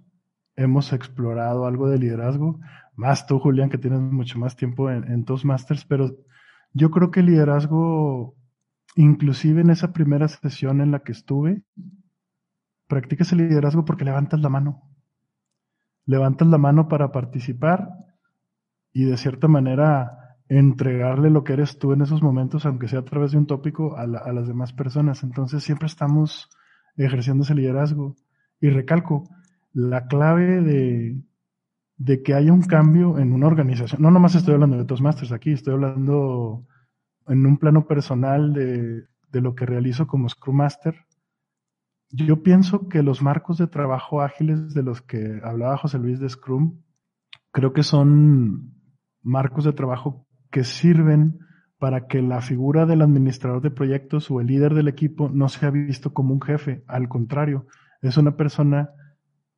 hemos 0.57 0.91
explorado 0.91 1.65
algo 1.65 1.87
de 1.87 1.99
liderazgo, 1.99 2.59
más 2.95 3.27
tú, 3.27 3.39
Julián, 3.39 3.69
que 3.69 3.77
tienes 3.77 4.01
mucho 4.01 4.39
más 4.39 4.55
tiempo 4.55 4.89
en, 4.89 5.09
en 5.09 5.23
Toastmasters, 5.23 5.85
pero 5.85 6.17
yo 6.73 6.89
creo 6.91 7.11
que 7.11 7.21
el 7.21 7.27
liderazgo, 7.27 8.35
inclusive 8.95 9.61
en 9.61 9.69
esa 9.69 9.93
primera 9.93 10.27
sesión 10.27 10.81
en 10.81 10.91
la 10.91 10.99
que 10.99 11.11
estuve, 11.11 11.61
practicas 12.87 13.31
el 13.31 13.39
liderazgo 13.39 13.85
porque 13.85 14.03
levantas 14.03 14.39
la 14.41 14.49
mano. 14.49 14.81
Levantas 16.05 16.47
la 16.47 16.57
mano 16.57 16.87
para 16.87 17.11
participar 17.11 17.89
y 18.93 19.03
de 19.05 19.17
cierta 19.17 19.47
manera 19.47 20.37
entregarle 20.49 21.29
lo 21.29 21.43
que 21.43 21.53
eres 21.53 21.77
tú 21.77 21.93
en 21.93 22.01
esos 22.01 22.23
momentos, 22.23 22.65
aunque 22.65 22.87
sea 22.87 22.99
a 22.99 23.05
través 23.05 23.31
de 23.31 23.37
un 23.37 23.45
tópico, 23.45 23.95
a, 23.97 24.03
a 24.03 24.33
las 24.33 24.47
demás 24.47 24.73
personas. 24.73 25.21
Entonces 25.23 25.63
siempre 25.63 25.87
estamos 25.87 26.49
ejerciendo 26.95 27.43
ese 27.43 27.53
liderazgo. 27.53 28.15
Y 28.59 28.69
recalco, 28.69 29.23
la 29.77 30.07
clave 30.07 30.63
de, 30.63 31.21
de 31.97 32.23
que 32.23 32.33
haya 32.33 32.51
un 32.51 32.63
cambio 32.63 33.19
en 33.19 33.31
una 33.31 33.45
organización, 33.45 34.01
no 34.01 34.09
nomás 34.09 34.33
estoy 34.33 34.55
hablando 34.55 34.75
de 34.75 34.85
Toastmasters 34.85 35.31
aquí, 35.31 35.51
estoy 35.51 35.75
hablando 35.75 36.65
en 37.27 37.45
un 37.45 37.57
plano 37.57 37.85
personal 37.85 38.53
de, 38.53 39.03
de 39.31 39.41
lo 39.41 39.53
que 39.53 39.67
realizo 39.67 40.07
como 40.07 40.29
Scrum 40.29 40.55
Master. 40.55 40.95
Yo 42.09 42.41
pienso 42.41 42.89
que 42.89 43.03
los 43.03 43.21
marcos 43.21 43.59
de 43.59 43.67
trabajo 43.67 44.21
ágiles 44.23 44.73
de 44.73 44.81
los 44.81 45.03
que 45.03 45.39
hablaba 45.43 45.77
José 45.77 45.99
Luis 45.99 46.19
de 46.19 46.29
Scrum, 46.29 46.81
creo 47.51 47.71
que 47.71 47.83
son 47.83 48.73
marcos 49.21 49.63
de 49.63 49.73
trabajo 49.73 50.25
que 50.49 50.63
sirven 50.63 51.37
para 51.77 52.07
que 52.07 52.23
la 52.23 52.41
figura 52.41 52.87
del 52.87 53.03
administrador 53.03 53.61
de 53.61 53.69
proyectos 53.69 54.31
o 54.31 54.41
el 54.41 54.47
líder 54.47 54.73
del 54.73 54.87
equipo 54.87 55.29
no 55.29 55.49
sea 55.49 55.69
visto 55.69 56.13
como 56.13 56.33
un 56.33 56.41
jefe. 56.41 56.83
Al 56.87 57.07
contrario, 57.07 57.67
es 58.01 58.17
una 58.17 58.35
persona 58.35 58.89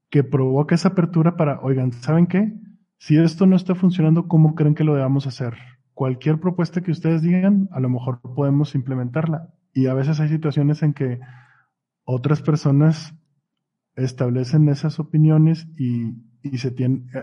que 0.10 0.24
provoca 0.24 0.76
esa 0.76 0.90
apertura 0.90 1.36
para, 1.38 1.60
oigan, 1.62 1.92
¿saben 1.92 2.28
qué? 2.28 2.54
Si 2.98 3.18
esto 3.18 3.46
no 3.46 3.56
está 3.56 3.76
funcionando, 3.76 4.28
¿cómo 4.28 4.56
creen 4.56 4.76
que 4.76 4.84
lo 4.84 4.96
debamos 4.96 5.28
hacer? 5.28 5.56
Cualquier 5.94 6.40
propuesta 6.40 6.82
que 6.82 6.92
ustedes 6.92 7.22
digan, 7.22 7.70
a 7.72 7.80
lo 7.80 7.90
mejor 7.90 8.22
podemos 8.22 8.76
implementarla. 8.76 9.54
Y 9.74 9.88
a 9.88 9.94
veces 9.94 10.20
hay 10.20 10.30
situaciones 10.30 10.82
en 10.84 10.94
que 10.94 11.20
otras 12.04 12.42
personas 12.42 13.14
establecen 13.96 14.68
esas 14.70 15.00
opiniones 15.00 15.68
y, 15.78 16.16
y 16.42 16.58
se 16.58 16.74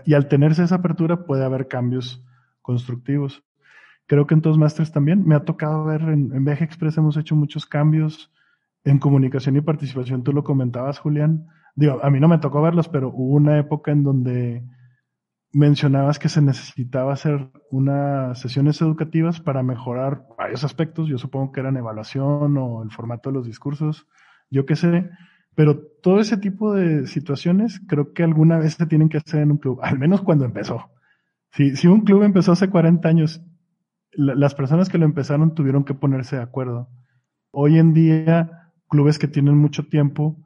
y 0.05 0.13
al 0.13 0.27
tenerse 0.27 0.63
esa 0.63 0.75
apertura 0.75 1.25
puede 1.25 1.43
haber 1.43 1.67
cambios 1.67 2.23
constructivos. 2.61 3.43
Creo 4.05 4.25
que 4.25 4.35
en 4.35 4.41
Toastmasters 4.41 4.91
también 4.91 5.25
me 5.25 5.35
ha 5.35 5.43
tocado 5.43 5.83
ver, 5.83 6.01
en, 6.03 6.33
en 6.33 6.47
Express 6.47 6.97
hemos 6.97 7.17
hecho 7.17 7.35
muchos 7.35 7.65
cambios 7.65 8.31
en 8.85 8.99
comunicación 8.99 9.57
y 9.57 9.61
participación. 9.61 10.23
Tú 10.23 10.31
lo 10.31 10.43
comentabas, 10.43 10.99
Julián. 10.99 11.47
Digo, 11.77 12.03
a 12.03 12.09
mí 12.09 12.19
no 12.19 12.27
me 12.27 12.39
tocó 12.39 12.59
verlos, 12.63 12.89
pero 12.89 13.09
hubo 13.09 13.35
una 13.35 13.59
época 13.59 13.91
en 13.91 14.03
donde 14.03 14.63
mencionabas 15.53 16.17
que 16.17 16.27
se 16.27 16.41
necesitaba 16.41 17.13
hacer 17.13 17.51
unas 17.69 18.39
sesiones 18.39 18.81
educativas 18.81 19.39
para 19.39 19.61
mejorar 19.61 20.25
varios 20.39 20.63
aspectos. 20.63 21.07
Yo 21.07 21.19
supongo 21.19 21.51
que 21.51 21.59
eran 21.59 21.77
evaluación 21.77 22.57
o 22.57 22.81
el 22.81 22.89
formato 22.89 23.29
de 23.29 23.35
los 23.35 23.45
discursos, 23.45 24.07
yo 24.49 24.65
qué 24.65 24.75
sé. 24.75 25.07
Pero 25.53 25.79
todo 26.01 26.19
ese 26.19 26.37
tipo 26.37 26.73
de 26.73 27.05
situaciones 27.05 27.79
creo 27.87 28.11
que 28.11 28.23
alguna 28.23 28.57
vez 28.57 28.73
se 28.73 28.87
tienen 28.87 29.07
que 29.07 29.17
hacer 29.17 29.41
en 29.41 29.51
un 29.51 29.57
club, 29.59 29.79
al 29.83 29.99
menos 29.99 30.23
cuando 30.23 30.45
empezó. 30.45 30.89
Si, 31.51 31.75
si 31.75 31.85
un 31.87 32.01
club 32.01 32.23
empezó 32.23 32.53
hace 32.53 32.71
40 32.71 33.07
años 33.07 33.43
las 34.13 34.55
personas 34.55 34.89
que 34.89 34.97
lo 34.97 35.05
empezaron 35.05 35.53
tuvieron 35.53 35.83
que 35.83 35.93
ponerse 35.93 36.37
de 36.37 36.41
acuerdo. 36.41 36.89
Hoy 37.51 37.77
en 37.77 37.93
día, 37.93 38.71
clubes 38.89 39.19
que 39.19 39.27
tienen 39.27 39.57
mucho 39.57 39.87
tiempo, 39.87 40.37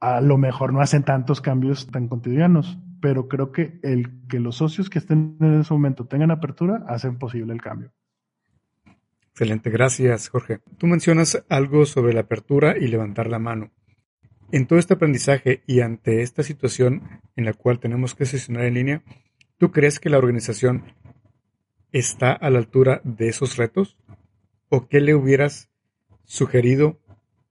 a 0.00 0.20
lo 0.20 0.38
mejor 0.38 0.72
no 0.72 0.80
hacen 0.80 1.04
tantos 1.04 1.40
cambios 1.40 1.86
tan 1.86 2.08
cotidianos, 2.08 2.78
pero 3.00 3.28
creo 3.28 3.52
que 3.52 3.78
el 3.82 4.26
que 4.28 4.40
los 4.40 4.56
socios 4.56 4.90
que 4.90 4.98
estén 4.98 5.36
en 5.40 5.60
ese 5.60 5.72
momento 5.72 6.06
tengan 6.06 6.30
apertura 6.30 6.84
hacen 6.88 7.18
posible 7.18 7.52
el 7.52 7.60
cambio. 7.60 7.92
Excelente, 9.32 9.70
gracias 9.70 10.28
Jorge. 10.28 10.60
Tú 10.78 10.86
mencionas 10.86 11.44
algo 11.48 11.86
sobre 11.86 12.12
la 12.12 12.20
apertura 12.20 12.76
y 12.78 12.88
levantar 12.88 13.28
la 13.28 13.38
mano. 13.38 13.70
En 14.52 14.66
todo 14.66 14.78
este 14.78 14.94
aprendizaje 14.94 15.62
y 15.66 15.80
ante 15.80 16.22
esta 16.22 16.42
situación 16.42 17.20
en 17.36 17.44
la 17.44 17.52
cual 17.52 17.78
tenemos 17.78 18.14
que 18.14 18.26
sesionar 18.26 18.64
en 18.64 18.74
línea, 18.74 19.02
¿tú 19.58 19.70
crees 19.70 20.00
que 20.00 20.10
la 20.10 20.18
organización 20.18 20.94
está 21.92 22.32
a 22.32 22.50
la 22.50 22.58
altura 22.58 23.00
de 23.04 23.28
esos 23.28 23.56
retos? 23.56 23.96
¿O 24.68 24.88
qué 24.88 25.00
le 25.00 25.14
hubieras 25.14 25.70
sugerido 26.24 26.98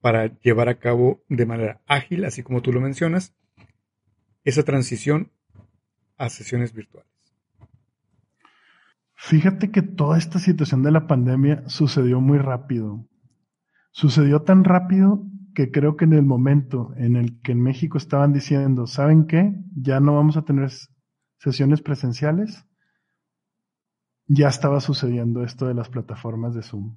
para 0.00 0.38
llevar 0.40 0.68
a 0.68 0.78
cabo 0.78 1.22
de 1.28 1.46
manera 1.46 1.80
ágil, 1.86 2.24
así 2.24 2.42
como 2.42 2.62
tú 2.62 2.72
lo 2.72 2.80
mencionas, 2.80 3.34
esa 4.44 4.62
transición 4.62 5.30
a 6.16 6.28
sesiones 6.28 6.72
virtuales? 6.72 7.10
Fíjate 9.14 9.70
que 9.70 9.82
toda 9.82 10.16
esta 10.16 10.38
situación 10.38 10.82
de 10.82 10.92
la 10.92 11.06
pandemia 11.06 11.62
sucedió 11.66 12.20
muy 12.20 12.38
rápido. 12.38 13.06
Sucedió 13.92 14.42
tan 14.42 14.64
rápido 14.64 15.26
que 15.54 15.70
creo 15.70 15.96
que 15.96 16.04
en 16.04 16.14
el 16.14 16.22
momento 16.22 16.92
en 16.96 17.16
el 17.16 17.40
que 17.42 17.52
en 17.52 17.60
México 17.60 17.98
estaban 17.98 18.32
diciendo, 18.32 18.86
¿saben 18.86 19.26
qué? 19.26 19.52
Ya 19.76 20.00
no 20.00 20.14
vamos 20.14 20.36
a 20.36 20.42
tener 20.42 20.70
sesiones 21.38 21.82
presenciales 21.82 22.64
ya 24.32 24.46
estaba 24.46 24.80
sucediendo 24.80 25.42
esto 25.42 25.66
de 25.66 25.74
las 25.74 25.88
plataformas 25.88 26.54
de 26.54 26.62
Zoom. 26.62 26.96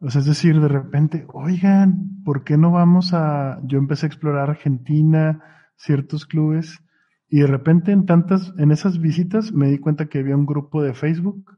O 0.00 0.08
sea, 0.08 0.20
es 0.20 0.26
decir, 0.26 0.58
de 0.58 0.68
repente, 0.68 1.26
oigan, 1.32 2.22
¿por 2.24 2.42
qué 2.42 2.56
no 2.56 2.70
vamos 2.70 3.12
a... 3.12 3.60
Yo 3.64 3.78
empecé 3.78 4.06
a 4.06 4.08
explorar 4.08 4.48
Argentina, 4.48 5.42
ciertos 5.76 6.24
clubes, 6.24 6.82
y 7.28 7.40
de 7.40 7.46
repente 7.46 7.92
en 7.92 8.06
tantas, 8.06 8.52
en 8.58 8.72
esas 8.72 8.98
visitas 8.98 9.52
me 9.52 9.68
di 9.68 9.78
cuenta 9.78 10.06
que 10.06 10.18
había 10.18 10.36
un 10.36 10.46
grupo 10.46 10.82
de 10.82 10.94
Facebook 10.94 11.56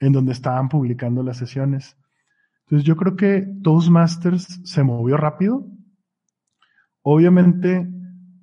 en 0.00 0.12
donde 0.12 0.32
estaban 0.32 0.68
publicando 0.68 1.22
las 1.22 1.36
sesiones. 1.36 1.96
Entonces 2.64 2.86
yo 2.86 2.96
creo 2.96 3.14
que 3.14 3.46
Toastmasters 3.62 4.62
se 4.64 4.82
movió 4.82 5.16
rápido. 5.16 5.66
Obviamente 7.02 7.88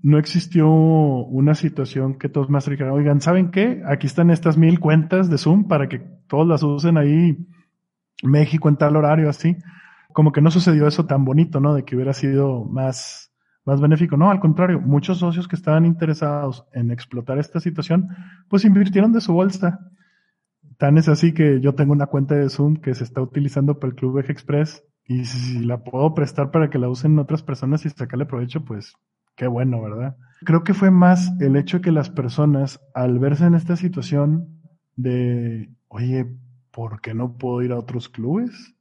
no 0.01 0.17
existió 0.17 0.69
una 0.69 1.55
situación 1.55 2.17
que 2.17 2.31
más 2.47 2.69
dijeran, 2.69 2.93
oigan, 2.93 3.19
¿saben 3.19 3.51
qué? 3.51 3.81
Aquí 3.85 4.07
están 4.07 4.29
estas 4.29 4.57
mil 4.57 4.79
cuentas 4.79 5.29
de 5.29 5.37
Zoom 5.37 5.67
para 5.67 5.89
que 5.89 5.99
todos 6.27 6.47
las 6.47 6.63
usen 6.63 6.97
ahí, 6.97 7.37
México 8.23 8.69
en 8.69 8.77
tal 8.77 8.95
horario, 8.95 9.29
así. 9.29 9.57
Como 10.13 10.31
que 10.31 10.41
no 10.41 10.51
sucedió 10.51 10.87
eso 10.87 11.05
tan 11.05 11.25
bonito, 11.25 11.59
¿no? 11.59 11.73
De 11.73 11.83
que 11.83 11.95
hubiera 11.95 12.13
sido 12.13 12.65
más, 12.65 13.31
más 13.65 13.79
benéfico. 13.79 14.17
No, 14.17 14.31
al 14.31 14.39
contrario, 14.39 14.79
muchos 14.79 15.19
socios 15.19 15.47
que 15.47 15.55
estaban 15.55 15.85
interesados 15.85 16.65
en 16.73 16.91
explotar 16.91 17.37
esta 17.37 17.59
situación, 17.59 18.09
pues 18.49 18.65
invirtieron 18.65 19.13
de 19.13 19.21
su 19.21 19.33
bolsa. 19.33 19.79
Tan 20.77 20.97
es 20.97 21.09
así 21.09 21.33
que 21.33 21.59
yo 21.61 21.75
tengo 21.75 21.93
una 21.93 22.07
cuenta 22.07 22.35
de 22.35 22.49
Zoom 22.49 22.77
que 22.77 22.95
se 22.95 23.03
está 23.03 23.21
utilizando 23.21 23.79
para 23.79 23.91
el 23.91 23.95
Club 23.95 24.19
Eje 24.19 24.31
Express 24.31 24.83
y 25.05 25.25
si 25.25 25.59
la 25.59 25.83
puedo 25.83 26.13
prestar 26.13 26.51
para 26.51 26.69
que 26.69 26.79
la 26.79 26.89
usen 26.89 27.19
otras 27.19 27.43
personas 27.43 27.85
y 27.85 27.89
sacarle 27.89 28.25
provecho, 28.25 28.63
pues 28.63 28.95
Qué 29.39 29.47
bueno, 29.47 29.81
¿verdad? 29.81 30.17
Creo 30.43 30.65
que 30.65 30.73
fue 30.73 30.91
más 30.91 31.31
el 31.39 31.55
hecho 31.55 31.79
que 31.79 31.93
las 31.93 32.09
personas, 32.09 32.81
al 32.93 33.19
verse 33.19 33.45
en 33.45 33.55
esta 33.55 33.77
situación 33.77 34.59
de, 34.97 35.69
oye, 35.87 36.35
¿por 36.79 37.01
qué 37.01 37.13
no 37.13 37.33
puedo 37.33 37.61
ir 37.61 37.73
a 37.73 37.77
otros 37.77 38.07
clubes? 38.07 38.73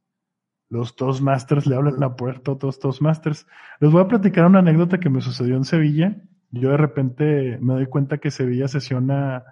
Los 0.69 0.95
Toastmasters 0.95 1.67
le 1.67 1.75
hablan 1.75 1.99
la 1.99 2.15
puerta 2.15 2.49
a 2.49 2.53
otros 2.53 2.79
Toastmasters. 2.79 3.45
Les 3.81 3.91
voy 3.91 4.01
a 4.01 4.07
platicar 4.07 4.45
una 4.45 4.59
anécdota 4.59 5.01
que 5.01 5.09
me 5.09 5.19
sucedió 5.19 5.57
en 5.57 5.65
Sevilla. 5.65 6.15
Yo 6.51 6.69
de 6.69 6.77
repente 6.77 7.57
me 7.59 7.73
doy 7.73 7.87
cuenta 7.87 8.19
que 8.19 8.31
Sevilla 8.31 8.69
sesiona, 8.69 9.43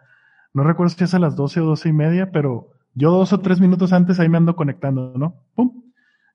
no 0.54 0.64
recuerdo 0.64 0.92
si 0.92 1.04
es 1.04 1.14
a 1.14 1.20
las 1.20 1.36
12 1.36 1.60
o 1.60 1.66
12 1.66 1.90
y 1.90 1.92
media, 1.92 2.32
pero 2.32 2.70
yo 2.94 3.12
dos 3.12 3.34
o 3.34 3.42
tres 3.42 3.60
minutos 3.60 3.92
antes 3.92 4.18
ahí 4.22 4.30
me 4.30 4.38
ando 4.38 4.56
conectando, 4.56 5.12
¿no? 5.18 5.44
¡Pum! 5.54 5.84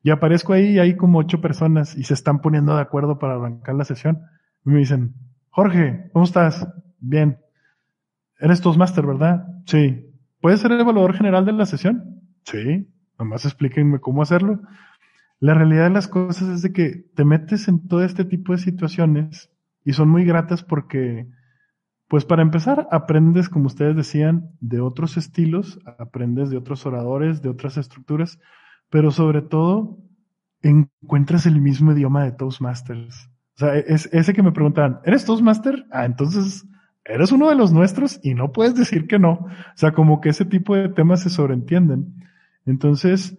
Y 0.03 0.11
aparezco 0.11 0.53
ahí 0.53 0.73
y 0.73 0.79
hay 0.81 0.99
como 0.99 1.19
ocho 1.19 1.41
personas 1.41 1.97
y 1.97 2.05
se 2.05 2.13
están 2.13 2.43
poniendo 2.43 2.77
de 2.77 2.83
acuerdo 2.83 3.19
para 3.19 3.37
arrancar 3.37 3.75
la 3.75 3.87
sesión 3.87 4.21
me 4.65 4.81
dicen, 4.81 5.15
Jorge, 5.49 6.11
¿cómo 6.13 6.27
estás? 6.27 6.69
Bien. 7.01 7.39
Eres 8.39 8.61
Toastmaster, 8.61 9.07
¿verdad? 9.07 9.47
Sí. 9.65 10.12
¿Puedes 10.43 10.59
ser 10.59 10.73
el 10.73 10.81
evaluador 10.81 11.15
general 11.15 11.47
de 11.47 11.53
la 11.53 11.67
sesión? 11.67 12.21
Sí. 12.45 12.89
Nomás 13.17 13.45
explíquenme 13.45 14.01
cómo 14.01 14.23
hacerlo. 14.23 14.61
La 15.39 15.55
realidad 15.55 15.85
de 15.85 15.91
las 15.91 16.09
cosas 16.09 16.49
es 16.49 16.63
de 16.63 16.73
que 16.73 17.07
te 17.15 17.25
metes 17.25 17.69
en 17.69 17.87
todo 17.87 18.03
este 18.03 18.25
tipo 18.25 18.53
de 18.53 18.59
situaciones 18.59 19.53
y 19.85 19.93
son 19.93 20.09
muy 20.09 20.25
gratas 20.25 20.65
porque, 20.65 21.29
pues 22.09 22.25
para 22.25 22.43
empezar, 22.43 22.89
aprendes, 22.91 23.49
como 23.49 23.67
ustedes 23.67 23.95
decían, 23.95 24.51
de 24.61 24.81
otros 24.81 25.17
estilos, 25.17 25.79
aprendes 25.99 26.51
de 26.51 26.57
otros 26.57 26.87
oradores, 26.87 27.41
de 27.41 27.49
otras 27.49 27.77
estructuras, 27.77 28.41
pero 28.91 29.13
sobre 29.13 29.43
todo 29.43 29.99
encuentras 30.61 31.47
el 31.47 31.61
mismo 31.61 31.93
idioma 31.93 32.25
de 32.25 32.33
Toastmasters. 32.33 33.31
O 33.55 33.59
sea, 33.59 33.77
es 33.77 34.09
ese 34.13 34.33
que 34.33 34.43
me 34.43 34.51
preguntan, 34.51 34.99
¿eres 35.05 35.25
Toastmaster? 35.25 35.87
Ah, 35.93 36.05
entonces 36.05 36.67
eres 37.05 37.33
uno 37.33 37.49
de 37.49 37.55
los 37.55 37.73
nuestros 37.73 38.21
y 38.23 38.35
no 38.35 38.53
puedes 38.53 38.75
decir 38.75 39.07
que 39.07 39.19
no. 39.19 39.33
O 39.33 39.77
sea, 39.77 39.93
como 39.93 40.21
que 40.21 40.31
ese 40.31 40.45
tipo 40.45 40.77
de 40.77 40.89
temas 40.89 41.23
se 41.23 41.31
sobreentienden. 41.31 42.15
Entonces, 42.67 43.37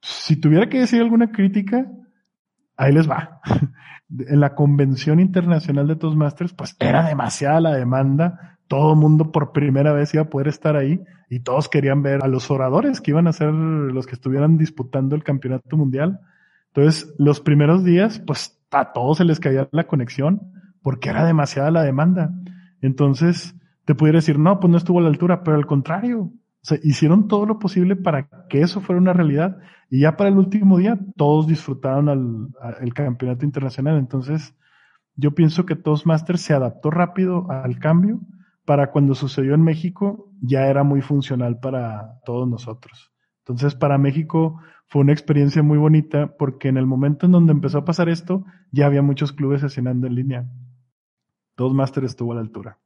si 0.00 0.36
tuviera 0.36 0.68
que 0.68 0.80
decir 0.80 1.00
alguna 1.00 1.32
crítica, 1.32 1.86
ahí 2.76 2.92
les 2.92 3.08
va. 3.08 3.40
en 4.10 4.40
la 4.40 4.54
Convención 4.54 5.20
Internacional 5.20 5.86
de 5.86 5.96
Toastmasters, 5.96 6.54
pues 6.54 6.76
era 6.78 7.06
demasiada 7.06 7.60
la 7.60 7.74
demanda. 7.74 8.58
Todo 8.68 8.92
el 8.92 8.98
mundo 8.98 9.32
por 9.32 9.52
primera 9.52 9.92
vez 9.92 10.14
iba 10.14 10.24
a 10.24 10.30
poder 10.30 10.48
estar 10.48 10.76
ahí 10.76 11.00
y 11.30 11.40
todos 11.40 11.68
querían 11.68 12.02
ver 12.02 12.22
a 12.22 12.28
los 12.28 12.50
oradores 12.50 13.00
que 13.00 13.10
iban 13.10 13.26
a 13.26 13.32
ser 13.32 13.52
los 13.52 14.06
que 14.06 14.14
estuvieran 14.14 14.56
disputando 14.56 15.14
el 15.14 15.24
campeonato 15.24 15.76
mundial. 15.76 16.20
Entonces, 16.68 17.14
los 17.18 17.40
primeros 17.40 17.84
días, 17.84 18.20
pues 18.20 18.58
a 18.70 18.92
todos 18.92 19.18
se 19.18 19.24
les 19.24 19.40
caía 19.40 19.68
la 19.72 19.86
conexión 19.86 20.52
porque 20.82 21.10
era 21.10 21.24
demasiada 21.24 21.70
la 21.70 21.82
demanda. 21.82 22.30
Entonces, 22.80 23.54
te 23.84 23.94
pudiera 23.94 24.18
decir, 24.18 24.38
no, 24.38 24.60
pues 24.60 24.70
no 24.70 24.76
estuvo 24.76 24.98
a 24.98 25.02
la 25.02 25.08
altura, 25.08 25.42
pero 25.42 25.56
al 25.56 25.66
contrario, 25.66 26.20
o 26.20 26.32
sea, 26.62 26.78
hicieron 26.82 27.28
todo 27.28 27.46
lo 27.46 27.58
posible 27.58 27.96
para 27.96 28.28
que 28.48 28.60
eso 28.60 28.80
fuera 28.80 29.00
una 29.00 29.12
realidad. 29.12 29.58
Y 29.90 30.00
ya 30.00 30.16
para 30.16 30.28
el 30.28 30.36
último 30.36 30.78
día, 30.78 30.98
todos 31.16 31.46
disfrutaron 31.46 32.08
al, 32.60 32.94
campeonato 32.94 33.44
internacional. 33.44 33.96
Entonces, 33.98 34.54
yo 35.16 35.34
pienso 35.34 35.64
que 35.64 35.76
Toastmasters 35.76 36.40
se 36.40 36.54
adaptó 36.54 36.90
rápido 36.90 37.50
al 37.50 37.78
cambio 37.78 38.20
para 38.64 38.90
cuando 38.90 39.14
sucedió 39.14 39.54
en 39.54 39.62
México 39.62 40.30
ya 40.42 40.66
era 40.66 40.84
muy 40.84 41.00
funcional 41.00 41.58
para 41.58 42.20
todos 42.24 42.46
nosotros. 42.46 43.10
Entonces, 43.38 43.74
para 43.74 43.96
México 43.96 44.60
fue 44.86 45.00
una 45.00 45.12
experiencia 45.12 45.62
muy 45.62 45.78
bonita 45.78 46.36
porque 46.36 46.68
en 46.68 46.76
el 46.76 46.86
momento 46.86 47.26
en 47.26 47.32
donde 47.32 47.52
empezó 47.52 47.78
a 47.78 47.84
pasar 47.84 48.10
esto, 48.10 48.44
ya 48.70 48.86
había 48.86 49.00
muchos 49.00 49.32
clubes 49.32 49.62
sesionando 49.62 50.06
en 50.06 50.14
línea. 50.14 50.46
Toastmasters 51.58 52.06
estuvo 52.06 52.30
a 52.30 52.36
la 52.36 52.40
altura. 52.40 52.78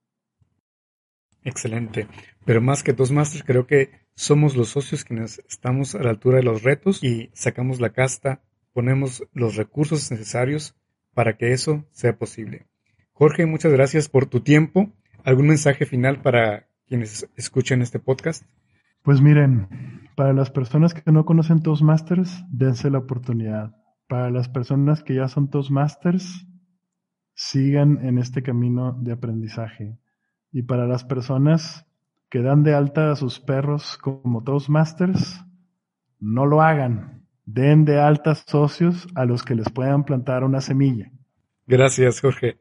Excelente. 1.45 2.09
Pero 2.47 2.62
más 2.62 2.83
que 2.83 2.95
Toastmasters, 2.95 3.45
creo 3.45 3.66
que 3.66 3.91
somos 4.14 4.57
los 4.57 4.70
socios 4.70 5.05
quienes 5.05 5.43
estamos 5.47 5.95
a 5.95 6.03
la 6.03 6.09
altura 6.09 6.39
de 6.39 6.43
los 6.43 6.62
retos 6.62 7.05
y 7.05 7.29
sacamos 7.35 7.81
la 7.81 7.91
casta, 7.91 8.41
ponemos 8.73 9.25
los 9.35 9.57
recursos 9.57 10.11
necesarios 10.11 10.75
para 11.12 11.37
que 11.37 11.53
eso 11.53 11.85
sea 11.91 12.16
posible. 12.16 12.66
Jorge, 13.12 13.45
muchas 13.45 13.73
gracias 13.73 14.09
por 14.09 14.25
tu 14.25 14.41
tiempo. 14.41 14.91
¿Algún 15.23 15.49
mensaje 15.49 15.85
final 15.85 16.23
para 16.23 16.66
quienes 16.87 17.29
escuchen 17.37 17.83
este 17.83 17.99
podcast? 17.99 18.45
Pues 19.03 19.20
miren, 19.20 19.68
para 20.16 20.33
las 20.33 20.51
personas 20.51 20.95
que 20.95 21.12
no 21.12 21.27
conocen 21.27 21.62
Toastmasters, 21.62 22.43
dense 22.49 22.89
la 22.89 22.99
oportunidad. 22.99 23.77
Para 24.09 24.31
las 24.31 24.49
personas 24.49 25.03
que 25.03 25.14
ya 25.14 25.29
son 25.29 25.51
Toastmasters, 25.51 26.47
sigan 27.43 27.99
en 28.07 28.18
este 28.18 28.43
camino 28.43 28.93
de 28.93 29.12
aprendizaje. 29.12 29.99
Y 30.53 30.62
para 30.62 30.86
las 30.86 31.05
personas 31.05 31.84
que 32.30 32.40
dan 32.40 32.62
de 32.62 32.74
alta 32.74 33.11
a 33.11 33.16
sus 33.16 33.40
perros 33.40 33.99
como 33.99 34.45
Toastmasters, 34.45 35.45
no 36.20 36.47
lo 36.47 36.62
hagan. 36.62 37.26
Den 37.45 37.84
de 37.84 38.01
alta 38.01 38.36
socios 38.36 39.09
a 39.16 39.24
los 39.24 39.43
que 39.43 39.57
les 39.57 39.68
puedan 39.70 40.05
plantar 40.05 40.45
una 40.45 40.61
semilla. 40.61 41.11
Gracias, 41.66 42.20
Jorge. 42.20 42.59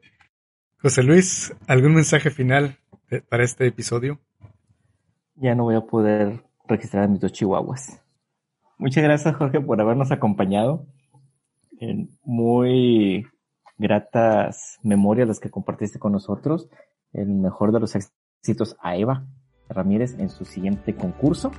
José 0.80 1.04
Luis, 1.04 1.54
¿algún 1.68 1.94
mensaje 1.94 2.30
final 2.30 2.76
para 3.28 3.44
este 3.44 3.66
episodio? 3.68 4.18
Ya 5.36 5.54
no 5.54 5.62
voy 5.62 5.76
a 5.76 5.82
poder 5.82 6.42
registrar 6.66 7.04
a 7.04 7.08
mis 7.08 7.20
dos 7.20 7.32
chihuahuas. 7.32 8.02
Muchas 8.78 9.04
gracias, 9.04 9.36
Jorge, 9.36 9.60
por 9.60 9.80
habernos 9.80 10.10
acompañado. 10.10 10.86
En 11.78 12.10
muy 12.24 13.26
gratas 13.82 14.78
memorias 14.82 15.28
las 15.28 15.40
que 15.40 15.50
compartiste 15.50 15.98
con 15.98 16.12
nosotros. 16.12 16.68
El 17.12 17.28
mejor 17.28 17.72
de 17.72 17.80
los 17.80 17.94
éxitos 17.94 18.76
a 18.80 18.96
Eva 18.96 19.26
Ramírez 19.68 20.18
en 20.18 20.30
su 20.30 20.44
siguiente 20.44 20.94
concurso. 20.94 21.50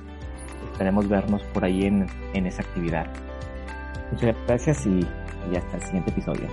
Esperemos 0.72 1.08
vernos 1.08 1.44
por 1.52 1.64
ahí 1.64 1.84
en, 1.84 2.06
en 2.32 2.46
esa 2.46 2.62
actividad. 2.62 3.06
Muchas 4.10 4.34
gracias 4.46 4.86
y, 4.86 5.00
y 5.52 5.56
hasta 5.56 5.76
el 5.76 5.82
siguiente 5.82 6.10
episodio. 6.10 6.48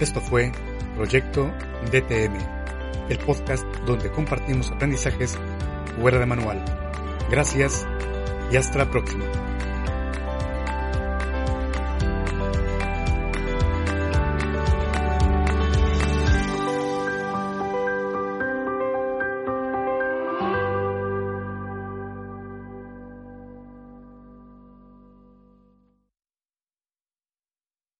Esto 0.00 0.20
fue 0.20 0.52
Proyecto 0.96 1.50
DTM, 1.90 2.36
el 3.10 3.18
podcast 3.18 3.64
donde 3.86 4.10
compartimos 4.10 4.70
aprendizajes 4.70 5.38
fuera 6.00 6.18
de 6.18 6.26
manual. 6.26 6.64
Gracias 7.30 7.86
y 8.50 8.56
hasta 8.56 8.78
la 8.78 8.90
próxima. 8.90 9.24